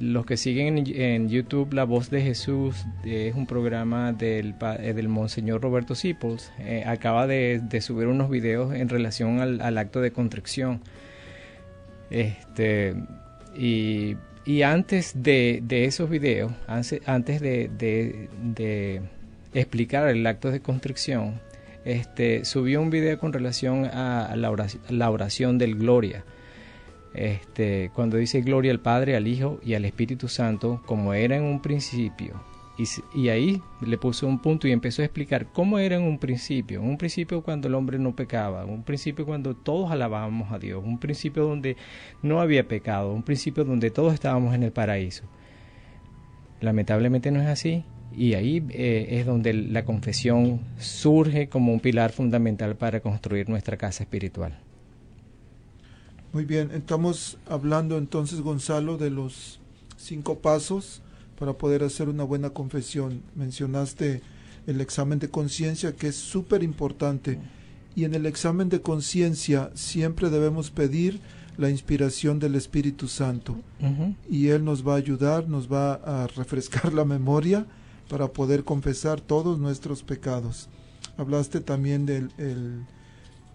los 0.00 0.26
que 0.26 0.36
siguen 0.36 0.84
en, 0.86 1.28
YouTube 1.28 1.72
La 1.72 1.84
Voz 1.84 2.10
de 2.10 2.22
Jesús 2.22 2.86
es 3.04 3.34
un 3.34 3.46
programa 3.46 4.12
del, 4.12 4.54
eh, 4.78 4.92
del 4.94 5.08
Monseñor 5.08 5.60
Roberto 5.60 5.94
Sipos. 5.94 6.50
Eh, 6.60 6.84
acaba 6.86 7.26
de, 7.26 7.60
subir 7.80 8.06
unos 8.06 8.30
videos 8.30 8.74
en 8.74 8.88
relación 8.88 9.40
al, 9.40 9.78
acto 9.78 10.00
de 10.00 10.12
contrición. 10.12 10.80
Este, 12.12 12.94
y, 13.56 14.16
antes 14.62 15.22
de, 15.22 15.62
esos 15.68 16.10
videos, 16.10 16.52
antes, 16.66 17.40
de, 17.40 19.02
explicar 19.54 20.08
el 20.08 20.26
acto 20.26 20.50
de 20.50 20.60
contrición, 20.60 21.40
este, 21.84 22.44
subió 22.44 22.80
un 22.80 22.90
video 22.90 23.18
con 23.18 23.32
relación 23.32 23.86
a 23.86 24.34
la 24.36 25.10
oración 25.10 25.58
del 25.58 25.76
Gloria 25.76 26.24
este, 27.14 27.90
cuando 27.94 28.16
dice 28.16 28.40
gloria 28.40 28.72
al 28.72 28.80
Padre, 28.80 29.16
al 29.16 29.26
Hijo 29.26 29.60
y 29.62 29.74
al 29.74 29.84
Espíritu 29.84 30.28
Santo, 30.28 30.82
como 30.86 31.14
era 31.14 31.36
en 31.36 31.42
un 31.42 31.60
principio. 31.60 32.42
Y, 32.78 33.28
ahí 33.28 33.62
le 33.82 33.98
puso 33.98 34.26
un 34.26 34.38
punto 34.38 34.66
y 34.66 34.72
empezó 34.72 35.02
a 35.02 35.04
explicar 35.04 35.46
cómo 35.52 35.78
era 35.78 35.96
en 35.96 36.02
un 36.02 36.18
principio. 36.18 36.80
un 36.80 36.96
principio 36.96 37.42
cuando 37.42 37.68
el 37.68 37.74
hombre 37.74 37.98
no 37.98 38.16
pecaba, 38.16 38.64
un 38.64 38.82
principio 38.82 39.26
cuando 39.26 39.54
todos 39.54 39.90
alabábamos 39.90 40.52
a 40.52 40.58
Dios, 40.58 40.82
un 40.84 40.98
principio 40.98 41.44
donde 41.44 41.76
no 42.22 42.40
había 42.40 42.66
pecado, 42.66 43.12
un 43.12 43.22
principio 43.22 43.64
donde 43.64 43.90
todos 43.90 44.14
estábamos 44.14 44.54
en 44.54 44.62
el 44.62 44.72
paraíso. 44.72 45.24
Lamentablemente 46.60 47.30
no 47.30 47.40
es 47.40 47.48
así. 47.48 47.84
Y 48.14 48.34
ahí 48.34 48.62
eh, 48.70 49.06
es 49.10 49.26
donde 49.26 49.54
la 49.54 49.84
confesión 49.84 50.60
surge 50.78 51.48
como 51.48 51.72
un 51.72 51.80
pilar 51.80 52.12
fundamental 52.12 52.76
para 52.76 53.00
construir 53.00 53.48
nuestra 53.48 53.76
casa 53.78 54.02
espiritual. 54.02 54.58
Muy 56.32 56.44
bien, 56.44 56.70
estamos 56.72 57.38
hablando 57.46 57.96
entonces, 57.96 58.40
Gonzalo, 58.40 58.98
de 58.98 59.10
los 59.10 59.60
cinco 59.96 60.38
pasos 60.38 61.02
para 61.42 61.54
poder 61.54 61.82
hacer 61.82 62.08
una 62.08 62.22
buena 62.22 62.50
confesión. 62.50 63.20
Mencionaste 63.34 64.22
el 64.68 64.80
examen 64.80 65.18
de 65.18 65.28
conciencia, 65.28 65.90
que 65.90 66.06
es 66.06 66.14
súper 66.14 66.62
importante. 66.62 67.40
Y 67.96 68.04
en 68.04 68.14
el 68.14 68.26
examen 68.26 68.68
de 68.68 68.80
conciencia 68.80 69.72
siempre 69.74 70.30
debemos 70.30 70.70
pedir 70.70 71.18
la 71.56 71.68
inspiración 71.68 72.38
del 72.38 72.54
Espíritu 72.54 73.08
Santo. 73.08 73.56
Y 74.30 74.50
Él 74.50 74.64
nos 74.64 74.86
va 74.86 74.92
a 74.92 74.98
ayudar, 74.98 75.48
nos 75.48 75.66
va 75.66 75.94
a 75.94 76.28
refrescar 76.28 76.94
la 76.94 77.04
memoria 77.04 77.66
para 78.08 78.28
poder 78.28 78.62
confesar 78.62 79.20
todos 79.20 79.58
nuestros 79.58 80.04
pecados. 80.04 80.68
Hablaste 81.16 81.60
también 81.60 82.06
del 82.06 82.30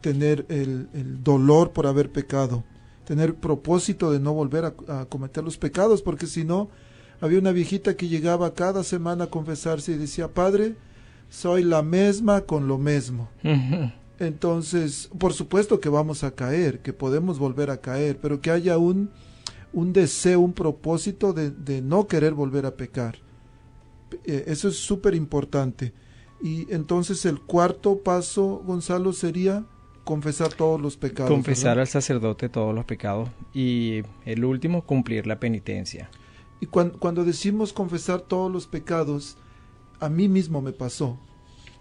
tener 0.02 0.46
el, 0.50 1.24
dolor 1.24 1.72
por 1.72 1.88
haber 1.88 2.12
pecado, 2.12 2.66
tener 3.06 3.36
propósito 3.36 4.12
de 4.12 4.20
no 4.20 4.34
volver 4.34 4.66
a, 4.66 5.06
cometer 5.06 5.42
los 5.42 5.58
pecados, 5.58 6.02
porque 6.02 6.28
si 6.28 6.44
no, 6.44 6.68
había 7.22 7.40
una 7.40 7.52
viejita 7.52 7.96
que 7.96 8.08
llegaba 8.08 8.54
cada 8.54 8.84
semana 8.84 9.26
a 9.26 9.30
confesarse 9.30 9.94
y 9.94 9.98
decía, 9.98 10.28
Padre, 10.28 10.76
soy 11.30 11.64
la 11.64 11.82
misma 11.82 12.42
con 12.42 12.68
lo 12.68 12.78
mismo. 12.78 13.30
Entonces, 14.20 15.10
por 15.18 15.34
supuesto 15.34 15.80
que 15.80 15.90
vamos 15.90 16.24
a 16.24 16.32
caer, 16.32 16.80
que 16.80 16.94
podemos 16.94 17.40
volver 17.40 17.70
a 17.70 17.82
caer, 17.82 18.20
pero 18.22 18.42
que 18.42 18.52
haya 18.52 18.78
un, 18.78 19.12
un 19.74 19.94
deseo, 19.94 20.40
un 20.40 20.54
propósito 20.54 21.34
de, 21.34 21.52
de 21.52 21.82
no 21.82 22.08
querer 22.08 22.34
volver 22.34 22.66
a 22.66 22.76
pecar. 22.76 23.18
Eh, 24.26 24.46
eso 24.48 24.70
es 24.70 24.78
súper 24.78 25.14
importante. 25.16 25.94
Y 26.42 26.72
entonces 26.74 27.26
el 27.26 27.40
cuarto 27.40 28.00
paso, 28.00 28.62
Gonzalo, 28.66 29.14
sería 29.14 29.66
confesar 30.04 30.54
todos 30.54 30.80
los 30.80 30.98
pecados. 30.98 31.32
Confesar 31.32 31.80
al 31.80 31.88
sacerdote 31.88 32.48
todos 32.48 32.74
los 32.74 32.86
pecados 32.86 33.30
y 33.54 34.04
el 34.26 34.46
último, 34.46 34.84
cumplir 34.84 35.28
la 35.28 35.40
penitencia. 35.40 36.10
Y 36.60 36.66
cuando, 36.66 37.24
decimos 37.24 37.74
confesar 37.74 38.22
todos 38.22 38.52
los 38.52 38.68
pecados, 38.68 39.38
a 40.00 40.10
mí 40.10 40.28
mismo 40.28 40.62
me 40.62 40.72
pasó. 40.72 41.20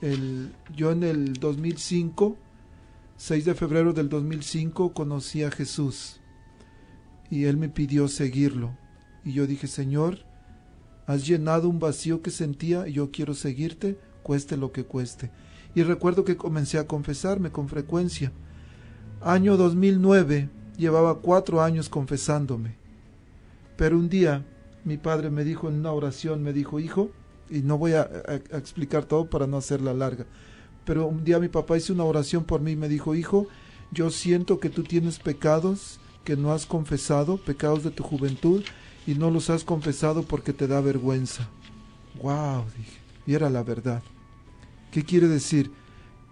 El, 0.01 0.55
yo 0.75 0.93
en 0.93 1.03
el 1.03 1.35
2005, 1.35 2.37
6 3.17 3.45
de 3.45 3.55
febrero 3.55 3.93
del 3.93 4.09
2005, 4.09 4.93
conocí 4.93 5.43
a 5.43 5.51
Jesús 5.51 6.21
y 7.31 7.45
él 7.45 7.57
me 7.57 7.69
pidió 7.69 8.09
seguirlo. 8.09 8.77
Y 9.25 9.33
yo 9.33 9.47
dije, 9.47 9.67
Señor, 9.67 10.19
has 11.07 11.27
llenado 11.27 11.69
un 11.69 11.79
vacío 11.79 12.21
que 12.21 12.31
sentía 12.31 12.87
y 12.87 12.93
yo 12.93 13.11
quiero 13.11 13.35
seguirte, 13.35 13.99
cueste 14.23 14.57
lo 14.57 14.73
que 14.73 14.85
cueste 14.85 15.31
y 15.77 15.83
recuerdo 15.83 16.25
que 16.25 16.39
comencé 16.39 16.79
a 16.79 16.87
confesarme 16.87 17.53
con 17.53 17.69
frecuencia. 17.69 18.33
Año 19.21 19.59
2009, 19.59 20.49
llevaba 20.79 21.19
cuatro 21.21 21.61
años 21.61 21.91
confesándome. 21.91 22.77
Pero 23.77 23.99
un 23.99 24.09
día 24.09 24.43
mi 24.87 24.99
padre 24.99 25.31
me 25.31 25.43
dijo 25.43 25.69
en 25.69 25.75
una 25.81 25.91
oración, 25.91 26.45
me 26.45 26.53
dijo, 26.53 26.79
hijo, 26.79 27.11
y 27.51 27.59
no 27.59 27.77
voy 27.77 27.93
a, 27.95 28.09
explicar 28.53 29.05
todo 29.05 29.29
para 29.29 29.49
no 29.49 29.57
hacerla 29.57 29.93
larga, 29.93 30.27
pero 30.85 31.09
un 31.09 31.25
día 31.25 31.41
mi 31.41 31.49
papá 31.49 31.77
hizo 31.77 31.93
una 31.93 32.05
oración 32.05 32.45
por 32.45 32.61
mí 32.61 32.71
y 32.73 32.77
me 32.77 32.89
dijo, 32.89 33.17
hijo, 33.17 33.49
yo 33.91 34.11
siento 34.11 34.61
que 34.61 34.71
tú 34.71 34.85
tienes 34.85 35.19
pecados 35.19 35.99
que 36.23 36.37
no 36.37 36.53
has 36.53 36.67
confesado, 36.67 37.37
pecados 37.37 37.83
de 37.83 37.91
tu 37.91 38.05
juventud, 38.05 38.63
y 39.09 39.15
no 39.15 39.31
los 39.31 39.51
has 39.51 39.65
confesado 39.65 40.23
porque 40.23 40.53
te 40.53 40.69
da 40.69 40.81
vergüenza. 40.81 41.49
¡Wow! 42.23 42.65
dije, 42.77 43.01
y 43.27 43.35
era 43.35 43.51
la 43.51 43.65
verdad. 43.65 44.03
¿Qué 44.93 45.05
quiere 45.05 45.27
decir? 45.27 45.73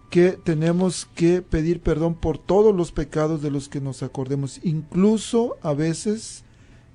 Que 0.09 0.31
tenemos 0.31 1.09
que 1.13 1.41
pedir 1.41 1.81
perdón 1.81 2.15
por 2.15 2.37
todos 2.37 2.73
los 2.73 2.93
pecados 2.93 3.41
de 3.41 3.51
los 3.51 3.67
que 3.67 3.81
nos 3.81 4.01
acordemos, 4.01 4.61
incluso 4.63 5.57
a 5.61 5.73
veces 5.73 6.44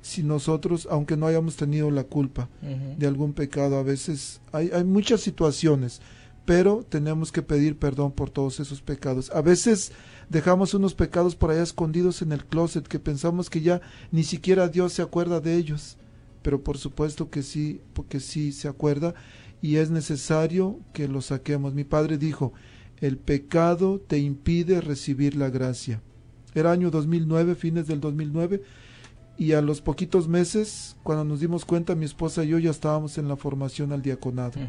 si 0.02 0.22
nosotros, 0.22 0.88
aunque 0.90 1.16
no 1.16 1.26
hayamos 1.26 1.56
tenido 1.56 1.90
la 1.90 2.04
culpa 2.04 2.48
de 2.96 3.06
algún 3.06 3.32
pecado, 3.32 3.76
a 3.76 3.82
veces 3.82 4.40
hay, 4.52 4.70
hay 4.72 4.84
muchas 4.84 5.20
situaciones, 5.20 6.00
pero 6.44 6.84
tenemos 6.88 7.30
que 7.32 7.42
pedir 7.42 7.76
perdón 7.76 8.12
por 8.12 8.30
todos 8.30 8.60
esos 8.60 8.80
pecados. 8.80 9.30
A 9.30 9.42
veces 9.42 9.92
dejamos 10.28 10.74
unos 10.74 10.94
pecados 10.94 11.36
por 11.36 11.50
allá 11.50 11.62
escondidos 11.62 12.22
en 12.22 12.32
el 12.32 12.44
closet 12.44 12.86
que 12.86 12.98
pensamos 12.98 13.50
que 13.50 13.60
ya 13.60 13.80
ni 14.10 14.24
siquiera 14.24 14.68
Dios 14.68 14.92
se 14.94 15.02
acuerda 15.02 15.40
de 15.40 15.56
ellos, 15.56 15.96
pero 16.42 16.62
por 16.62 16.78
supuesto 16.78 17.30
que 17.30 17.42
sí, 17.42 17.80
porque 17.92 18.20
sí 18.20 18.52
se 18.52 18.68
acuerda 18.68 19.14
y 19.60 19.76
es 19.76 19.90
necesario 19.90 20.78
que 20.92 21.08
lo 21.08 21.20
saquemos. 21.20 21.74
Mi 21.74 21.84
padre 21.84 22.16
dijo, 22.16 22.52
el 23.00 23.18
pecado 23.18 24.00
te 24.00 24.18
impide 24.18 24.80
recibir 24.80 25.36
la 25.36 25.50
gracia. 25.50 26.00
Era 26.54 26.72
año 26.72 26.90
2009, 26.90 27.54
fines 27.54 27.86
del 27.86 28.00
2009, 28.00 28.62
y 29.40 29.54
a 29.54 29.62
los 29.62 29.80
poquitos 29.80 30.28
meses, 30.28 30.98
cuando 31.02 31.24
nos 31.24 31.40
dimos 31.40 31.64
cuenta, 31.64 31.94
mi 31.94 32.04
esposa 32.04 32.44
y 32.44 32.48
yo 32.48 32.58
ya 32.58 32.68
estábamos 32.68 33.16
en 33.16 33.26
la 33.26 33.36
formación 33.36 33.90
al 33.90 34.02
diaconado. 34.02 34.60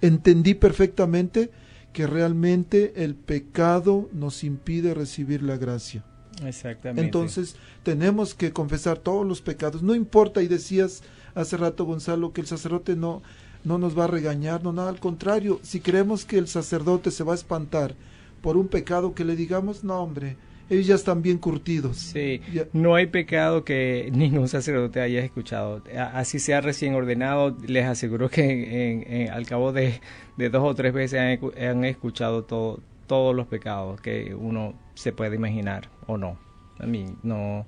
Entendí 0.00 0.54
perfectamente 0.54 1.50
que 1.92 2.06
realmente 2.06 3.04
el 3.04 3.16
pecado 3.16 4.08
nos 4.14 4.42
impide 4.42 4.94
recibir 4.94 5.42
la 5.42 5.58
gracia. 5.58 6.06
Exactamente. 6.42 7.02
Entonces 7.02 7.56
tenemos 7.82 8.32
que 8.32 8.50
confesar 8.50 8.96
todos 8.96 9.26
los 9.26 9.42
pecados. 9.42 9.82
No 9.82 9.94
importa, 9.94 10.40
y 10.40 10.48
decías 10.48 11.02
hace 11.34 11.58
rato 11.58 11.84
Gonzalo, 11.84 12.32
que 12.32 12.40
el 12.40 12.46
sacerdote 12.46 12.96
no, 12.96 13.20
no 13.62 13.76
nos 13.76 13.96
va 13.96 14.04
a 14.04 14.06
regañar, 14.06 14.64
no 14.64 14.72
nada, 14.72 14.88
al 14.88 15.00
contrario, 15.00 15.60
si 15.62 15.80
creemos 15.80 16.24
que 16.24 16.38
el 16.38 16.48
sacerdote 16.48 17.10
se 17.10 17.24
va 17.24 17.32
a 17.32 17.36
espantar 17.36 17.94
por 18.40 18.56
un 18.56 18.68
pecado 18.68 19.14
que 19.14 19.26
le 19.26 19.36
digamos, 19.36 19.84
no 19.84 20.02
hombre, 20.02 20.38
ellos 20.70 20.86
ya 20.86 20.94
están 20.94 21.22
bien 21.22 21.38
curtidos. 21.38 21.96
Sí, 21.96 22.40
no 22.72 22.94
hay 22.94 23.06
pecado 23.06 23.64
que 23.64 24.10
ningún 24.14 24.48
sacerdote 24.48 25.00
haya 25.00 25.20
escuchado. 25.20 25.82
Así 26.12 26.38
sea 26.38 26.60
recién 26.60 26.94
ordenado, 26.94 27.56
les 27.66 27.86
aseguro 27.86 28.28
que 28.28 29.28
al 29.32 29.46
cabo 29.46 29.72
de, 29.72 30.00
dos 30.36 30.62
o 30.62 30.74
tres 30.74 30.92
veces 30.92 31.40
han, 31.56 31.84
escuchado 31.84 32.44
todo, 32.44 32.80
todos 33.06 33.34
los 33.34 33.46
pecados 33.46 34.00
que 34.00 34.34
uno 34.34 34.74
se 34.94 35.12
puede 35.12 35.36
imaginar 35.36 35.88
o 36.06 36.16
no. 36.16 36.38
A 36.78 36.86
mí 36.86 37.06
no, 37.22 37.66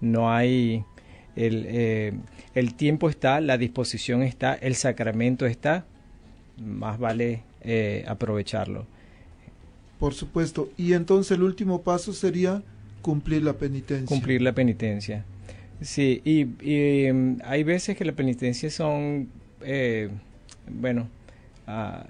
no 0.00 0.32
hay 0.32 0.84
el, 1.36 1.64
eh, 1.68 2.12
el 2.54 2.74
tiempo 2.74 3.08
está, 3.08 3.40
la 3.40 3.56
disposición 3.56 4.22
está, 4.22 4.54
el 4.54 4.74
sacramento 4.74 5.46
está, 5.46 5.86
más 6.58 6.98
vale 6.98 7.42
eh, 7.62 8.04
aprovecharlo. 8.06 8.86
Por 10.02 10.14
supuesto. 10.14 10.68
Y 10.76 10.94
entonces 10.94 11.36
el 11.36 11.44
último 11.44 11.82
paso 11.82 12.12
sería 12.12 12.60
Cumplir 13.02 13.44
la 13.44 13.52
penitencia. 13.52 14.06
Cumplir 14.06 14.42
la 14.42 14.52
penitencia. 14.52 15.24
Sí, 15.80 16.20
y, 16.24 16.46
y 16.60 17.06
em, 17.06 17.38
hay 17.44 17.62
veces 17.62 17.96
que 17.96 18.04
las 18.04 18.16
penitencias 18.16 18.74
son, 18.74 19.28
eh, 19.60 20.08
bueno, 20.68 21.08
ah, 21.68 22.04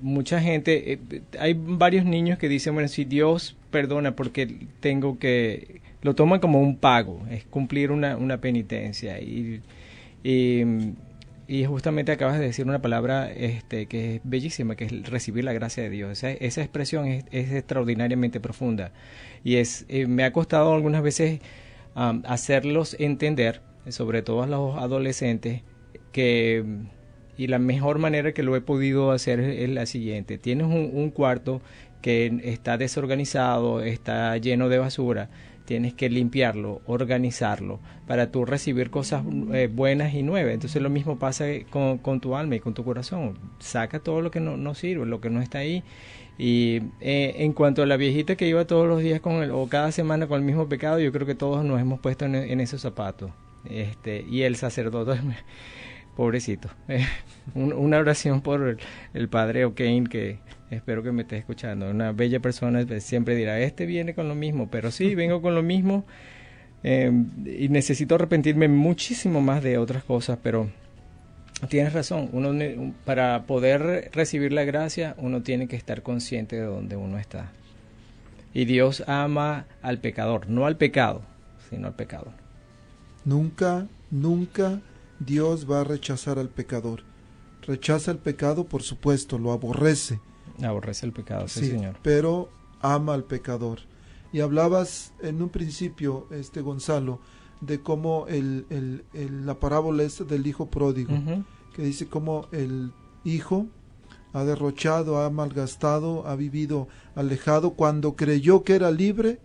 mucha 0.00 0.40
gente, 0.40 0.92
eh, 0.92 1.22
hay 1.40 1.54
varios 1.56 2.04
niños 2.04 2.38
que 2.38 2.48
dicen, 2.48 2.74
bueno, 2.74 2.88
si 2.88 3.04
Dios 3.04 3.56
perdona 3.72 4.14
porque 4.14 4.46
tengo 4.78 5.18
que, 5.18 5.80
lo 6.02 6.14
toman 6.14 6.38
como 6.38 6.60
un 6.60 6.76
pago, 6.76 7.20
es 7.32 7.44
cumplir 7.44 7.90
una, 7.90 8.16
una 8.16 8.40
penitencia. 8.40 9.20
Y, 9.20 9.60
y, 10.22 10.64
y 11.48 11.64
justamente 11.64 12.12
acabas 12.12 12.38
de 12.38 12.44
decir 12.44 12.66
una 12.66 12.82
palabra 12.82 13.32
este, 13.32 13.86
que 13.86 14.16
es 14.16 14.20
bellísima, 14.22 14.76
que 14.76 14.84
es 14.84 15.10
recibir 15.10 15.44
la 15.44 15.54
gracia 15.54 15.82
de 15.82 15.88
Dios. 15.88 16.22
Esa, 16.22 16.60
expresión 16.60 17.06
es, 17.06 17.24
es, 17.32 17.50
extraordinariamente 17.50 18.38
profunda. 18.38 18.92
Y 19.42 19.56
es, 19.56 19.86
eh, 19.88 20.06
me 20.06 20.24
ha 20.24 20.32
costado 20.32 20.74
algunas 20.74 21.02
veces 21.02 21.40
hacerlos 21.94 22.94
entender, 23.00 23.62
sobre 23.88 24.22
todo 24.22 24.42
a 24.42 24.46
los 24.46 24.76
adolescentes, 24.76 25.62
que 26.12 26.64
y 27.36 27.46
la 27.46 27.58
mejor 27.58 27.98
manera 27.98 28.32
que 28.32 28.42
lo 28.42 28.54
he 28.54 28.60
podido 28.60 29.10
hacer 29.10 29.40
es 29.40 29.68
la 29.70 29.86
siguiente. 29.86 30.38
Tienes 30.38 30.66
un 30.66 31.10
cuarto 31.10 31.62
que 32.02 32.40
está 32.44 32.76
desorganizado, 32.76 33.80
está 33.80 34.36
lleno 34.36 34.68
de 34.68 34.78
basura, 34.78 35.30
tienes 35.68 35.92
que 35.92 36.08
limpiarlo, 36.08 36.80
organizarlo, 36.86 37.78
para 38.06 38.32
tú 38.32 38.46
recibir 38.46 38.88
cosas 38.88 39.22
eh, 39.52 39.68
buenas 39.70 40.14
y 40.14 40.22
nuevas. 40.22 40.54
Entonces 40.54 40.80
lo 40.80 40.88
mismo 40.88 41.18
pasa 41.18 41.44
con, 41.68 41.98
con, 41.98 42.20
tu 42.20 42.36
alma 42.36 42.56
y 42.56 42.60
con 42.60 42.72
tu 42.72 42.84
corazón. 42.84 43.38
Saca 43.58 44.00
todo 44.00 44.22
lo 44.22 44.30
que 44.30 44.40
no, 44.40 44.74
sirve, 44.74 45.04
lo 45.04 45.20
que 45.20 45.28
no 45.28 45.42
está 45.42 45.58
ahí. 45.58 45.84
Y 46.38 46.80
eh, 47.00 47.34
en 47.40 47.52
cuanto 47.52 47.82
a 47.82 47.86
la 47.86 47.98
viejita 47.98 48.34
que 48.34 48.48
iba 48.48 48.66
todos 48.66 48.88
los 48.88 49.02
días 49.02 49.20
con 49.20 49.42
el, 49.42 49.50
o 49.50 49.68
cada 49.68 49.92
semana 49.92 50.26
con 50.26 50.38
el 50.40 50.46
mismo 50.46 50.70
pecado, 50.70 51.00
yo 51.00 51.12
creo 51.12 51.26
que 51.26 51.34
todos 51.34 51.62
nos 51.66 51.78
hemos 51.78 52.00
puesto 52.00 52.24
en, 52.24 52.34
en 52.34 52.60
esos 52.60 52.80
zapatos. 52.80 53.30
Este, 53.66 54.24
y 54.26 54.44
el 54.44 54.56
sacerdote 54.56 55.20
pobrecito. 56.18 56.68
una 57.54 57.98
oración 57.98 58.40
por 58.40 58.76
el, 59.14 59.28
padre 59.28 59.64
O'Kane, 59.64 60.08
que 60.10 60.40
espero 60.68 61.04
que 61.04 61.12
me 61.12 61.22
esté 61.22 61.36
escuchando. 61.36 61.88
Una 61.88 62.10
bella 62.10 62.40
persona 62.40 62.84
siempre 62.98 63.36
dirá, 63.36 63.60
este 63.60 63.86
viene 63.86 64.14
con 64.14 64.26
lo 64.26 64.34
mismo, 64.34 64.68
pero 64.68 64.90
sí, 64.90 65.14
vengo 65.14 65.40
con 65.40 65.54
lo 65.54 65.62
mismo 65.62 66.04
eh, 66.82 67.12
y 67.46 67.68
necesito 67.68 68.16
arrepentirme 68.16 68.66
muchísimo 68.66 69.40
más 69.40 69.62
de 69.62 69.78
otras 69.78 70.02
cosas, 70.02 70.40
pero 70.42 70.68
tienes 71.68 71.92
razón, 71.92 72.30
uno 72.32 72.92
para 73.04 73.44
poder 73.44 74.10
recibir 74.12 74.52
la 74.52 74.64
gracia, 74.64 75.14
uno 75.18 75.42
tiene 75.42 75.68
que 75.68 75.76
estar 75.76 76.02
consciente 76.02 76.56
de 76.56 76.62
dónde 76.62 76.96
uno 76.96 77.20
está. 77.20 77.52
Y 78.52 78.64
Dios 78.64 79.04
ama 79.06 79.66
al 79.82 79.98
pecador, 79.98 80.50
no 80.50 80.66
al 80.66 80.76
pecado, 80.76 81.22
sino 81.70 81.86
al 81.86 81.94
pecador. 81.94 82.32
Nunca, 83.24 83.86
nunca 84.10 84.80
Dios 85.20 85.70
va 85.70 85.80
a 85.80 85.84
rechazar 85.84 86.38
al 86.38 86.48
pecador. 86.48 87.02
Rechaza 87.62 88.10
el 88.10 88.18
pecado, 88.18 88.64
por 88.64 88.82
supuesto, 88.82 89.38
lo 89.38 89.52
aborrece. 89.52 90.20
Aborrece 90.62 91.06
el 91.06 91.12
pecado, 91.12 91.48
sí, 91.48 91.60
sí 91.60 91.70
señor. 91.70 91.96
Pero 92.02 92.50
ama 92.80 93.14
al 93.14 93.24
pecador. 93.24 93.80
Y 94.32 94.40
hablabas 94.40 95.12
en 95.20 95.42
un 95.42 95.48
principio, 95.48 96.26
este 96.30 96.60
Gonzalo, 96.60 97.20
de 97.60 97.80
cómo 97.80 98.26
el, 98.28 98.66
el, 98.70 99.04
el 99.14 99.46
la 99.46 99.58
parábola 99.58 100.02
esta 100.02 100.24
del 100.24 100.46
hijo 100.46 100.66
pródigo, 100.66 101.12
uh 101.12 101.16
-huh. 101.16 101.44
que 101.74 101.82
dice 101.82 102.06
cómo 102.06 102.46
el 102.52 102.92
hijo 103.24 103.66
ha 104.32 104.44
derrochado, 104.44 105.18
ha 105.18 105.30
malgastado, 105.30 106.26
ha 106.26 106.36
vivido 106.36 106.88
alejado, 107.14 107.70
cuando 107.70 108.14
creyó 108.14 108.62
que 108.62 108.74
era 108.74 108.90
libre, 108.90 109.40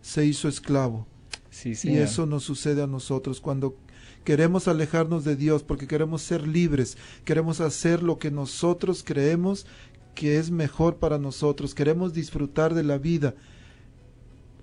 se 0.00 0.26
hizo 0.26 0.48
esclavo. 0.48 1.06
Sí, 1.50 1.72
y 1.84 1.96
eso 1.98 2.26
nos 2.26 2.42
sucede 2.42 2.82
a 2.82 2.88
nosotros 2.88 3.40
cuando 3.40 3.76
queremos 4.24 4.68
alejarnos 4.68 5.24
de 5.24 5.36
Dios 5.36 5.62
porque 5.62 5.86
queremos 5.86 6.22
ser 6.22 6.48
libres, 6.48 6.96
queremos 7.24 7.60
hacer 7.60 8.02
lo 8.02 8.18
que 8.18 8.30
nosotros 8.30 9.04
creemos 9.04 9.66
que 10.14 10.38
es 10.38 10.50
mejor 10.50 10.96
para 10.96 11.18
nosotros, 11.18 11.74
queremos 11.74 12.14
disfrutar 12.14 12.74
de 12.74 12.84
la 12.84 12.98
vida. 12.98 13.34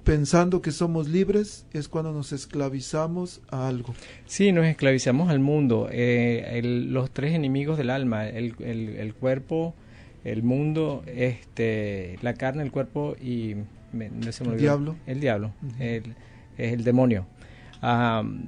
Pensando 0.03 0.64
que 0.64 0.72
somos 0.72 1.07
libres 1.07 1.68
es 1.74 1.88
cuando 1.88 2.12
nos 2.12 2.32
esclavizamos 2.32 3.41
a 3.51 3.68
algo. 3.68 3.93
Sí, 4.26 4.51
nos 4.51 4.66
esclavizamos 4.66 5.30
al 5.30 5.39
mundo. 5.39 5.89
Eh, 5.91 6.57
el, 6.57 6.91
los 6.91 7.12
tres 7.12 7.36
enemigos 7.36 7.78
del 7.78 7.91
alma, 7.91 8.28
el, 8.28 8.55
el, 8.59 8.95
el, 8.97 9.14
cuerpo, 9.14 9.76
el 10.24 10.41
mundo, 10.41 11.03
este, 11.05 12.18
la 12.24 12.34
carne, 12.34 12.64
el 12.64 12.72
cuerpo 12.72 13.16
y 13.22 13.55
me, 13.93 14.09
no 14.09 14.32
se 14.32 14.43
me 14.43 14.53
el 14.53 14.59
diablo. 14.59 14.95
El 15.05 15.20
diablo, 15.20 15.53
uh 15.62 15.68
-huh. 15.68 15.82
el, 15.82 16.16
el 16.57 16.84
demonio. 16.84 17.28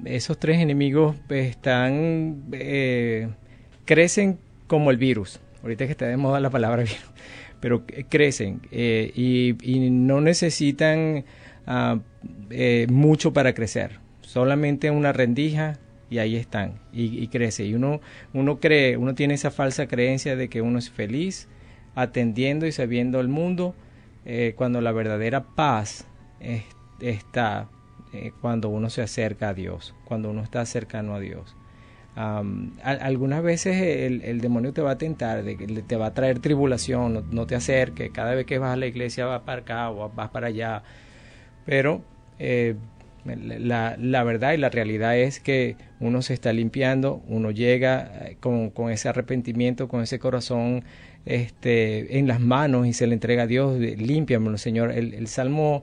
Esos 0.04 0.38
tres 0.38 0.60
enemigos 0.60 1.16
están 1.28 2.44
eh, 2.52 3.28
crecen 3.84 4.38
como 4.66 4.90
el 4.90 4.96
virus. 4.96 5.40
Ahorita 5.62 5.86
que 5.86 5.92
está 5.92 6.06
de 6.06 6.16
moda 6.16 6.40
la 6.40 6.50
palabra 6.50 6.82
virus, 6.82 7.10
pero 7.60 7.84
crecen 8.08 8.60
eh, 8.70 9.12
y, 9.14 9.90
no 9.90 10.20
necesitan 10.20 11.24
eh, 12.50 12.86
mucho 12.90 13.32
para 13.32 13.54
crecer. 13.54 13.98
Solamente 14.20 14.90
una 14.90 15.12
rendija 15.12 15.78
y 16.10 16.18
ahí 16.18 16.36
están 16.36 16.80
y, 16.92 17.18
y, 17.18 17.28
crece. 17.28 17.64
Y 17.64 17.74
uno 17.74 18.00
uno 18.32 18.60
cree, 18.60 18.96
uno 18.96 19.14
tiene 19.14 19.34
esa 19.34 19.50
falsa 19.50 19.86
creencia 19.88 20.36
de 20.36 20.48
que 20.48 20.62
uno 20.62 20.78
es 20.78 20.90
feliz 20.90 21.48
atendiendo 21.94 22.66
y 22.66 22.72
sabiendo 22.72 23.20
el 23.20 23.28
mundo 23.28 23.74
eh, 24.24 24.54
cuando 24.56 24.80
la 24.80 24.92
verdadera 24.92 25.44
paz 25.54 26.06
es, 26.40 26.64
está 27.00 27.68
eh, 28.14 28.32
cuando 28.40 28.68
uno 28.68 28.90
se 28.90 29.02
acerca 29.02 29.48
a 29.48 29.54
Dios, 29.54 29.92
cuando 30.04 30.30
uno 30.30 30.44
está 30.44 30.64
cercano 30.66 31.16
a 31.16 31.20
Dios. 31.20 31.56
Algunas 32.14 33.42
veces 33.42 33.76
el, 34.22 34.40
demonio 34.40 34.72
te 34.72 34.80
va 34.82 34.92
a 34.92 34.98
tentar, 34.98 35.42
te 35.42 35.96
va 35.96 36.06
a 36.06 36.14
traer 36.14 36.38
tribulación, 36.38 37.26
no, 37.32 37.46
te 37.48 37.56
acerques, 37.56 38.12
cada 38.12 38.36
vez 38.36 38.46
que 38.46 38.58
vas 38.58 38.74
a 38.74 38.76
la 38.76 38.86
iglesia 38.86 39.26
vas 39.26 39.40
para 39.40 39.62
acá 39.62 39.90
o 39.90 40.10
vas 40.10 40.30
para 40.30 40.46
allá, 40.46 40.84
pero 41.66 42.02
eh, 42.38 42.76
la, 43.24 44.22
verdad 44.22 44.52
y 44.52 44.58
la 44.58 44.68
realidad 44.68 45.18
es 45.18 45.40
que 45.40 45.76
uno 45.98 46.22
se 46.22 46.34
está 46.34 46.52
limpiando, 46.52 47.20
uno 47.26 47.50
llega 47.50 48.28
eh, 48.28 48.36
con, 48.38 48.70
ese 48.92 49.08
arrepentimiento, 49.08 49.88
con 49.88 50.02
ese 50.02 50.20
corazón 50.20 50.84
este, 51.26 52.16
en 52.16 52.28
las 52.28 52.38
manos 52.38 52.86
y 52.86 52.92
se 52.92 53.08
le 53.08 53.14
entrega 53.14 53.42
a 53.42 53.46
Dios, 53.48 53.76
límpiamelo 53.76 54.56
Señor, 54.56 54.92
el 54.92 55.26
Salmo 55.26 55.82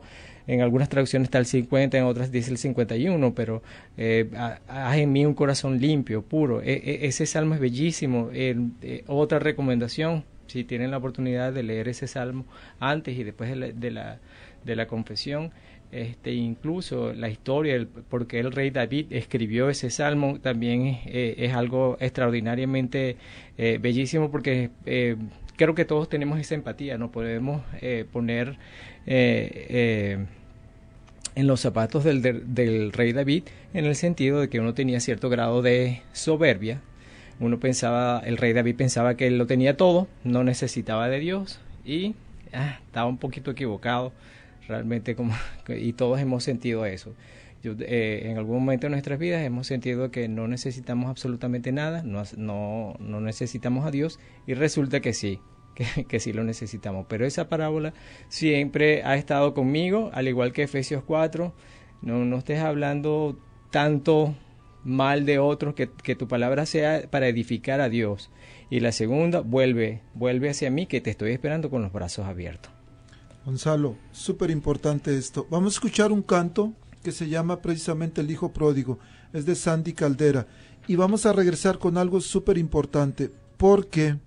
en 0.51 0.61
algunas 0.61 0.89
traducciones 0.89 1.27
está 1.27 1.37
el 1.37 1.45
50, 1.45 1.97
en 1.97 2.03
otras 2.03 2.29
dice 2.29 2.51
el 2.51 2.57
51, 2.57 3.33
pero 3.33 3.63
eh, 3.95 4.29
haz 4.67 4.97
en 4.97 5.11
mí 5.13 5.25
un 5.25 5.33
corazón 5.33 5.79
limpio, 5.79 6.23
puro. 6.23 6.61
E, 6.61 6.73
e, 6.73 7.07
ese 7.07 7.25
salmo 7.25 7.55
es 7.55 7.61
bellísimo. 7.61 8.29
El, 8.33 8.71
eh, 8.81 9.05
otra 9.07 9.39
recomendación, 9.39 10.25
si 10.47 10.65
tienen 10.65 10.91
la 10.91 10.97
oportunidad 10.97 11.53
de 11.53 11.63
leer 11.63 11.87
ese 11.87 12.05
salmo 12.05 12.45
antes 12.81 13.17
y 13.17 13.23
después 13.23 13.49
de 13.49 13.91
la, 13.91 14.19
de 14.65 14.75
la, 14.75 14.87
confesión, 14.87 15.51
este, 15.93 16.33
incluso 16.33 17.13
la 17.13 17.29
historia, 17.29 17.75
el, 17.75 17.87
porque 17.87 18.41
el 18.41 18.51
rey 18.51 18.71
David 18.71 19.07
escribió 19.11 19.69
ese 19.69 19.89
salmo, 19.89 20.41
también 20.41 20.99
eh, 21.05 21.35
es 21.37 21.53
algo 21.53 21.95
extraordinariamente 22.01 23.15
eh, 23.57 23.79
bellísimo 23.81 24.29
porque 24.31 24.69
eh, 24.85 25.15
creo 25.55 25.75
que 25.75 25.85
todos 25.85 26.09
tenemos 26.09 26.39
esa 26.39 26.55
empatía, 26.55 26.97
no 26.97 27.09
podemos 27.09 27.61
poner 28.11 28.57
en 31.35 31.47
los 31.47 31.61
zapatos 31.61 32.03
del, 32.03 32.91
rey 32.91 33.13
David 33.13 33.43
en 33.73 33.85
el 33.85 33.95
sentido 33.95 34.39
de 34.39 34.49
que 34.49 34.59
uno 34.59 34.73
tenía 34.73 34.99
cierto 34.99 35.29
grado 35.29 35.61
de 35.61 36.01
soberbia. 36.13 36.81
Uno 37.39 37.59
pensaba, 37.59 38.19
el 38.19 38.37
rey 38.37 38.53
David 38.53 38.75
pensaba 38.75 39.15
que 39.15 39.27
él 39.27 39.37
lo 39.37 39.47
tenía 39.47 39.75
todo, 39.75 40.07
no 40.23 40.43
necesitaba 40.43 41.09
de 41.09 41.19
Dios 41.19 41.59
y 41.85 42.15
ah, 42.53 42.79
estaba 42.85 43.07
un 43.07 43.17
poquito 43.17 43.51
equivocado 43.51 44.13
realmente 44.67 45.15
como 45.15 45.33
y 45.67 45.93
todos 45.93 46.19
hemos 46.19 46.43
sentido 46.43 46.85
eso. 46.85 47.13
Yo, 47.63 47.73
eh, 47.79 48.23
en 48.25 48.37
algún 48.37 48.59
momento 48.59 48.87
de 48.87 48.91
nuestras 48.91 49.19
vidas 49.19 49.43
hemos 49.43 49.67
sentido 49.67 50.09
que 50.09 50.27
no 50.27 50.47
necesitamos 50.47 51.09
absolutamente 51.09 51.71
nada, 51.71 52.01
no, 52.03 52.23
no, 52.35 52.95
no 52.99 53.21
necesitamos 53.21 53.85
a 53.85 53.91
Dios 53.91 54.19
y 54.47 54.55
resulta 54.55 54.99
que 54.99 55.13
sí, 55.13 55.39
que, 55.75 56.05
que, 56.05 56.19
sí 56.19 56.33
lo 56.33 56.43
necesitamos. 56.43 57.05
Pero 57.09 57.25
esa 57.25 57.49
parábola 57.49 57.93
siempre 58.29 59.03
ha 59.03 59.15
estado 59.15 59.53
conmigo, 59.53 60.09
al 60.13 60.27
igual 60.27 60.53
que 60.53 60.63
Efesios 60.63 61.03
4. 61.03 61.53
No, 62.01 62.25
no 62.25 62.37
estés 62.37 62.59
hablando 62.59 63.37
tanto 63.69 64.35
mal 64.83 65.25
de 65.25 65.39
otros, 65.39 65.75
que, 65.75 65.89
que, 65.89 66.15
tu 66.15 66.27
palabra 66.27 66.65
sea 66.65 67.03
para 67.09 67.27
edificar 67.27 67.81
a 67.81 67.89
Dios. 67.89 68.31
Y 68.69 68.79
la 68.79 68.91
segunda, 68.91 69.41
vuelve, 69.41 70.01
vuelve 70.13 70.49
hacia 70.49 70.71
mí, 70.71 70.87
que 70.87 71.01
te 71.01 71.11
estoy 71.11 71.31
esperando 71.31 71.69
con 71.69 71.81
los 71.81 71.91
brazos 71.91 72.25
abiertos. 72.25 72.71
Gonzalo, 73.45 73.97
súper 74.11 74.51
importante 74.51 75.17
esto. 75.17 75.47
Vamos 75.49 75.73
a 75.73 75.75
escuchar 75.77 76.11
un 76.11 76.21
canto 76.21 76.73
que 77.03 77.11
se 77.11 77.27
llama 77.27 77.61
precisamente 77.61 78.21
El 78.21 78.31
Hijo 78.31 78.53
Pródigo. 78.53 78.99
Es 79.33 79.45
de 79.45 79.55
Sandy 79.55 79.93
Caldera. 79.93 80.47
Y 80.87 80.95
vamos 80.95 81.25
a 81.25 81.33
regresar 81.33 81.79
con 81.79 81.97
algo 81.97 82.21
súper 82.21 82.57
importante 82.57 83.31
porque 83.57 84.17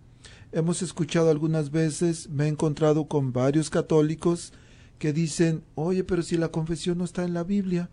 hemos 0.54 0.82
escuchado 0.82 1.30
algunas 1.30 1.70
veces, 1.70 2.28
me 2.30 2.44
he 2.44 2.48
encontrado 2.48 3.06
con 3.06 3.32
varios 3.32 3.70
católicos 3.70 4.52
que 4.98 5.12
dicen, 5.12 5.64
oye, 5.74 6.04
pero 6.04 6.22
si 6.22 6.36
la 6.36 6.48
confesión 6.48 6.98
no 6.98 7.04
está 7.04 7.24
en 7.24 7.34
la 7.34 7.42
Biblia, 7.42 7.90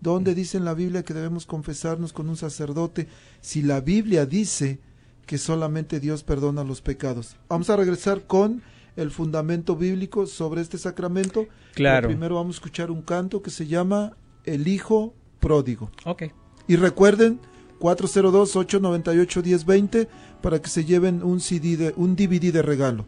¿dónde 0.00 0.34
dice 0.34 0.58
en 0.58 0.66
la 0.66 0.74
Biblia 0.74 1.04
que 1.04 1.14
debemos 1.14 1.46
confesarnos 1.46 2.12
con 2.12 2.28
un 2.28 2.36
sacerdote? 2.36 3.08
Si 3.40 3.62
la 3.62 3.80
Biblia 3.80 4.26
dice 4.26 4.78
que 5.26 5.38
solamente 5.38 6.00
Dios 6.00 6.22
perdona 6.22 6.64
los 6.64 6.82
pecados. 6.82 7.36
Vamos 7.48 7.70
a 7.70 7.76
regresar 7.76 8.26
con 8.26 8.62
el 8.96 9.10
fundamento 9.10 9.74
bíblico 9.74 10.26
sobre 10.26 10.60
este 10.60 10.76
sacramento. 10.76 11.46
Claro. 11.74 12.08
primero 12.08 12.34
vamos 12.34 12.56
a 12.56 12.58
escuchar 12.58 12.90
un 12.90 13.00
canto 13.00 13.40
que 13.40 13.50
se 13.50 13.66
llama 13.66 14.14
El 14.44 14.68
Hijo 14.68 15.14
Pródigo. 15.40 15.90
Ok. 16.04 16.24
Y 16.68 16.76
recuerden, 16.76 17.40
402-898-1020 17.82 20.08
para 20.42 20.60
que 20.60 20.68
se 20.68 20.84
lleven 20.84 21.22
un, 21.22 21.40
CD 21.40 21.76
de, 21.76 21.94
un 21.96 22.16
DVD 22.16 22.52
de 22.52 22.62
regalo. 22.62 23.06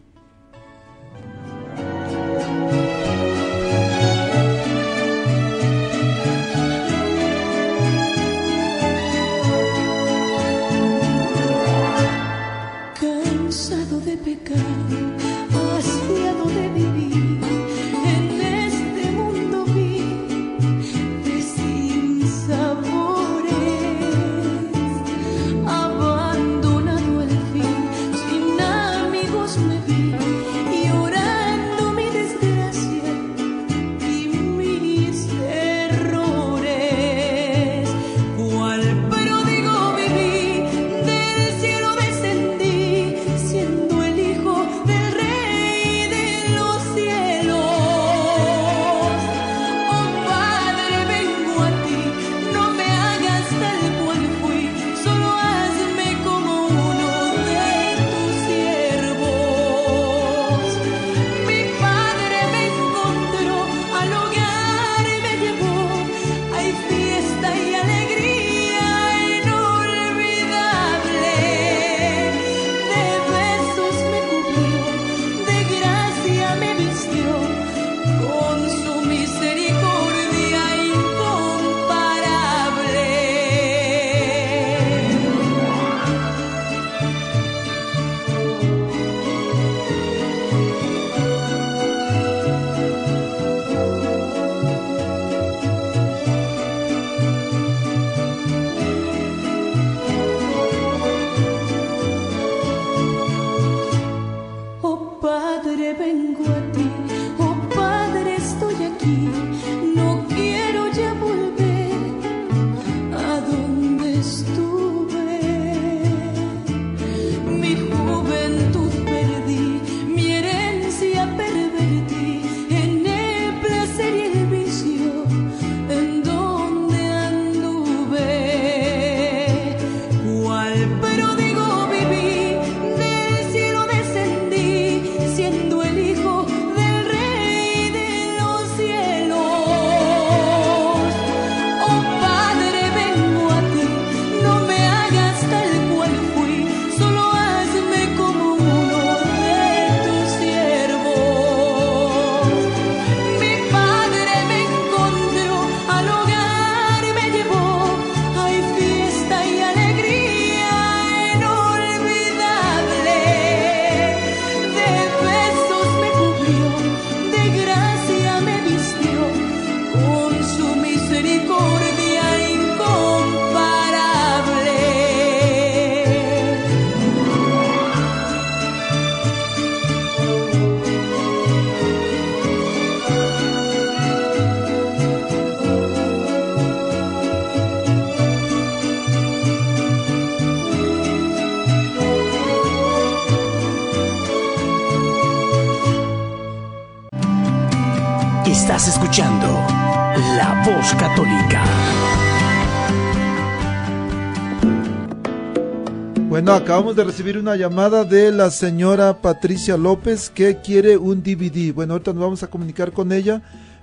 Bueno, 206.44 206.58
acabamos 206.58 206.94
de 206.94 207.04
recibir 207.04 207.38
una 207.38 207.56
llamada 207.56 208.04
de 208.04 208.30
la 208.30 208.50
señora 208.50 209.22
Patricia 209.22 209.78
López 209.78 210.28
que 210.28 210.60
quiere 210.60 210.98
un 210.98 211.22
DVD. 211.22 211.72
Bueno, 211.72 211.94
ahorita 211.94 212.12
nos 212.12 212.22
vamos 212.22 212.42
a 212.42 212.48
comunicar 212.48 212.92
con 212.92 213.12
ella 213.12 213.40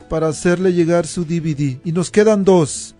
para 0.09 0.28
hacerle 0.28 0.72
llegar 0.72 1.07
su 1.07 1.26
DVD. 1.26 1.80
Y 1.84 1.91
nos 1.91 2.12
quedan 2.12 2.43
dos. 2.43 2.93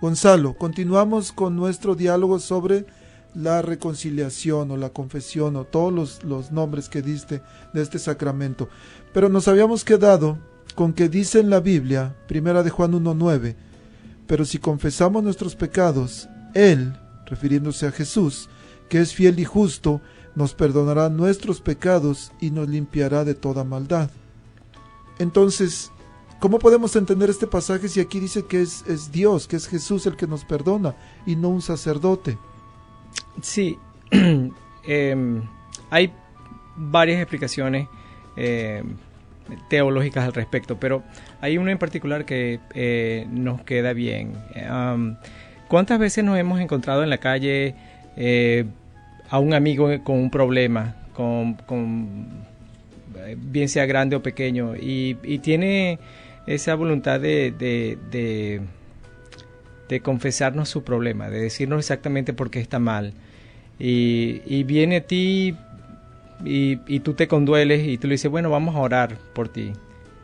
Gonzalo, 0.00 0.56
continuamos 0.56 1.32
con 1.32 1.56
nuestro 1.56 1.96
diálogo 1.96 2.38
sobre 2.38 2.86
la 3.34 3.60
reconciliación 3.62 4.70
o 4.70 4.76
la 4.76 4.90
confesión 4.90 5.56
o 5.56 5.64
todos 5.64 5.92
los, 5.92 6.22
los 6.24 6.52
nombres 6.52 6.88
que 6.88 7.02
diste 7.02 7.42
de 7.72 7.82
este 7.82 7.98
sacramento. 7.98 8.68
Pero 9.12 9.28
nos 9.28 9.48
habíamos 9.48 9.84
quedado 9.84 10.38
con 10.74 10.92
que 10.92 11.08
dice 11.08 11.40
en 11.40 11.50
la 11.50 11.58
Biblia, 11.60 12.14
primera 12.28 12.62
de 12.62 12.70
Juan 12.70 12.92
1.9, 12.92 13.56
pero 14.26 14.44
si 14.44 14.58
confesamos 14.58 15.24
nuestros 15.24 15.56
pecados, 15.56 16.28
Él, 16.54 16.96
refiriéndose 17.26 17.86
a 17.86 17.92
Jesús, 17.92 18.48
que 18.88 19.00
es 19.00 19.14
fiel 19.14 19.40
y 19.40 19.44
justo, 19.44 20.00
nos 20.34 20.54
perdonará 20.54 21.08
nuestros 21.08 21.60
pecados 21.60 22.32
y 22.40 22.50
nos 22.50 22.68
limpiará 22.68 23.24
de 23.24 23.34
toda 23.34 23.64
maldad. 23.64 24.10
Entonces, 25.20 25.92
¿Cómo 26.40 26.58
podemos 26.58 26.96
entender 26.96 27.28
este 27.28 27.46
pasaje 27.46 27.86
si 27.86 28.00
aquí 28.00 28.18
dice 28.18 28.46
que 28.46 28.62
es, 28.62 29.12
Dios, 29.12 29.46
que 29.46 29.56
es 29.56 29.68
Jesús 29.68 30.06
el 30.06 30.16
que 30.16 30.26
nos 30.26 30.46
perdona 30.46 30.94
y 31.26 31.36
no 31.36 31.50
un 31.50 31.60
sacerdote? 31.60 32.38
Sí, 33.42 33.78
em, 34.86 35.42
hay 35.90 36.14
varias 36.76 37.20
explicaciones 37.20 37.88
em, 38.36 38.96
teológicas 39.68 40.24
al 40.24 40.32
respecto, 40.32 40.80
pero 40.80 41.02
hay 41.42 41.58
una 41.58 41.72
en 41.72 41.78
particular 41.78 42.24
que 42.24 42.58
eh, 42.72 43.26
nos 43.30 43.60
queda 43.60 43.92
bien. 43.92 44.32
¿Cuántas 45.68 45.98
veces 45.98 46.24
nos 46.24 46.38
hemos 46.38 46.58
encontrado 46.58 47.02
en 47.02 47.10
la 47.10 47.18
calle 47.18 47.74
eh, 48.16 48.64
a 49.28 49.38
un 49.38 49.52
amigo 49.52 49.90
con 50.04 50.16
un 50.16 50.30
problema, 50.30 50.96
con, 51.12 51.52
con, 51.66 52.46
bien 53.36 53.68
sea 53.68 53.86
grande 53.86 54.16
o 54.16 54.22
pequeño, 54.22 54.74
y, 54.76 55.14
tiene 55.42 55.98
esa 56.46 56.74
voluntad 56.74 57.20
de, 57.20 57.52
de, 57.52 57.98
de, 58.10 58.60
de 59.88 60.00
confesarnos 60.00 60.68
su 60.68 60.82
problema, 60.84 61.30
de 61.30 61.40
decirnos 61.40 61.80
exactamente 61.80 62.32
por 62.32 62.50
qué 62.50 62.60
está 62.60 62.78
mal? 62.78 63.12
Y, 63.78 64.42
y 64.46 64.64
viene 64.64 64.96
a 64.96 65.06
ti 65.06 65.56
y, 66.44 66.80
y 66.86 67.00
tú 67.00 67.14
te 67.14 67.28
condueles 67.28 67.86
y 67.86 67.98
tú 67.98 68.08
le 68.08 68.14
dices, 68.14 68.30
bueno, 68.30 68.50
vamos 68.50 68.74
a 68.76 68.80
orar 68.80 69.16
por 69.34 69.48
ti. 69.48 69.72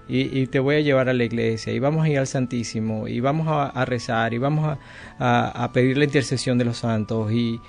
Y, 0.08 0.46
te 0.46 0.60
voy 0.60 0.76
a 0.76 0.80
llevar 0.80 1.08
a 1.08 1.12
la 1.12 1.24
iglesia 1.24 1.72
y 1.72 1.80
vamos 1.80 2.04
a 2.04 2.08
ir 2.08 2.18
al 2.18 2.28
Santísimo 2.28 3.08
y 3.08 3.18
vamos 3.18 3.48
a, 3.48 3.84
rezar 3.84 4.34
y 4.34 4.38
vamos 4.38 4.78
a, 5.18 5.70
pedir 5.72 5.98
la 5.98 6.04
intercesión 6.04 6.58
de 6.58 6.64
los 6.64 6.78
santos 6.78 7.32
y, 7.32 7.60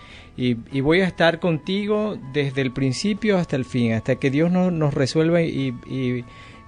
voy 0.81 1.01
a 1.01 1.07
estar 1.07 1.39
contigo 1.39 2.17
desde 2.33 2.61
el 2.61 2.71
principio 2.71 3.37
hasta 3.37 3.55
el 3.55 3.65
fin, 3.65 3.93
hasta 3.93 4.17
que 4.17 4.29
Dios 4.29 4.51
nos, 4.51 4.93
resuelva 4.93 5.41
y 5.41 5.73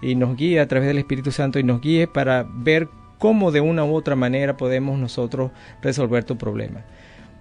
nos 0.01 0.35
guíe 0.35 0.59
a 0.59 0.67
través 0.67 0.87
del 0.87 0.97
Espíritu 0.97 1.31
Santo 1.31 1.59
y 1.59 1.63
nos 1.63 1.81
guíe 1.81 2.07
para 2.07 2.47
ver 2.49 2.89
cómo 3.19 3.51
de 3.51 3.61
una 3.61 3.85
u 3.85 3.93
otra 3.93 4.15
manera 4.15 4.57
podemos 4.57 4.97
nosotros 4.97 5.51
resolver 5.83 6.23
tu 6.23 6.37
problema. 6.37 6.85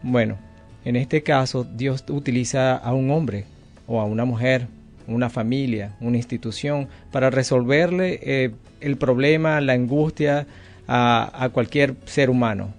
Bueno, 0.02 0.36
en 0.84 0.96
este 0.96 1.22
caso 1.22 1.64
Dios 1.64 2.04
utiliza 2.08 2.76
a 2.76 2.92
un 2.92 3.10
hombre 3.10 3.46
o 3.86 4.00
a 4.00 4.04
una 4.04 4.24
mujer, 4.24 4.68
una 5.08 5.30
familia, 5.30 5.96
una 6.00 6.16
institución 6.16 6.88
para 7.10 7.30
resolverle 7.30 8.20
eh, 8.22 8.50
el 8.80 8.96
problema, 8.96 9.60
la 9.60 9.72
angustia 9.72 10.46
a, 10.86 11.50
cualquier 11.52 11.94
ser 12.06 12.30
humano. 12.30 12.72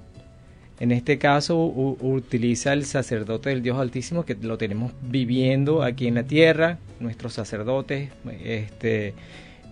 En 0.80 0.92
este 0.92 1.18
caso 1.18 1.58
utiliza 1.58 2.72
el 2.72 2.86
sacerdote 2.86 3.50
del 3.50 3.62
Dios 3.62 3.78
Altísimo 3.78 4.24
que 4.24 4.36
lo 4.36 4.58
tenemos 4.58 4.94
viviendo 5.02 5.84
aquí 5.84 6.08
en 6.08 6.16
la 6.16 6.24
tierra, 6.24 6.80
nuestros 7.02 7.34
sacerdotes, 7.34 8.10
este, 8.44 9.14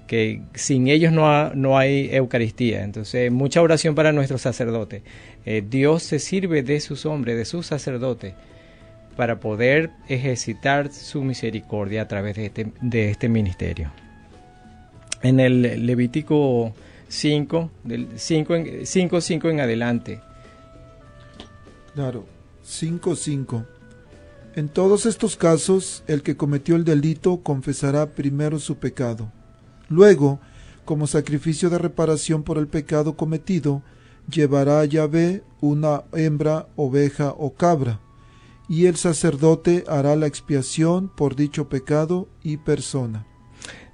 que 0.05 0.41
sin 0.53 0.87
ellos 0.89 1.13
no, 1.13 1.53
no 1.53 1.77
hay 1.77 2.09
Eucaristía. 2.11 2.83
Entonces, 2.83 3.31
mucha 3.31 3.61
oración 3.61 3.95
para 3.95 4.11
nuestros 4.11 4.41
sacerdotes. 4.41 5.01
Eh, 5.45 5.63
Dios 5.67 6.03
se 6.03 6.19
sirve 6.19 6.61
de 6.61 6.79
sus 6.81 7.05
hombres, 7.05 7.37
de 7.37 7.45
sus 7.45 7.67
sacerdotes, 7.67 8.33
para 9.17 9.39
poder 9.39 9.91
ejercitar 10.07 10.91
su 10.93 11.23
misericordia 11.23 12.03
a 12.03 12.07
través 12.07 12.37
de 12.37 12.45
este, 12.45 12.71
de 12.79 13.09
este 13.09 13.27
ministerio. 13.27 13.91
En 15.23 15.39
el 15.39 15.85
Levítico 15.85 16.73
5, 17.09 17.71
del 17.83 18.07
5 18.15 18.55
en, 18.55 18.85
5, 18.85 19.21
5 19.21 19.49
en 19.49 19.59
adelante, 19.59 20.21
Claro, 21.97 22.25
5.5. 22.63 23.65
En 24.55 24.69
todos 24.69 25.07
estos 25.07 25.35
casos, 25.35 26.03
el 26.05 26.21
que 26.21 26.37
cometió 26.37 26.75
el 26.75 26.83
delito 26.83 27.41
confesará 27.41 28.11
primero 28.11 28.59
su 28.59 28.75
pecado. 28.75 29.31
Luego, 29.89 30.39
como 30.85 31.07
sacrificio 31.07 31.71
de 31.71 31.79
reparación 31.79 32.43
por 32.43 32.59
el 32.59 32.67
pecado 32.67 33.17
cometido, 33.17 33.81
llevará 34.31 34.81
a 34.81 34.85
Yahvé 34.85 35.41
una 35.59 36.03
hembra, 36.13 36.67
oveja 36.75 37.33
o 37.35 37.55
cabra, 37.55 37.99
y 38.69 38.85
el 38.87 38.95
sacerdote 38.95 39.83
hará 39.87 40.15
la 40.15 40.27
expiación 40.27 41.09
por 41.09 41.35
dicho 41.35 41.69
pecado 41.69 42.27
y 42.43 42.57
persona. 42.57 43.25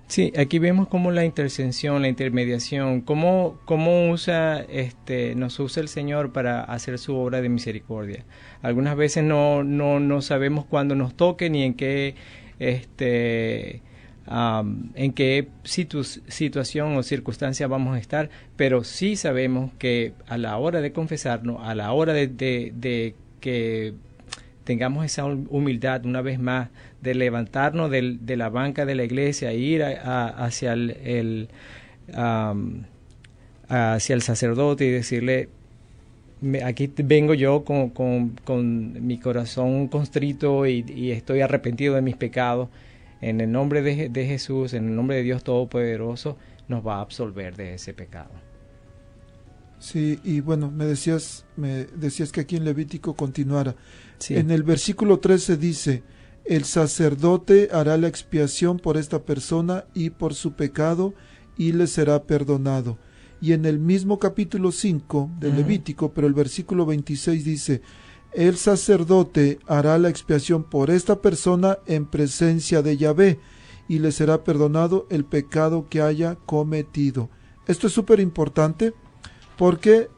Sí, 0.08 0.32
aquí 0.38 0.60
vemos 0.60 0.90
cómo 0.90 1.10
la 1.12 1.26
intercesión, 1.26 2.02
la 2.02 2.08
intermediación, 2.08 3.02
cómo, 3.02 3.58
cómo 3.66 4.10
usa, 4.12 4.62
este, 4.62 5.34
nos 5.34 5.60
usa 5.60 5.82
el 5.82 5.88
Señor 5.88 6.34
para 6.34 6.64
hacer 6.64 7.00
su 7.00 7.16
obra 7.16 7.42
de 7.42 7.50
misericordia. 7.50 8.26
Algunas 8.62 8.96
veces 8.96 9.24
no, 9.24 9.64
no, 9.64 10.00
no 10.00 10.22
sabemos 10.22 10.66
cuándo 10.66 10.94
nos 10.94 11.16
toque 11.16 11.50
ni 11.50 11.64
en 11.64 11.74
qué, 11.74 12.16
este, 12.60 13.82
en 14.28 15.14
qué 15.14 15.48
situ- 15.64 16.04
situación 16.28 16.96
o 16.96 17.02
circunstancia 17.04 17.68
vamos 17.68 17.96
a 17.96 18.00
estar, 18.00 18.30
pero 18.56 18.84
sí 18.84 19.16
sabemos 19.16 19.72
que 19.80 20.14
a 20.28 20.38
la 20.38 20.58
hora 20.58 20.82
de 20.82 20.92
confesarnos, 20.94 21.58
a 21.62 21.74
la 21.76 21.92
hora 21.92 22.14
de- 22.14 22.28
de 22.28 23.16
que 23.40 23.94
tengamos 24.64 25.06
esa 25.06 25.26
hum- 25.26 25.48
humildad 25.50 26.06
una 26.06 26.22
vez 26.22 26.40
más 26.40 26.70
de 27.02 27.16
levantarnos 27.16 27.92
del- 27.92 28.26
de 28.26 28.38
la 28.38 28.50
banca 28.50 28.86
de 28.86 28.96
la 28.96 29.04
iglesia 29.04 29.54
ir 29.54 29.84
a- 29.84 30.28
hacia 30.30 30.74
el, 30.74 31.50
am, 32.14 32.86
hacia 33.68 34.16
el 34.16 34.22
sacerdote 34.22 34.86
y 34.86 34.90
decirle 34.92 35.50
"Me- 36.42 36.64
aquí 36.64 36.92
vengo 37.04 37.34
yo 37.34 37.64
con, 37.64 37.90
con- 37.90 38.36
con 38.44 39.06
mi 39.06 39.18
corazón 39.18 39.88
constrito 39.88 40.66
y, 40.66 40.86
y 40.94 41.12
estoy 41.12 41.42
arrepentido 41.42 41.96
de 41.96 42.02
mis 42.02 42.16
pecados 42.16 42.70
en 43.22 43.40
el 43.42 43.52
nombre 43.52 43.82
de, 43.82 44.10
de 44.10 44.26
Jesús 44.28 44.74
en 44.74 44.90
el 44.90 44.96
nombre 44.96 45.16
de 45.18 45.24
Dios 45.24 45.44
Todopoderoso 45.44 46.38
nos 46.68 46.86
va 46.86 46.98
a 46.98 47.02
absolver 47.02 47.56
de 47.56 47.74
ese 47.76 47.94
pecado 47.94 48.32
Sí, 49.80 50.18
y 50.24 50.40
bueno, 50.40 50.72
me 50.72 50.86
decías, 50.86 51.46
me 51.58 51.84
decías 51.96 52.32
que 52.32 52.40
aquí 52.40 52.56
en 52.56 52.64
Levítico 52.64 53.16
continuara. 53.16 53.76
Sí. 54.20 54.36
En 54.36 54.52
el 54.52 54.64
versículo 54.64 55.20
13 55.20 55.58
dice, 55.58 56.04
el 56.46 56.66
sacerdote 56.66 57.70
hará 57.72 57.98
la 57.98 58.08
expiación 58.08 58.78
por 58.78 58.98
esta 58.98 59.24
persona 59.24 59.86
y 59.94 60.10
por 60.10 60.34
su 60.34 60.54
pecado 60.54 61.14
y 61.58 61.72
le 61.72 61.88
será 61.88 62.24
perdonado. 62.24 62.98
Y 63.42 63.54
en 63.54 63.66
el 63.66 63.80
mismo 63.80 64.20
capítulo 64.20 64.72
5 64.72 65.32
de. 65.40 65.52
Levítico, 65.52 66.14
pero 66.14 66.28
el 66.28 66.34
versículo 66.34 66.86
26 66.86 67.44
dice, 67.44 67.82
el 68.34 68.58
sacerdote 68.58 69.60
hará 69.68 69.98
la 69.98 70.10
expiación 70.10 70.64
por 70.64 70.90
esta 70.90 71.22
persona 71.22 71.78
en 71.86 72.06
presencia 72.06 72.82
de 72.82 72.98
Yahvé 72.98 73.40
y 73.88 74.00
le 74.00 74.12
será 74.12 74.44
perdonado 74.44 75.08
el 75.10 75.26
pecado 75.26 75.88
que 75.90 76.02
haya 76.02 76.36
cometido. 76.46 77.30
Esto 77.68 77.88
es 77.88 77.94
súper 77.94 78.20
importante 78.20 78.94
porque 79.58 80.10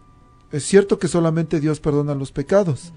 es 0.52 0.64
cierto 0.64 0.98
que 0.98 1.08
solamente 1.08 1.60
Dios 1.60 1.80
perdona 1.80 2.16
los 2.16 2.32
pecados, 2.32 2.94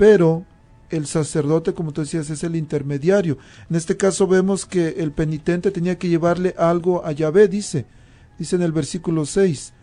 pero 0.00 0.46
el 0.88 1.06
sacerdote, 1.06 1.74
como 1.74 1.92
tú 1.92 2.00
decías, 2.00 2.30
es 2.30 2.42
el 2.42 2.56
intermediario. 2.56 3.36
En 3.68 3.76
este 3.76 3.98
caso 3.98 4.26
vemos 4.26 4.64
que 4.64 4.94
el 4.96 5.12
penitente 5.12 5.70
tenía 5.70 5.98
que 5.98 6.08
llevarle 6.08 6.54
algo 6.56 7.04
a 7.04 7.12
Yahvé, 7.12 7.48
dice, 7.48 7.84
dice 8.38 8.56
en 8.56 8.62
el 8.62 8.72
versículo 8.72 9.26
6, 9.26 9.74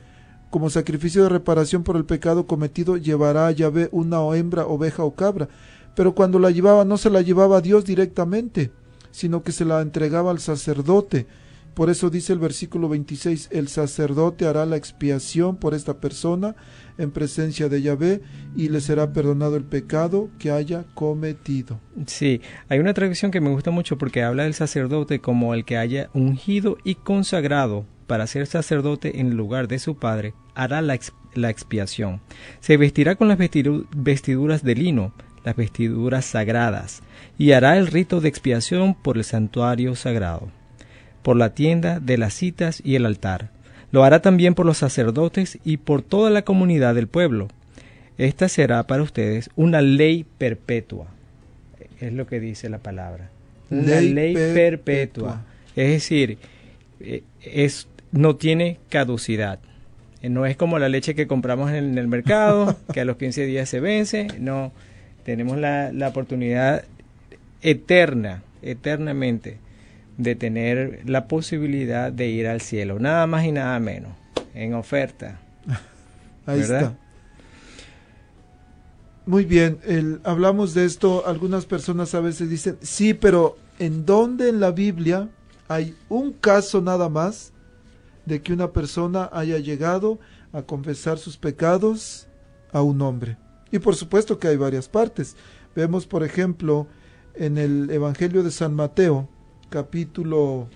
como 0.49 0.71
sacrificio 0.71 1.21
de 1.21 1.29
reparación 1.29 1.83
por 1.83 1.97
el 1.97 2.05
pecado 2.05 2.47
cometido, 2.47 2.97
llevará 2.97 3.45
a 3.45 3.51
Yahvé 3.51 3.89
una 3.91 4.17
hembra, 4.35 4.65
oveja 4.65 5.03
o 5.03 5.13
cabra. 5.13 5.49
Pero 5.95 6.15
cuando 6.15 6.39
la 6.39 6.49
llevaba, 6.49 6.83
no 6.83 6.97
se 6.97 7.11
la 7.11 7.21
llevaba 7.21 7.57
a 7.57 7.61
Dios 7.61 7.85
directamente, 7.85 8.71
sino 9.11 9.43
que 9.43 9.51
se 9.51 9.65
la 9.65 9.81
entregaba 9.81 10.31
al 10.31 10.39
sacerdote. 10.39 11.27
Por 11.75 11.91
eso 11.91 12.09
dice 12.09 12.33
el 12.33 12.39
versículo 12.39 12.89
26, 12.89 13.49
el 13.51 13.67
sacerdote 13.67 14.47
hará 14.47 14.65
la 14.65 14.77
expiación 14.77 15.57
por 15.57 15.75
esta 15.75 15.99
persona 15.99 16.55
en 16.97 17.11
presencia 17.11 17.69
de 17.69 17.81
Yahvé 17.81 18.21
y 18.55 18.69
le 18.69 18.81
será 18.81 19.13
perdonado 19.13 19.55
el 19.55 19.63
pecado 19.63 20.29
que 20.39 20.51
haya 20.51 20.85
cometido. 20.93 21.79
Sí, 22.05 22.41
hay 22.69 22.79
una 22.79 22.93
traducción 22.93 23.31
que 23.31 23.41
me 23.41 23.49
gusta 23.49 23.71
mucho 23.71 23.97
porque 23.97 24.23
habla 24.23 24.43
del 24.43 24.53
sacerdote 24.53 25.19
como 25.19 25.53
el 25.53 25.65
que 25.65 25.77
haya 25.77 26.09
ungido 26.13 26.77
y 26.83 26.95
consagrado 26.95 27.85
para 28.07 28.25
ser 28.27 28.47
sacerdote 28.47 29.19
en 29.19 29.35
lugar 29.35 29.67
de 29.67 29.79
su 29.79 29.97
padre, 29.97 30.33
hará 30.55 30.81
la, 30.81 30.97
la 31.33 31.49
expiación. 31.49 32.21
Se 32.61 32.77
vestirá 32.77 33.15
con 33.15 33.27
las 33.27 33.37
vestidu- 33.37 33.85
vestiduras 33.95 34.63
de 34.63 34.75
lino, 34.75 35.13
las 35.43 35.55
vestiduras 35.55 36.25
sagradas, 36.25 37.03
y 37.37 37.51
hará 37.51 37.77
el 37.77 37.87
rito 37.87 38.21
de 38.21 38.29
expiación 38.29 38.95
por 38.95 39.17
el 39.17 39.23
santuario 39.23 39.95
sagrado, 39.95 40.49
por 41.21 41.35
la 41.35 41.53
tienda 41.53 41.99
de 41.99 42.17
las 42.17 42.33
citas 42.33 42.81
y 42.83 42.95
el 42.95 43.05
altar. 43.05 43.51
Lo 43.91 44.03
hará 44.03 44.21
también 44.21 44.53
por 44.53 44.65
los 44.65 44.77
sacerdotes 44.77 45.59
y 45.63 45.77
por 45.77 46.01
toda 46.01 46.29
la 46.29 46.41
comunidad 46.43 46.95
del 46.95 47.07
pueblo. 47.07 47.47
Esta 48.17 48.49
será 48.49 48.83
para 48.83 49.03
ustedes 49.03 49.49
una 49.55 49.81
ley 49.81 50.25
perpetua 50.37 51.07
es 51.99 52.13
lo 52.13 52.27
que 52.27 52.39
dice 52.39 52.69
la 52.69 52.79
palabra. 52.79 53.29
Una 53.69 53.99
Ley 53.99 54.33
perpetua. 54.33 55.41
Es 55.75 55.89
decir, 55.89 56.37
eh, 56.99 57.23
es, 57.41 57.87
no 58.11 58.35
tiene 58.35 58.77
caducidad. 58.89 59.59
Eh, 60.21 60.29
No 60.29 60.45
es 60.45 60.55
como 60.55 60.79
la 60.79 60.89
leche 60.89 61.15
que 61.15 61.27
compramos 61.27 61.71
en 61.71 61.97
el 61.97 62.07
mercado, 62.07 62.77
que 62.93 63.01
a 63.01 63.05
los 63.05 63.17
15 63.17 63.45
días 63.45 63.67
se 63.69 63.79
vence. 63.79 64.27
No, 64.39 64.71
tenemos 65.23 65.57
la, 65.57 65.91
la 65.91 66.09
oportunidad 66.09 66.85
eterna, 67.61 68.43
eternamente, 68.61 69.57
de 70.17 70.35
tener 70.35 71.01
la 71.05 71.27
posibilidad 71.27 72.11
de 72.11 72.27
ir 72.27 72.47
al 72.47 72.61
cielo. 72.61 72.99
Nada 72.99 73.27
más 73.27 73.45
y 73.45 73.51
nada 73.51 73.79
menos. 73.79 74.11
en 74.53 74.73
oferta. 74.73 75.39
Ahí 76.47 76.59
¿Verdad? 76.61 76.81
está. 76.81 76.95
Muy 79.25 79.43
bien, 79.45 79.79
el- 79.83 80.21
hablamos 80.23 80.73
de 80.73 80.85
esto, 80.85 81.27
algunas 81.27 81.65
personas 81.65 82.15
a 82.15 82.21
veces 82.21 82.49
dicen, 82.49 82.77
sí, 82.81 83.13
pero 83.13 83.57
¿en 83.77 84.05
dónde 84.05 84.47
en 84.49 84.59
la 84.59 84.71
Biblia 84.71 85.29
hay 85.67 85.95
un 86.07 86.31
caso 86.31 86.81
nada 86.81 87.09
más 87.09 87.51
de 88.25 88.41
que 88.41 88.53
una 88.53 88.71
persona 88.71 89.29
haya 89.33 89.57
llegado 89.59 90.17
a 90.53 90.61
confesar 90.61 91.17
sus 91.17 91.37
pecados 91.37 92.27
a 92.71 92.81
un 92.81 93.01
hombre? 93.01 93.37
Y 93.69 93.79
por 93.79 93.95
supuesto 93.95 94.39
que 94.39 94.47
hay 94.47 94.55
varias 94.55 94.87
partes. 94.87 95.35
Vemos, 95.75 96.07
por 96.07 96.23
ejemplo, 96.23 96.87
en 97.35 97.57
el 97.57 97.89
Evangelio 97.91 98.43
de 98.43 98.51
San 98.51 98.73
Mateo, 98.73 99.29
capítulo 99.69 100.67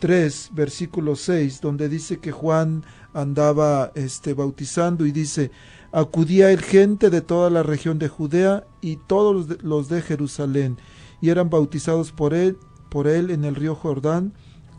3, 0.00 0.50
versículo 0.52 1.16
6, 1.16 1.60
donde 1.60 1.88
dice 1.88 2.18
que 2.18 2.32
Juan 2.32 2.84
andaba 3.12 3.92
este, 3.94 4.34
bautizando 4.34 5.06
y 5.06 5.12
dice, 5.12 5.50
acudía 5.92 6.50
el 6.50 6.60
gente 6.60 7.10
de 7.10 7.20
toda 7.20 7.50
la 7.50 7.62
región 7.62 7.98
de 7.98 8.08
Judea 8.08 8.64
y 8.80 8.96
todos 8.96 9.34
los 9.34 9.48
de, 9.48 9.58
los 9.62 9.88
de 9.88 10.02
Jerusalén, 10.02 10.76
y 11.20 11.30
eran 11.30 11.48
bautizados 11.48 12.12
por 12.12 12.34
él, 12.34 12.58
por 12.90 13.06
él 13.06 13.30
en 13.30 13.44
el 13.44 13.54
río 13.54 13.74
Jordán, 13.74 14.32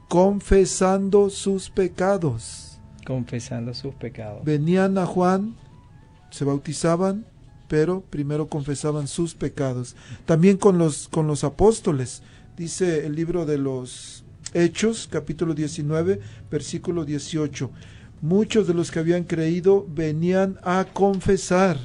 confesando 0.10 1.30
sus 1.30 1.70
pecados. 1.70 2.80
Confesando 3.06 3.74
sus 3.74 3.96
pecados. 3.96 4.44
Venían 4.44 4.98
a 4.98 5.06
Juan, 5.06 5.56
se 6.30 6.46
bautizaban, 6.46 7.26
pero 7.68 8.02
primero 8.02 8.48
confesaban 8.48 9.08
sus 9.08 9.34
pecados. 9.34 9.96
También 10.26 10.58
con 10.58 10.78
los, 10.78 11.08
con 11.08 11.28
los 11.28 11.44
apóstoles, 11.44 12.22
dice 12.58 13.06
el 13.06 13.16
libro 13.16 13.46
de 13.46 13.58
los 13.58 14.24
Hechos, 14.54 15.10
capítulo 15.12 15.54
19, 15.54 16.20
versículo 16.50 17.04
18. 17.04 17.70
Muchos 18.22 18.68
de 18.68 18.74
los 18.74 18.92
que 18.92 19.00
habían 19.00 19.26
creído 19.26 19.86
venían 19.90 20.58
a 20.64 20.86
confesar 20.94 21.78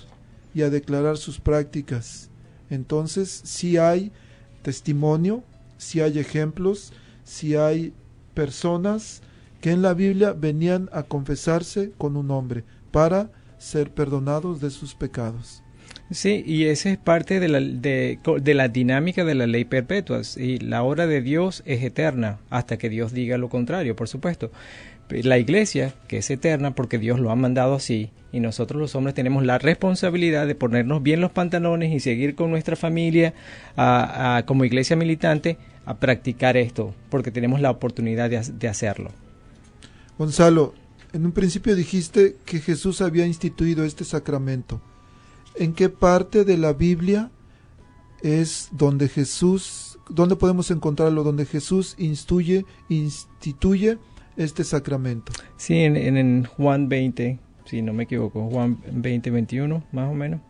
y 0.54 0.62
a 0.62 0.70
declarar 0.70 1.16
sus 1.16 1.40
prácticas. 1.40 2.30
Entonces, 2.70 3.28
si 3.44 3.76
hay 3.76 4.12
testimonio, 4.62 5.42
si 5.78 6.00
hay 6.00 6.18
ejemplos, 6.18 6.92
si 7.24 7.56
hay 7.56 7.92
personas 8.34 9.22
que 9.60 9.72
en 9.72 9.82
la 9.82 9.94
Biblia 9.94 10.32
venían 10.32 10.88
a 10.92 11.02
confesarse 11.02 11.92
con 11.98 12.16
un 12.16 12.30
hombre 12.30 12.64
para 12.92 13.30
ser 13.58 13.92
perdonados 13.92 14.60
de 14.60 14.70
sus 14.70 14.94
pecados. 14.94 15.62
Sí, 16.10 16.42
y 16.44 16.64
esa 16.64 16.90
es 16.90 16.98
parte 16.98 17.38
de 17.38 17.48
la, 17.48 17.60
de, 17.60 18.18
de 18.40 18.54
la 18.54 18.68
dinámica 18.68 19.24
de 19.24 19.36
la 19.36 19.46
ley 19.46 19.64
perpetua. 19.64 20.22
Y 20.36 20.58
la 20.58 20.82
obra 20.82 21.06
de 21.06 21.22
Dios 21.22 21.62
es 21.66 21.84
eterna 21.84 22.38
hasta 22.50 22.78
que 22.78 22.88
Dios 22.88 23.12
diga 23.12 23.38
lo 23.38 23.48
contrario, 23.48 23.94
por 23.94 24.08
supuesto. 24.08 24.50
La 25.08 25.38
iglesia, 25.38 25.94
que 26.08 26.18
es 26.18 26.30
eterna 26.30 26.74
porque 26.74 26.98
Dios 26.98 27.20
lo 27.20 27.30
ha 27.30 27.36
mandado 27.36 27.74
así, 27.74 28.10
y 28.32 28.38
nosotros 28.38 28.80
los 28.80 28.94
hombres 28.94 29.14
tenemos 29.14 29.44
la 29.44 29.58
responsabilidad 29.58 30.46
de 30.46 30.54
ponernos 30.54 31.02
bien 31.02 31.20
los 31.20 31.32
pantalones 31.32 31.92
y 31.92 31.98
seguir 31.98 32.36
con 32.36 32.50
nuestra 32.50 32.76
familia 32.76 33.34
como 34.46 34.64
iglesia 34.64 34.96
militante 34.96 35.58
a 35.84 35.98
practicar 35.98 36.56
esto, 36.56 36.94
porque 37.08 37.32
tenemos 37.32 37.60
la 37.60 37.70
oportunidad 37.70 38.30
de, 38.30 38.40
de 38.40 38.68
hacerlo. 38.68 39.10
Gonzalo, 40.16 40.74
en 41.12 41.26
un 41.26 41.32
principio 41.32 41.74
dijiste 41.74 42.36
que 42.44 42.60
Jesús 42.60 43.00
había 43.00 43.26
instituido 43.26 43.84
este 43.84 44.04
sacramento. 44.04 44.80
¿En 45.56 45.72
qué 45.74 45.88
parte 45.88 46.44
de 46.44 46.56
la 46.56 46.72
Biblia 46.72 47.30
es 48.22 48.68
donde 48.72 49.08
Jesús, 49.08 49.98
donde 50.08 50.36
podemos 50.36 50.70
encontrarlo, 50.70 51.24
donde 51.24 51.46
Jesús 51.46 51.96
instituye 51.98 52.64
este 54.36 54.64
sacramento? 54.64 55.32
Sí, 55.56 55.78
en, 55.78 56.44
Juan 56.44 56.88
20, 56.88 57.38
si 57.64 57.82
no 57.82 57.92
me 57.92 58.04
equivoco, 58.04 58.48
Juan 58.48 58.78
20, 58.92 59.30
21, 59.30 59.84
más 59.92 60.10
o 60.10 60.14
menos. 60.14 60.40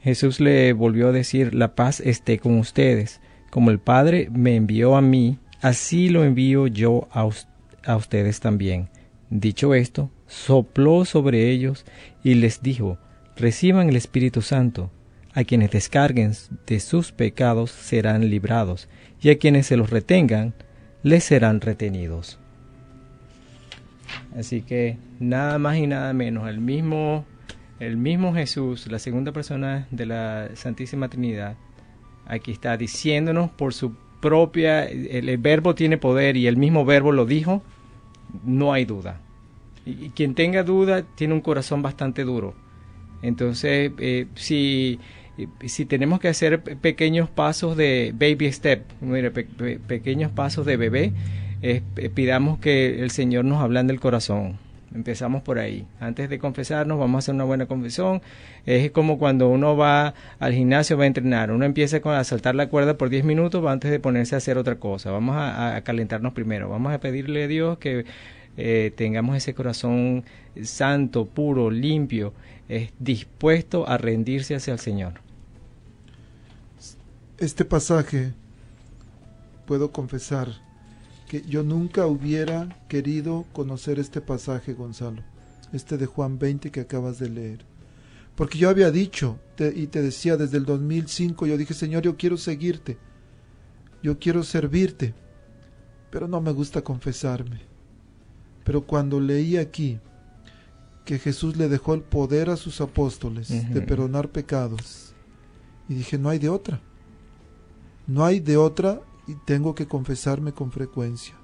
Jesús 0.00 0.40
le 0.40 0.72
volvió 0.72 1.08
a 1.08 1.12
decir, 1.12 1.54
la 1.54 1.74
paz 1.74 2.00
esté 2.00 2.38
con 2.38 2.58
ustedes. 2.58 3.20
Como 3.50 3.70
el 3.70 3.78
Padre 3.78 4.28
me 4.30 4.54
envió 4.54 4.96
a 4.96 5.00
mí, 5.00 5.38
así 5.60 6.08
lo 6.08 6.24
envío 6.24 6.66
yo 6.66 7.08
a 7.10 7.96
ustedes 7.96 8.40
también. 8.40 8.88
Dicho 9.30 9.74
esto, 9.74 10.10
sopló 10.26 11.04
sobre 11.04 11.50
ellos 11.50 11.84
y 12.22 12.34
les 12.34 12.62
dijo, 12.62 12.98
reciban 13.38 13.88
el 13.88 13.96
Espíritu 13.96 14.42
Santo. 14.42 14.90
A 15.34 15.44
quienes 15.44 15.70
descarguen 15.70 16.32
de 16.66 16.80
sus 16.80 17.12
pecados 17.12 17.70
serán 17.70 18.28
librados, 18.28 18.88
y 19.20 19.30
a 19.30 19.38
quienes 19.38 19.66
se 19.66 19.76
los 19.76 19.90
retengan, 19.90 20.54
les 21.02 21.24
serán 21.24 21.60
retenidos. 21.60 22.38
Así 24.36 24.62
que 24.62 24.98
nada 25.20 25.58
más 25.58 25.76
y 25.76 25.86
nada 25.86 26.12
menos, 26.12 26.48
el 26.48 26.60
mismo, 26.60 27.24
el 27.78 27.96
mismo 27.96 28.34
Jesús, 28.34 28.90
la 28.90 28.98
segunda 28.98 29.32
persona 29.32 29.86
de 29.90 30.06
la 30.06 30.48
Santísima 30.54 31.08
Trinidad, 31.08 31.56
aquí 32.26 32.50
está 32.52 32.76
diciéndonos 32.76 33.50
por 33.50 33.74
su 33.74 33.94
propia, 34.20 34.84
el, 34.84 35.38
verbo 35.38 35.74
tiene 35.74 35.98
poder 35.98 36.36
y 36.36 36.46
el 36.46 36.56
mismo 36.56 36.84
verbo 36.84 37.12
lo 37.12 37.26
dijo, 37.26 37.62
no 38.44 38.72
hay 38.72 38.84
duda. 38.84 39.20
Y 39.86 40.10
quien 40.10 40.34
tenga 40.34 40.62
duda 40.62 41.02
tiene 41.02 41.34
un 41.34 41.40
corazón 41.40 41.82
bastante 41.82 42.24
duro. 42.24 42.54
Entonces, 43.22 43.92
eh, 43.98 44.26
si, 44.34 44.98
si 45.66 45.84
tenemos 45.84 46.20
que 46.20 46.28
hacer 46.28 46.62
pequeños 46.62 47.28
pasos 47.30 47.76
de 47.76 48.14
baby 48.18 48.52
step, 48.52 48.84
mire, 49.00 49.30
pe, 49.30 49.44
pe, 49.44 49.78
pequeños 49.78 50.30
pasos 50.32 50.66
de 50.66 50.76
bebé, 50.76 51.12
eh, 51.62 51.82
pidamos 52.14 52.58
que 52.58 53.02
el 53.02 53.10
Señor 53.10 53.44
nos 53.44 53.62
ablande 53.62 53.92
el 53.92 54.00
corazón. 54.00 54.58
Empezamos 54.94 55.42
por 55.42 55.58
ahí. 55.58 55.86
Antes 56.00 56.30
de 56.30 56.38
confesarnos, 56.38 56.98
vamos 56.98 57.16
a 57.16 57.18
hacer 57.18 57.34
una 57.34 57.44
buena 57.44 57.66
confesión. 57.66 58.22
Es 58.64 58.90
como 58.90 59.18
cuando 59.18 59.48
uno 59.48 59.76
va 59.76 60.14
al 60.38 60.54
gimnasio, 60.54 60.96
va 60.96 61.04
a 61.04 61.06
entrenar. 61.06 61.50
Uno 61.50 61.66
empieza 61.66 62.00
con, 62.00 62.14
a 62.14 62.24
saltar 62.24 62.54
la 62.54 62.68
cuerda 62.68 62.96
por 62.96 63.10
10 63.10 63.24
minutos 63.24 63.64
antes 63.66 63.90
de 63.90 64.00
ponerse 64.00 64.34
a 64.34 64.38
hacer 64.38 64.56
otra 64.56 64.76
cosa. 64.76 65.10
Vamos 65.10 65.36
a, 65.36 65.76
a 65.76 65.82
calentarnos 65.82 66.32
primero. 66.32 66.70
Vamos 66.70 66.92
a 66.92 67.00
pedirle 67.00 67.44
a 67.44 67.48
Dios 67.48 67.78
que 67.78 68.06
eh, 68.58 68.92
tengamos 68.94 69.36
ese 69.36 69.54
corazón 69.54 70.24
santo, 70.62 71.24
puro, 71.24 71.70
limpio, 71.70 72.34
dispuesto 72.98 73.88
a 73.88 73.96
rendirse 73.96 74.54
hacia 74.54 74.74
el 74.74 74.80
Señor. 74.80 75.14
Este 77.38 77.64
pasaje, 77.64 78.34
puedo 79.64 79.92
confesar, 79.92 80.48
que 81.28 81.42
yo 81.42 81.62
nunca 81.62 82.06
hubiera 82.06 82.68
querido 82.88 83.44
conocer 83.52 84.00
este 84.00 84.20
pasaje, 84.20 84.72
Gonzalo, 84.72 85.22
este 85.72 85.96
de 85.98 86.06
Juan 86.06 86.40
20 86.40 86.72
que 86.72 86.80
acabas 86.80 87.20
de 87.20 87.30
leer. 87.30 87.64
Porque 88.34 88.58
yo 88.58 88.70
había 88.70 88.90
dicho, 88.90 89.38
y 89.74 89.86
te 89.86 90.02
decía 90.02 90.36
desde 90.36 90.56
el 90.56 90.64
2005, 90.64 91.46
yo 91.46 91.56
dije, 91.56 91.74
Señor, 91.74 92.02
yo 92.02 92.16
quiero 92.16 92.36
seguirte, 92.36 92.98
yo 94.02 94.18
quiero 94.18 94.42
servirte, 94.42 95.14
pero 96.10 96.26
no 96.26 96.40
me 96.40 96.50
gusta 96.50 96.82
confesarme. 96.82 97.67
Pero 98.68 98.82
cuando 98.82 99.18
leí 99.18 99.56
aquí 99.56 99.98
que 101.06 101.18
Jesús 101.18 101.56
le 101.56 101.70
dejó 101.70 101.94
el 101.94 102.02
poder 102.02 102.50
a 102.50 102.56
sus 102.58 102.82
apóstoles 102.82 103.48
uh 103.48 103.54
-huh. 103.54 103.68
de 103.70 103.80
perdonar 103.80 104.28
pecados, 104.28 105.14
y 105.88 105.94
dije, 105.94 106.18
no 106.18 106.28
hay 106.28 106.38
de 106.38 106.50
otra, 106.50 106.78
no 108.06 108.26
hay 108.26 108.40
de 108.40 108.58
otra 108.58 109.00
y 109.26 109.36
tengo 109.46 109.74
que 109.74 109.86
confesarme 109.86 110.52
con 110.52 110.70
frecuencia. 110.70 111.34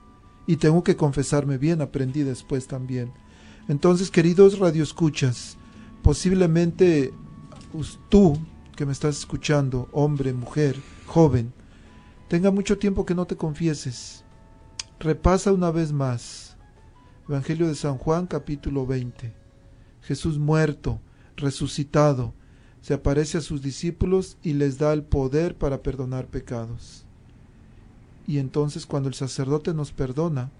Y 0.47 0.57
tengo 0.57 0.85
que 0.85 0.97
confesarme 0.97 1.57
bien, 1.57 1.81
aprendí 1.81 2.25
después 2.25 2.66
también. 2.66 3.11
Entonces, 3.68 4.11
queridos 4.11 4.59
radioescuchas, 4.59 5.57
posiblemente 6.03 7.11
tú 8.11 8.39
que 8.77 8.85
me 8.85 8.93
estás 8.93 9.16
escuchando, 9.16 9.89
hombre, 9.93 10.35
mujer, 10.35 10.77
joven, 11.07 11.55
tenga 12.29 12.51
mucho 12.51 12.77
tiempo 12.77 13.07
que 13.07 13.14
no 13.14 13.25
te 13.25 13.35
confieses. 13.35 14.25
Repasa 15.01 15.53
una 15.53 15.70
vez 15.70 15.91
más. 15.91 16.43
Evangelio 17.29 17.68
de 17.68 17.75
San 17.75 17.97
Juan, 17.97 18.27
capítulo 18.27 18.87
20. 18.87 19.33
Jesús 20.03 20.39
muerto, 20.39 21.01
resucitado, 21.37 22.35
se 22.83 22.93
aparece 22.93 23.39
a 23.39 23.41
sus 23.41 23.62
discípulos 23.62 24.37
y 24.43 24.53
les 24.53 24.77
da 24.77 24.93
el 24.93 25.03
poder 25.03 25.57
para 25.57 25.83
perdonar 25.83 26.27
pecados. 26.27 27.07
Y 28.27 28.39
entonces 28.39 28.85
cuando 28.85 29.09
el 29.09 29.14
sacerdote 29.14 29.72
nos 29.72 29.91
perdona, 29.91 30.51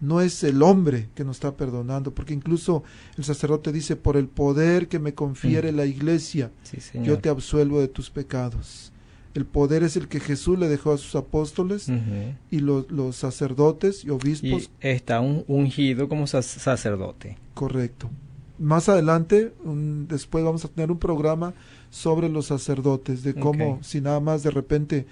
no 0.00 0.22
es 0.22 0.42
el 0.44 0.62
hombre 0.62 1.10
que 1.14 1.24
nos 1.24 1.36
está 1.36 1.56
perdonando, 1.56 2.14
porque 2.14 2.32
incluso 2.32 2.84
el 3.18 3.24
sacerdote 3.24 3.70
dice, 3.70 3.94
por 3.94 4.16
el 4.16 4.28
poder 4.28 4.88
que 4.88 4.98
me 4.98 5.12
confiere 5.12 5.72
mm. 5.72 5.76
la 5.76 5.84
iglesia, 5.84 6.52
sí, 6.62 6.78
yo 7.02 7.18
te 7.18 7.28
absuelvo 7.28 7.80
de 7.80 7.88
tus 7.88 8.08
pecados. 8.08 8.92
El 9.34 9.44
poder 9.44 9.82
es 9.82 9.96
el 9.96 10.08
que 10.08 10.20
Jesús 10.20 10.58
le 10.58 10.68
dejó 10.68 10.92
a 10.92 10.98
sus 10.98 11.14
apóstoles 11.14 11.88
uh 11.88 11.92
-huh. 11.92 12.36
y 12.50 12.60
los, 12.60 12.90
los, 12.90 13.16
sacerdotes 13.16 14.04
y 14.04 14.10
obispos. 14.10 14.70
Y 14.82 14.88
está 14.88 15.20
un, 15.20 15.44
ungido 15.46 16.08
como 16.08 16.26
sacerdote. 16.26 17.36
Correcto. 17.54 18.10
Más 18.58 18.88
adelante, 18.88 19.52
un, 19.64 20.08
después 20.08 20.42
vamos 20.44 20.64
a 20.64 20.68
tener 20.68 20.90
un 20.90 20.98
programa 20.98 21.54
sobre 21.90 22.28
los 22.28 22.46
sacerdotes, 22.46 23.22
de 23.22 23.34
cómo, 23.34 23.72
Okay. 23.72 23.84
si 23.84 24.00
nada 24.00 24.20
más 24.20 24.42
de 24.42 24.50
repente 24.50 25.06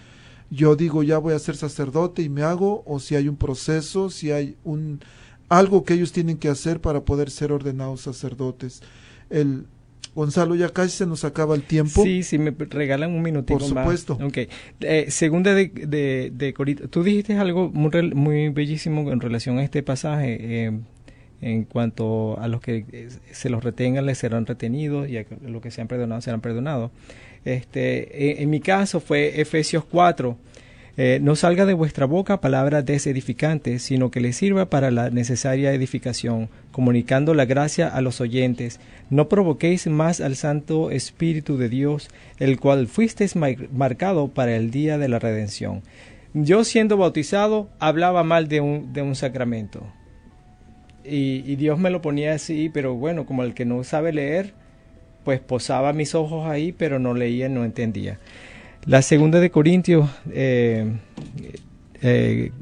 yo 0.50 0.76
digo 0.76 1.02
ya 1.02 1.18
voy 1.18 1.34
a 1.34 1.38
ser 1.38 1.56
sacerdote 1.56 2.22
y 2.22 2.28
me 2.28 2.42
hago, 2.42 2.82
o 2.86 3.00
si 3.00 3.16
hay 3.16 3.28
un 3.28 3.36
proceso, 3.36 4.10
si 4.10 4.30
hay 4.30 4.56
un 4.64 5.00
algo 5.48 5.84
que 5.84 5.94
ellos 5.94 6.12
tienen 6.12 6.38
que 6.38 6.48
hacer 6.48 6.80
para 6.80 7.04
poder 7.04 7.30
ser 7.30 7.52
ordenados 7.52 8.00
sacerdotes. 8.00 8.82
El 9.30 9.66
Gonzalo, 10.14 10.54
ya 10.54 10.70
casi 10.70 10.96
se 10.96 11.06
nos 11.06 11.24
acaba 11.24 11.54
el 11.54 11.62
tiempo. 11.62 12.02
Sí, 12.02 12.22
sí, 12.22 12.38
me 12.38 12.50
regalan 12.58 13.12
un 13.12 13.20
minutito 13.22 13.58
Por 13.58 13.68
supuesto. 13.68 14.18
más. 14.18 14.28
Ok. 14.28 14.38
Eh, 14.80 15.06
segunda 15.10 15.54
de, 15.54 15.68
de, 15.68 16.32
de 16.34 16.54
Corito, 16.54 16.88
tú 16.88 17.02
dijiste 17.02 17.34
algo 17.36 17.70
muy, 17.70 17.90
muy 18.14 18.48
bellísimo 18.48 19.12
en 19.12 19.20
relación 19.20 19.58
a 19.58 19.64
este 19.64 19.82
pasaje. 19.82 20.38
eh, 20.40 20.72
en 21.42 21.64
cuanto 21.64 22.40
a 22.40 22.48
los 22.48 22.62
que 22.62 22.86
eh, 22.92 23.08
se 23.30 23.50
los 23.50 23.62
retengan, 23.62 24.06
les 24.06 24.16
serán 24.16 24.46
retenidos, 24.46 25.06
y 25.06 25.18
a 25.18 25.26
los 25.46 25.60
que 25.60 25.70
sean 25.70 25.86
perdonados, 25.86 26.24
serán 26.24 26.40
perdonados. 26.40 26.90
Este, 27.44 28.32
en, 28.32 28.42
en 28.44 28.50
mi 28.50 28.60
caso 28.60 29.00
fue 29.00 29.38
Efesios 29.40 29.84
4. 29.84 30.36
Eh, 30.98 31.18
no 31.20 31.36
salga 31.36 31.66
de 31.66 31.74
vuestra 31.74 32.06
boca 32.06 32.40
palabra 32.40 32.80
desedificante, 32.80 33.78
sino 33.78 34.10
que 34.10 34.20
le 34.22 34.32
sirva 34.32 34.70
para 34.70 34.90
la 34.90 35.10
necesaria 35.10 35.74
edificación, 35.74 36.48
comunicando 36.72 37.34
la 37.34 37.44
gracia 37.44 37.88
a 37.88 38.00
los 38.00 38.22
oyentes. 38.22 38.80
No 39.10 39.28
provoquéis 39.28 39.86
más 39.88 40.22
al 40.22 40.36
Santo 40.36 40.90
Espíritu 40.90 41.58
de 41.58 41.68
Dios, 41.68 42.08
el 42.38 42.58
cual 42.58 42.86
fuisteis 42.86 43.36
mar- 43.36 43.68
marcado 43.72 44.28
para 44.28 44.56
el 44.56 44.70
día 44.70 44.96
de 44.96 45.08
la 45.08 45.18
redención. 45.18 45.82
Yo 46.32 46.64
siendo 46.64 46.96
bautizado 46.96 47.68
hablaba 47.78 48.22
mal 48.24 48.48
de 48.48 48.60
un, 48.60 48.94
de 48.94 49.02
un 49.02 49.14
sacramento. 49.16 49.86
Y, 51.04 51.44
y 51.46 51.56
Dios 51.56 51.78
me 51.78 51.90
lo 51.90 52.00
ponía 52.00 52.32
así, 52.32 52.70
pero 52.72 52.94
bueno, 52.94 53.26
como 53.26 53.42
el 53.42 53.52
que 53.52 53.66
no 53.66 53.84
sabe 53.84 54.12
leer, 54.14 54.54
pues 55.24 55.40
posaba 55.40 55.92
mis 55.92 56.14
ojos 56.14 56.48
ahí, 56.48 56.72
pero 56.72 56.98
no 56.98 57.12
leía, 57.12 57.48
no 57.48 57.64
entendía. 57.64 58.18
La 58.86 59.02
segunda 59.02 59.40
de 59.40 59.50
Corintios, 59.50 60.08
eh, 60.30 60.92
eh, 62.02 62.52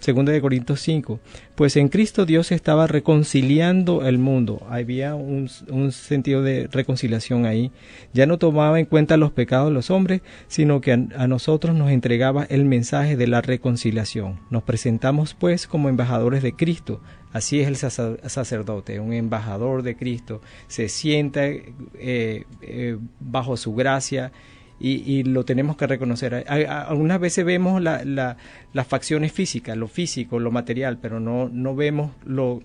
segunda 0.00 0.32
de 0.32 0.40
Corintios 0.40 0.80
5, 0.80 1.20
pues 1.54 1.76
en 1.76 1.86
Cristo 1.86 2.26
Dios 2.26 2.50
estaba 2.50 2.88
reconciliando 2.88 4.04
el 4.04 4.18
mundo. 4.18 4.66
Había 4.68 5.14
un, 5.14 5.48
sentido 5.92 6.42
de 6.42 6.66
reconciliación 6.66 7.46
ahí. 7.46 7.70
Ya 8.12 8.26
no 8.26 8.38
tomaba 8.38 8.80
en 8.80 8.86
cuenta 8.86 9.16
los 9.16 9.30
pecados 9.30 9.68
de 9.68 9.74
los 9.74 9.92
hombres, 9.92 10.22
sino 10.48 10.80
que 10.80 10.90
a, 10.94 11.28
nosotros 11.28 11.76
nos 11.76 11.92
entregaba 11.92 12.42
el 12.42 12.64
mensaje 12.64 13.16
de 13.16 13.28
la 13.28 13.40
reconciliación. 13.40 14.40
Nos 14.50 14.64
presentamos 14.64 15.34
pues 15.34 15.68
como 15.68 15.88
embajadores 15.88 16.42
de 16.42 16.54
Cristo. 16.54 17.00
Así 17.32 17.60
es 17.60 17.68
el 17.68 17.76
sacer- 17.76 18.18
sacerdote, 18.28 18.98
un 18.98 19.12
embajador 19.12 19.84
de 19.84 19.94
Cristo. 19.96 20.40
Se 20.66 20.88
sienta 20.88 21.42
eh, 21.46 22.96
bajo 23.20 23.56
su 23.56 23.76
gracia 23.76 24.32
y, 24.80 25.02
y 25.12 25.22
lo 25.24 25.44
tenemos 25.44 25.76
que 25.76 25.86
reconocer. 25.86 26.44
Algunas 26.48 27.18
veces 27.20 27.44
vemos 27.44 27.82
la- 27.82 28.04
la- 28.04 28.36
las 28.72 28.86
facciones 28.86 29.32
físicas, 29.32 29.76
lo 29.76 29.88
físico, 29.88 30.38
lo 30.38 30.50
material, 30.50 30.98
pero 30.98 31.18
no, 31.20 31.48
no 31.48 31.74
vemos 31.74 32.12
lo, 32.24 32.62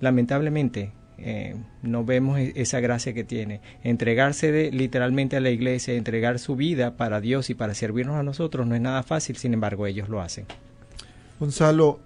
lamentablemente, 0.00 0.92
eh, 1.18 1.56
no 1.82 2.04
vemos 2.04 2.38
e- 2.38 2.52
esa 2.56 2.78
gracia 2.80 3.12
que 3.12 3.24
tiene. 3.24 3.60
Entregarse 3.82 4.52
de- 4.52 4.70
literalmente 4.70 5.36
a 5.36 5.40
la 5.40 5.50
iglesia, 5.50 5.94
entregar 5.94 6.38
su 6.38 6.54
vida 6.56 6.96
para 6.96 7.20
Dios 7.20 7.50
y 7.50 7.54
para 7.54 7.74
servirnos 7.74 8.16
a 8.16 8.22
nosotros 8.22 8.66
no 8.66 8.74
es 8.76 8.80
nada 8.80 9.02
fácil, 9.02 9.36
sin 9.36 9.52
embargo 9.54 9.86
ellos 9.86 10.08
lo 10.08 10.20
hacen. 10.20 10.46
Gonzalo, 11.40 11.98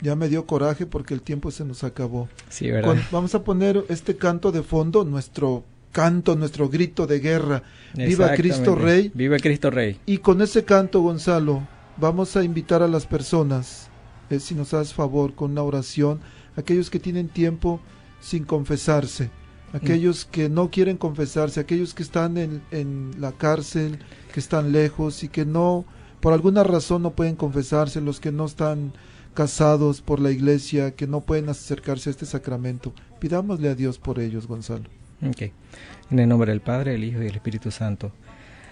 ya 0.00 0.16
me 0.16 0.28
dio 0.28 0.46
coraje 0.46 0.86
porque 0.86 1.14
el 1.14 1.22
tiempo 1.22 1.50
se 1.50 1.64
nos 1.64 1.84
acabó. 1.84 2.28
Sí, 2.48 2.70
¿verdad? 2.70 2.88
Con- 2.94 3.02
vamos 3.12 3.34
a 3.34 3.44
poner 3.44 3.84
este 3.88 4.16
canto 4.16 4.50
de 4.52 4.62
fondo, 4.62 5.04
nuestro 5.04 5.64
canto, 5.92 6.36
nuestro 6.36 6.68
grito 6.68 7.06
de 7.06 7.20
guerra. 7.20 7.62
Viva 7.94 8.34
Cristo. 8.34 8.74
Rey. 8.74 9.10
Viva 9.14 9.38
Cristo 9.38 9.70
Rey. 9.70 9.98
Y 10.06 10.18
con 10.18 10.42
ese 10.42 10.64
canto, 10.64 11.00
Gonzalo, 11.00 11.66
vamos 11.96 12.36
a 12.36 12.44
invitar 12.44 12.82
a 12.82 12.88
las 12.88 13.06
personas, 13.06 13.88
eh, 14.30 14.40
si 14.40 14.54
nos 14.54 14.72
haces 14.74 14.94
favor, 14.94 15.34
con 15.34 15.52
una 15.52 15.62
oración, 15.62 16.20
aquellos 16.56 16.90
que 16.90 17.00
tienen 17.00 17.28
tiempo 17.28 17.80
sin 18.20 18.44
confesarse, 18.44 19.30
aquellos 19.72 20.24
que 20.24 20.48
no 20.48 20.70
quieren 20.70 20.96
confesarse, 20.96 21.60
aquellos 21.60 21.94
que 21.94 22.02
están 22.02 22.36
en, 22.36 22.62
en 22.70 23.12
la 23.18 23.32
cárcel, 23.32 23.98
que 24.32 24.40
están 24.40 24.72
lejos 24.72 25.22
y 25.22 25.28
que 25.28 25.44
no, 25.44 25.84
por 26.20 26.32
alguna 26.32 26.64
razón 26.64 27.02
no 27.02 27.12
pueden 27.12 27.36
confesarse, 27.36 28.00
los 28.00 28.20
que 28.20 28.32
no 28.32 28.46
están 28.46 28.92
casados 29.34 30.00
por 30.02 30.20
la 30.20 30.30
iglesia, 30.30 30.94
que 30.94 31.06
no 31.06 31.20
pueden 31.20 31.48
acercarse 31.48 32.10
a 32.10 32.12
este 32.12 32.26
sacramento. 32.26 32.92
Pidámosle 33.20 33.68
a 33.68 33.74
Dios 33.74 33.98
por 33.98 34.18
ellos, 34.18 34.46
Gonzalo. 34.46 34.99
En 35.22 36.18
el 36.18 36.28
nombre 36.28 36.50
del 36.50 36.62
Padre, 36.62 36.92
del 36.92 37.04
Hijo 37.04 37.20
y 37.20 37.26
del 37.26 37.34
Espíritu 37.34 37.70
Santo. 37.70 38.10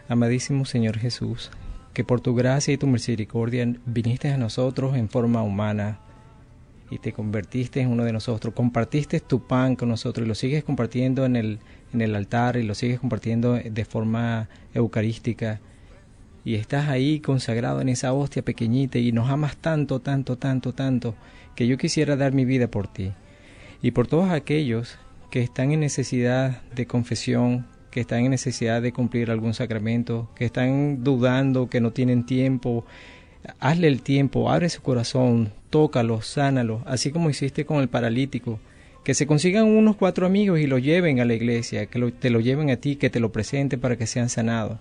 Amadísimo 0.09 0.64
Señor 0.64 0.96
Jesús, 0.96 1.51
que 1.92 2.05
por 2.05 2.22
tu 2.22 2.34
gracia 2.34 2.72
y 2.72 2.78
tu 2.78 2.86
misericordia 2.86 3.70
viniste 3.84 4.30
a 4.30 4.38
nosotros 4.38 4.96
en 4.96 5.11
forma 5.11 5.42
humana 5.42 6.01
y 6.90 7.01
te 7.01 7.12
convertiste 7.12 7.82
en 7.82 7.90
uno 7.90 8.05
de 8.05 8.14
nosotros, 8.14 8.55
compartiste 8.55 9.20
tu 9.20 9.46
pan 9.46 9.76
con 9.76 9.90
nosotros 9.90 10.24
y 10.24 10.28
lo 10.28 10.34
sigues 10.34 10.64
compartiendo 10.64 11.26
en 11.26 11.36
el, 11.36 11.59
en 11.92 12.01
el 12.01 12.14
altar 12.14 12.57
y 12.57 12.62
lo 12.62 12.74
sigues 12.74 12.99
compartiendo 12.99 13.53
de 13.55 13.84
forma 13.84 14.49
eucarística. 14.72 15.61
Y 16.46 16.55
estás 16.55 16.88
ahí 16.88 17.20
consagrado 17.20 17.82
en 17.82 17.90
esa 17.90 18.14
hostia 18.14 18.42
pequeñita 18.42 18.99
y 18.99 19.12
nos 19.12 19.28
amas 19.28 19.59
tanto, 19.59 20.01
tanto, 20.01 20.38
tanto, 20.38 20.72
tanto, 20.72 21.14
que 21.55 21.66
yo 21.66 21.76
quisiera 21.76 22.16
dar 22.16 22.32
mi 22.32 22.46
vida 22.46 22.68
por 22.68 22.88
ti. 22.88 23.12
Y 23.82 23.90
por 23.90 24.07
todos 24.07 24.30
aquellos 24.30 24.99
que 25.31 25.43
están 25.43 25.72
en 25.72 25.81
necesidad 25.81 26.62
de 26.74 26.87
confesión, 26.87 27.66
que 27.91 28.01
están 28.01 28.20
en 28.24 28.31
necesidad 28.31 28.83
de 28.83 28.93
cumplir 28.93 29.31
algún 29.31 29.55
sacramento, 29.55 30.29
que 30.35 30.45
están 30.45 31.03
dudando, 31.05 31.68
que 31.68 31.81
no 31.81 31.91
tienen 31.93 32.24
tiempo, 32.26 32.85
hazle 33.61 33.89
el 33.89 34.03
tiempo, 34.03 34.51
abre 34.51 34.68
su 34.68 34.83
corazón, 34.83 35.53
tócalo, 35.70 36.22
sánalo, 36.22 36.83
así 36.87 37.11
como 37.11 37.31
hiciste 37.31 37.64
con 37.64 37.79
el 37.81 37.89
paralítico. 37.89 38.59
Que 39.05 39.14
se 39.14 39.26
consigan 39.26 39.64
unos 39.64 39.97
cuatro 39.97 40.26
amigos 40.26 40.61
y 40.61 40.66
lo 40.66 40.76
lleven 40.76 41.20
a 41.20 41.24
la 41.24 41.33
iglesia, 41.33 41.87
que 41.87 41.99
lo- 41.99 42.12
te 42.12 42.29
lo 42.29 42.41
lleven 42.41 42.70
a 42.70 42.76
ti, 42.76 42.97
que 42.97 43.09
te 43.09 43.20
lo 43.20 43.33
presenten 43.33 43.81
para 43.81 43.97
que 43.97 44.07
sean 44.07 44.29
sanados. 44.29 44.79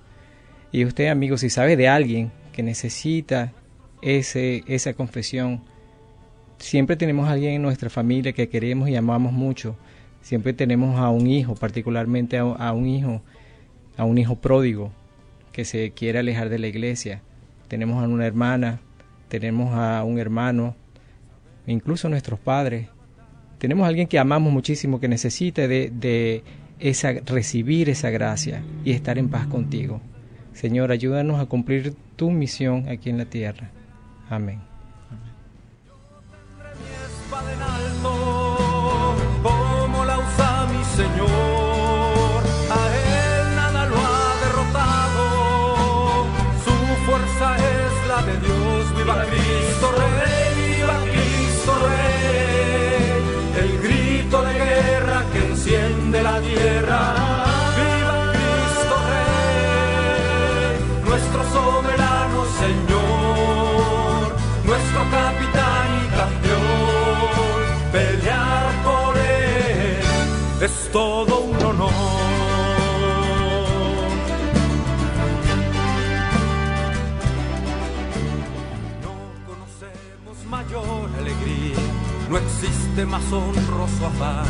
Y 0.72 0.84
usted, 0.84 1.08
amigo, 1.08 1.38
si 1.38 1.50
sabe 1.50 1.78
de 1.78 1.88
alguien 1.88 2.32
que 2.52 2.62
necesita 2.62 3.54
ese, 4.02 4.64
esa 4.68 4.94
confesión, 4.94 5.62
siempre 6.58 6.98
tenemos 6.98 7.30
a 7.30 7.32
alguien 7.34 7.54
en 7.54 7.62
nuestra 7.62 7.90
familia 7.90 8.34
que 8.34 8.50
queremos 8.50 8.90
y 8.90 8.96
amamos 8.98 9.32
mucho. 9.32 9.78
Siempre 10.28 10.52
tenemos 10.52 11.00
a 11.00 11.10
un 11.10 11.26
hijo, 11.26 11.56
particularmente 11.56 12.38
a, 12.38 12.74
un 12.74 12.86
hijo, 12.86 13.22
a 13.96 14.04
un 14.04 14.18
hijo 14.18 14.36
pródigo 14.36 14.92
que 15.54 15.64
se 15.64 15.92
quiere 15.92 16.20
alejar 16.20 16.50
de 16.50 16.60
la 16.60 16.68
iglesia. 16.68 17.22
Tenemos 17.70 18.04
a 18.04 18.10
una 18.10 18.26
hermana, 18.26 18.82
tenemos 19.30 19.74
a 19.74 20.04
un 20.04 20.20
hermano, 20.20 20.76
incluso 21.66 22.10
nuestros 22.10 22.42
padres. 22.42 22.90
Tenemos 23.58 23.86
a 23.86 23.88
alguien 23.88 24.06
que 24.06 24.20
amamos 24.20 24.52
muchísimo, 24.52 25.00
que 25.00 25.08
necesita 25.08 25.66
de, 25.66 25.94
de 25.98 26.44
esa, 26.78 27.14
recibir 27.26 27.88
esa 27.88 28.10
gracia 28.10 28.62
y 28.84 28.92
estar 28.92 29.18
en 29.18 29.30
paz 29.30 29.48
contigo. 29.48 30.02
Señor, 30.52 30.92
ayúdanos 30.92 31.40
a 31.40 31.46
cumplir 31.46 31.96
tu 32.18 32.32
misión 32.32 32.90
aquí 32.90 33.10
en 33.10 33.18
la 33.18 33.26
tierra. 33.28 33.70
Amén. 34.30 34.60
Señor. 40.98 41.57
Existe 82.98 83.06
más 83.06 83.32
honroso 83.32 84.08
afán 84.08 84.48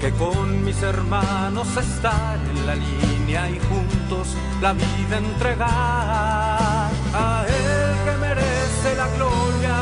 que 0.00 0.10
con 0.12 0.64
mis 0.64 0.82
hermanos 0.82 1.68
estar 1.76 2.38
en 2.38 2.66
la 2.66 2.74
línea 2.74 3.50
y 3.50 3.58
juntos 3.58 4.34
la 4.62 4.72
vida 4.72 5.18
entregar 5.18 6.90
a 7.14 7.44
Él 7.46 7.94
que 8.04 8.16
merece 8.26 8.96
la 8.96 9.08
gloria 9.16 9.76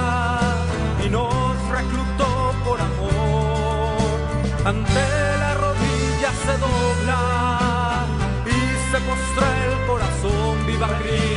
y 1.05 1.11
nos 1.11 1.69
reclutó 1.71 2.55
por 2.65 2.81
amor. 2.81 3.97
Ante 4.65 5.39
la 5.39 5.55
rodilla 5.55 6.31
se 6.45 6.55
dobla 6.59 8.07
y 8.47 8.91
se 8.91 8.99
postra 9.09 9.47
el 9.67 9.87
corazón. 9.87 10.67
Viva 10.67 10.89
Cristo 10.99 11.32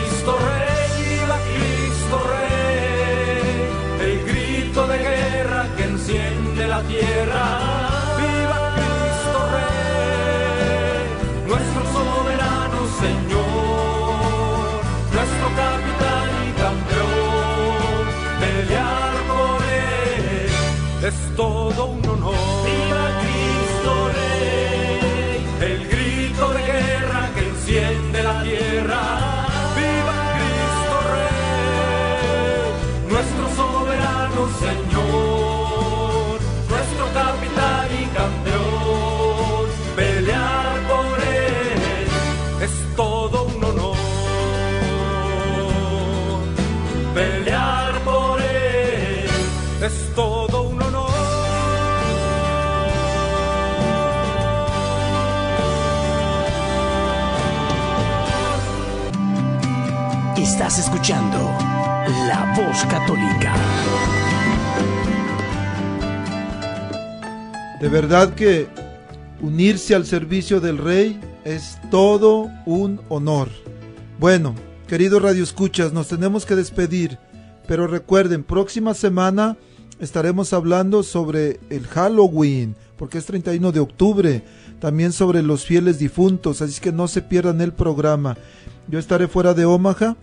Viva 7.02 8.60
Cristo 8.76 9.40
Rey, 9.54 11.04
nuestro 11.48 11.82
soberano 11.92 12.80
Señor, 13.02 14.66
nuestro 15.14 15.48
capitán 15.62 16.30
y 16.48 16.52
campeón. 16.62 18.04
Pelear 18.40 19.14
por 19.28 19.60
él 19.64 20.50
es 21.04 21.18
todo 21.36 21.86
un 21.88 22.05
La 61.08 62.56
Voz 62.58 62.84
Católica. 62.86 63.54
De 67.80 67.90
verdad 67.90 68.34
que 68.34 68.68
unirse 69.40 69.94
al 69.94 70.08
servicio 70.08 70.60
del 70.60 70.80
Rey 70.80 71.20
es 71.44 71.78
todo 71.92 72.50
un 72.66 73.00
honor. 73.10 73.50
Bueno, 74.20 74.56
queridos 74.88 75.22
radioescuchas, 75.22 75.94
nos 75.94 76.08
tenemos 76.08 76.44
que 76.44 76.56
despedir, 76.56 77.20
pero 77.68 77.86
recuerden, 77.86 78.44
próxima 78.44 78.96
semana 78.96 79.58
estaremos 80.00 80.54
hablando 80.54 81.04
sobre 81.04 81.60
el 81.70 81.86
Halloween, 81.86 82.76
porque 82.98 83.20
es 83.20 83.28
31 83.28 83.72
de 83.72 83.80
octubre, 83.80 84.44
también 84.80 85.12
sobre 85.12 85.44
los 85.44 85.66
fieles 85.66 86.00
difuntos, 86.00 86.64
así 86.64 86.82
que 86.82 86.92
no 86.92 87.08
se 87.08 87.22
pierdan 87.22 87.62
el 87.62 87.74
programa. 87.74 88.38
Yo 88.88 88.98
estaré 88.98 89.28
fuera 89.28 89.54
de 89.54 89.66
Omaha, 89.66 90.18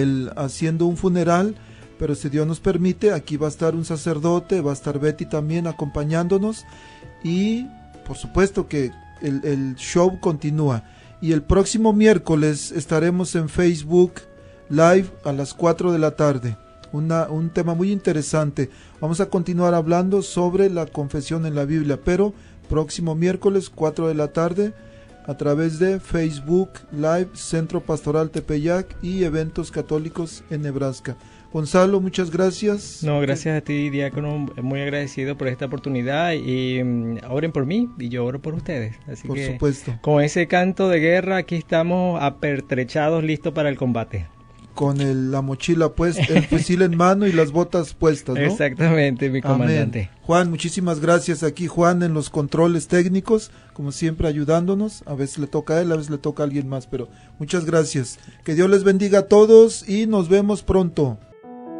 el, 0.00 0.30
haciendo 0.36 0.86
un 0.86 0.96
funeral, 0.96 1.54
pero 1.98 2.14
si 2.14 2.28
Dios 2.28 2.46
nos 2.46 2.60
permite, 2.60 3.12
aquí 3.12 3.36
va 3.36 3.46
a 3.46 3.50
estar 3.50 3.74
un 3.74 3.84
sacerdote, 3.84 4.60
va 4.60 4.70
a 4.70 4.74
estar 4.74 4.98
Betty 4.98 5.26
también 5.26 5.66
acompañándonos 5.66 6.64
y 7.22 7.66
por 8.06 8.16
supuesto 8.16 8.68
que 8.68 8.90
el, 9.20 9.76
show 9.76 10.18
continúa. 10.20 10.84
Y 11.20 11.32
el 11.32 11.42
próximo 11.42 11.92
miércoles 11.92 12.72
estaremos 12.72 13.34
en 13.36 13.48
Facebook 13.48 14.14
Live 14.68 15.10
a 15.24 15.32
las 15.32 15.54
4 15.54 15.92
de 15.92 15.98
la 15.98 16.16
tarde. 16.16 16.56
Un 16.92 17.50
tema 17.54 17.74
muy 17.74 17.92
interesante. 17.92 18.68
Vamos 19.00 19.20
a 19.20 19.26
continuar 19.26 19.74
hablando 19.74 20.22
sobre 20.22 20.68
la 20.68 20.86
confesión 20.86 21.46
en 21.46 21.54
la 21.54 21.64
Biblia, 21.64 22.00
pero 22.04 22.34
próximo 22.68 23.14
miércoles 23.14 23.70
4 23.70 24.08
de 24.08 24.14
la 24.14 24.28
tarde 24.32 24.74
a 25.26 25.36
través 25.36 25.78
de 25.78 26.00
Facebook 26.00 26.70
Live 26.92 27.30
Centro 27.34 27.80
Pastoral 27.80 28.30
Tepeyac 28.30 28.96
y 29.02 29.24
eventos 29.24 29.70
católicos 29.70 30.44
en 30.50 30.62
Nebraska. 30.62 31.16
Gonzalo, 31.52 32.00
muchas 32.00 32.30
gracias. 32.30 33.02
No, 33.02 33.20
gracias 33.20 33.58
a 33.58 33.60
ti, 33.60 33.90
Diácono. 33.90 34.46
Muy 34.62 34.80
agradecido 34.80 35.36
por 35.36 35.48
esta 35.48 35.66
oportunidad 35.66 36.32
y 36.32 36.82
mm, 36.82 37.18
oren 37.28 37.52
por 37.52 37.66
mí 37.66 37.90
y 37.98 38.08
yo 38.08 38.24
oro 38.24 38.40
por 38.40 38.54
ustedes. 38.54 38.96
Así 39.06 39.28
Por 39.28 39.36
que, 39.36 39.52
supuesto. 39.52 39.98
Con 40.00 40.22
ese 40.22 40.46
canto 40.46 40.88
de 40.88 41.00
guerra, 41.00 41.36
aquí 41.36 41.56
estamos 41.56 42.22
apertrechados, 42.22 43.22
listos 43.22 43.52
para 43.52 43.68
el 43.68 43.76
combate. 43.76 44.26
Con 44.74 45.00
el- 45.00 45.30
la 45.30 45.42
mochila 45.42 45.90
puesta, 45.90 46.22
el 46.34 46.44
fusil 46.48 46.82
en 46.82 46.96
mano 46.96 47.26
y 47.26 47.32
las 47.32 47.52
botas 47.52 47.92
puestas, 47.94 48.34
¿no? 48.36 48.40
Exactamente, 48.40 49.28
mi 49.30 49.42
comandante. 49.42 50.08
Amén. 50.10 50.22
Juan, 50.22 50.50
muchísimas 50.50 51.00
gracias. 51.00 51.42
Aquí 51.42 51.66
Juan 51.66 52.02
en 52.02 52.14
los 52.14 52.30
controles 52.30 52.88
técnicos, 52.88 53.50
como 53.74 53.92
siempre 53.92 54.28
ayudándonos. 54.28 55.02
A 55.06 55.14
veces 55.14 55.38
le 55.38 55.46
toca 55.46 55.74
a 55.74 55.80
él, 55.82 55.92
a 55.92 55.96
veces 55.96 56.10
le 56.10 56.18
toca 56.18 56.42
a 56.42 56.46
alguien 56.46 56.68
más, 56.68 56.86
pero 56.86 57.08
muchas 57.38 57.64
gracias. 57.64 58.18
Que 58.44 58.54
Dios 58.54 58.70
les 58.70 58.84
bendiga 58.84 59.20
a 59.20 59.26
todos 59.28 59.88
y 59.88 60.06
nos 60.06 60.28
vemos 60.28 60.62
pronto. 60.62 61.18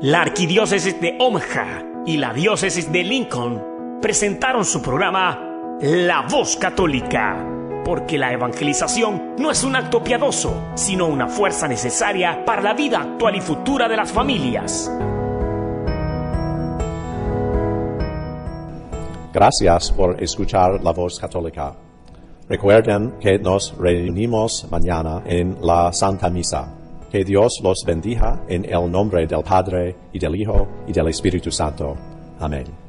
La 0.00 0.20
arquidiócesis 0.22 1.00
de 1.00 1.16
Omaha 1.20 1.84
y 2.06 2.16
la 2.16 2.34
diócesis 2.34 2.90
de 2.92 3.04
Lincoln 3.04 3.62
presentaron 4.02 4.64
su 4.64 4.82
programa 4.82 5.38
La 5.80 6.26
Voz 6.28 6.56
Católica, 6.56 7.46
porque 7.84 8.18
la 8.18 8.32
evangelización 8.32 9.36
no 9.38 9.50
es 9.50 9.64
un 9.64 9.76
acto 9.76 10.02
piadoso, 10.02 10.72
sino 10.74 11.06
una 11.06 11.28
fuerza 11.28 11.68
necesaria 11.68 12.44
para 12.44 12.62
la 12.62 12.74
vida 12.74 13.00
actual 13.00 13.36
y 13.36 13.40
futura 13.40 13.88
de 13.88 13.96
las 13.96 14.12
familias. 14.12 14.90
Gracias 19.32 19.90
por 19.92 20.22
escuchar 20.22 20.82
la 20.82 20.92
voz 20.92 21.18
católica. 21.18 21.74
Recuerden 22.48 23.14
que 23.18 23.38
nos 23.38 23.74
reunimos 23.78 24.66
mañana 24.70 25.22
en 25.24 25.56
la 25.62 25.90
Santa 25.92 26.28
Misa. 26.28 26.68
Que 27.10 27.24
Dios 27.24 27.60
los 27.62 27.82
bendiga 27.86 28.44
en 28.46 28.64
el 28.64 28.90
nombre 28.90 29.26
del 29.26 29.42
Padre 29.42 29.96
y 30.12 30.18
del 30.18 30.36
Hijo 30.36 30.68
y 30.86 30.92
del 30.92 31.08
Espíritu 31.08 31.50
Santo. 31.50 31.96
Amén. 32.40 32.81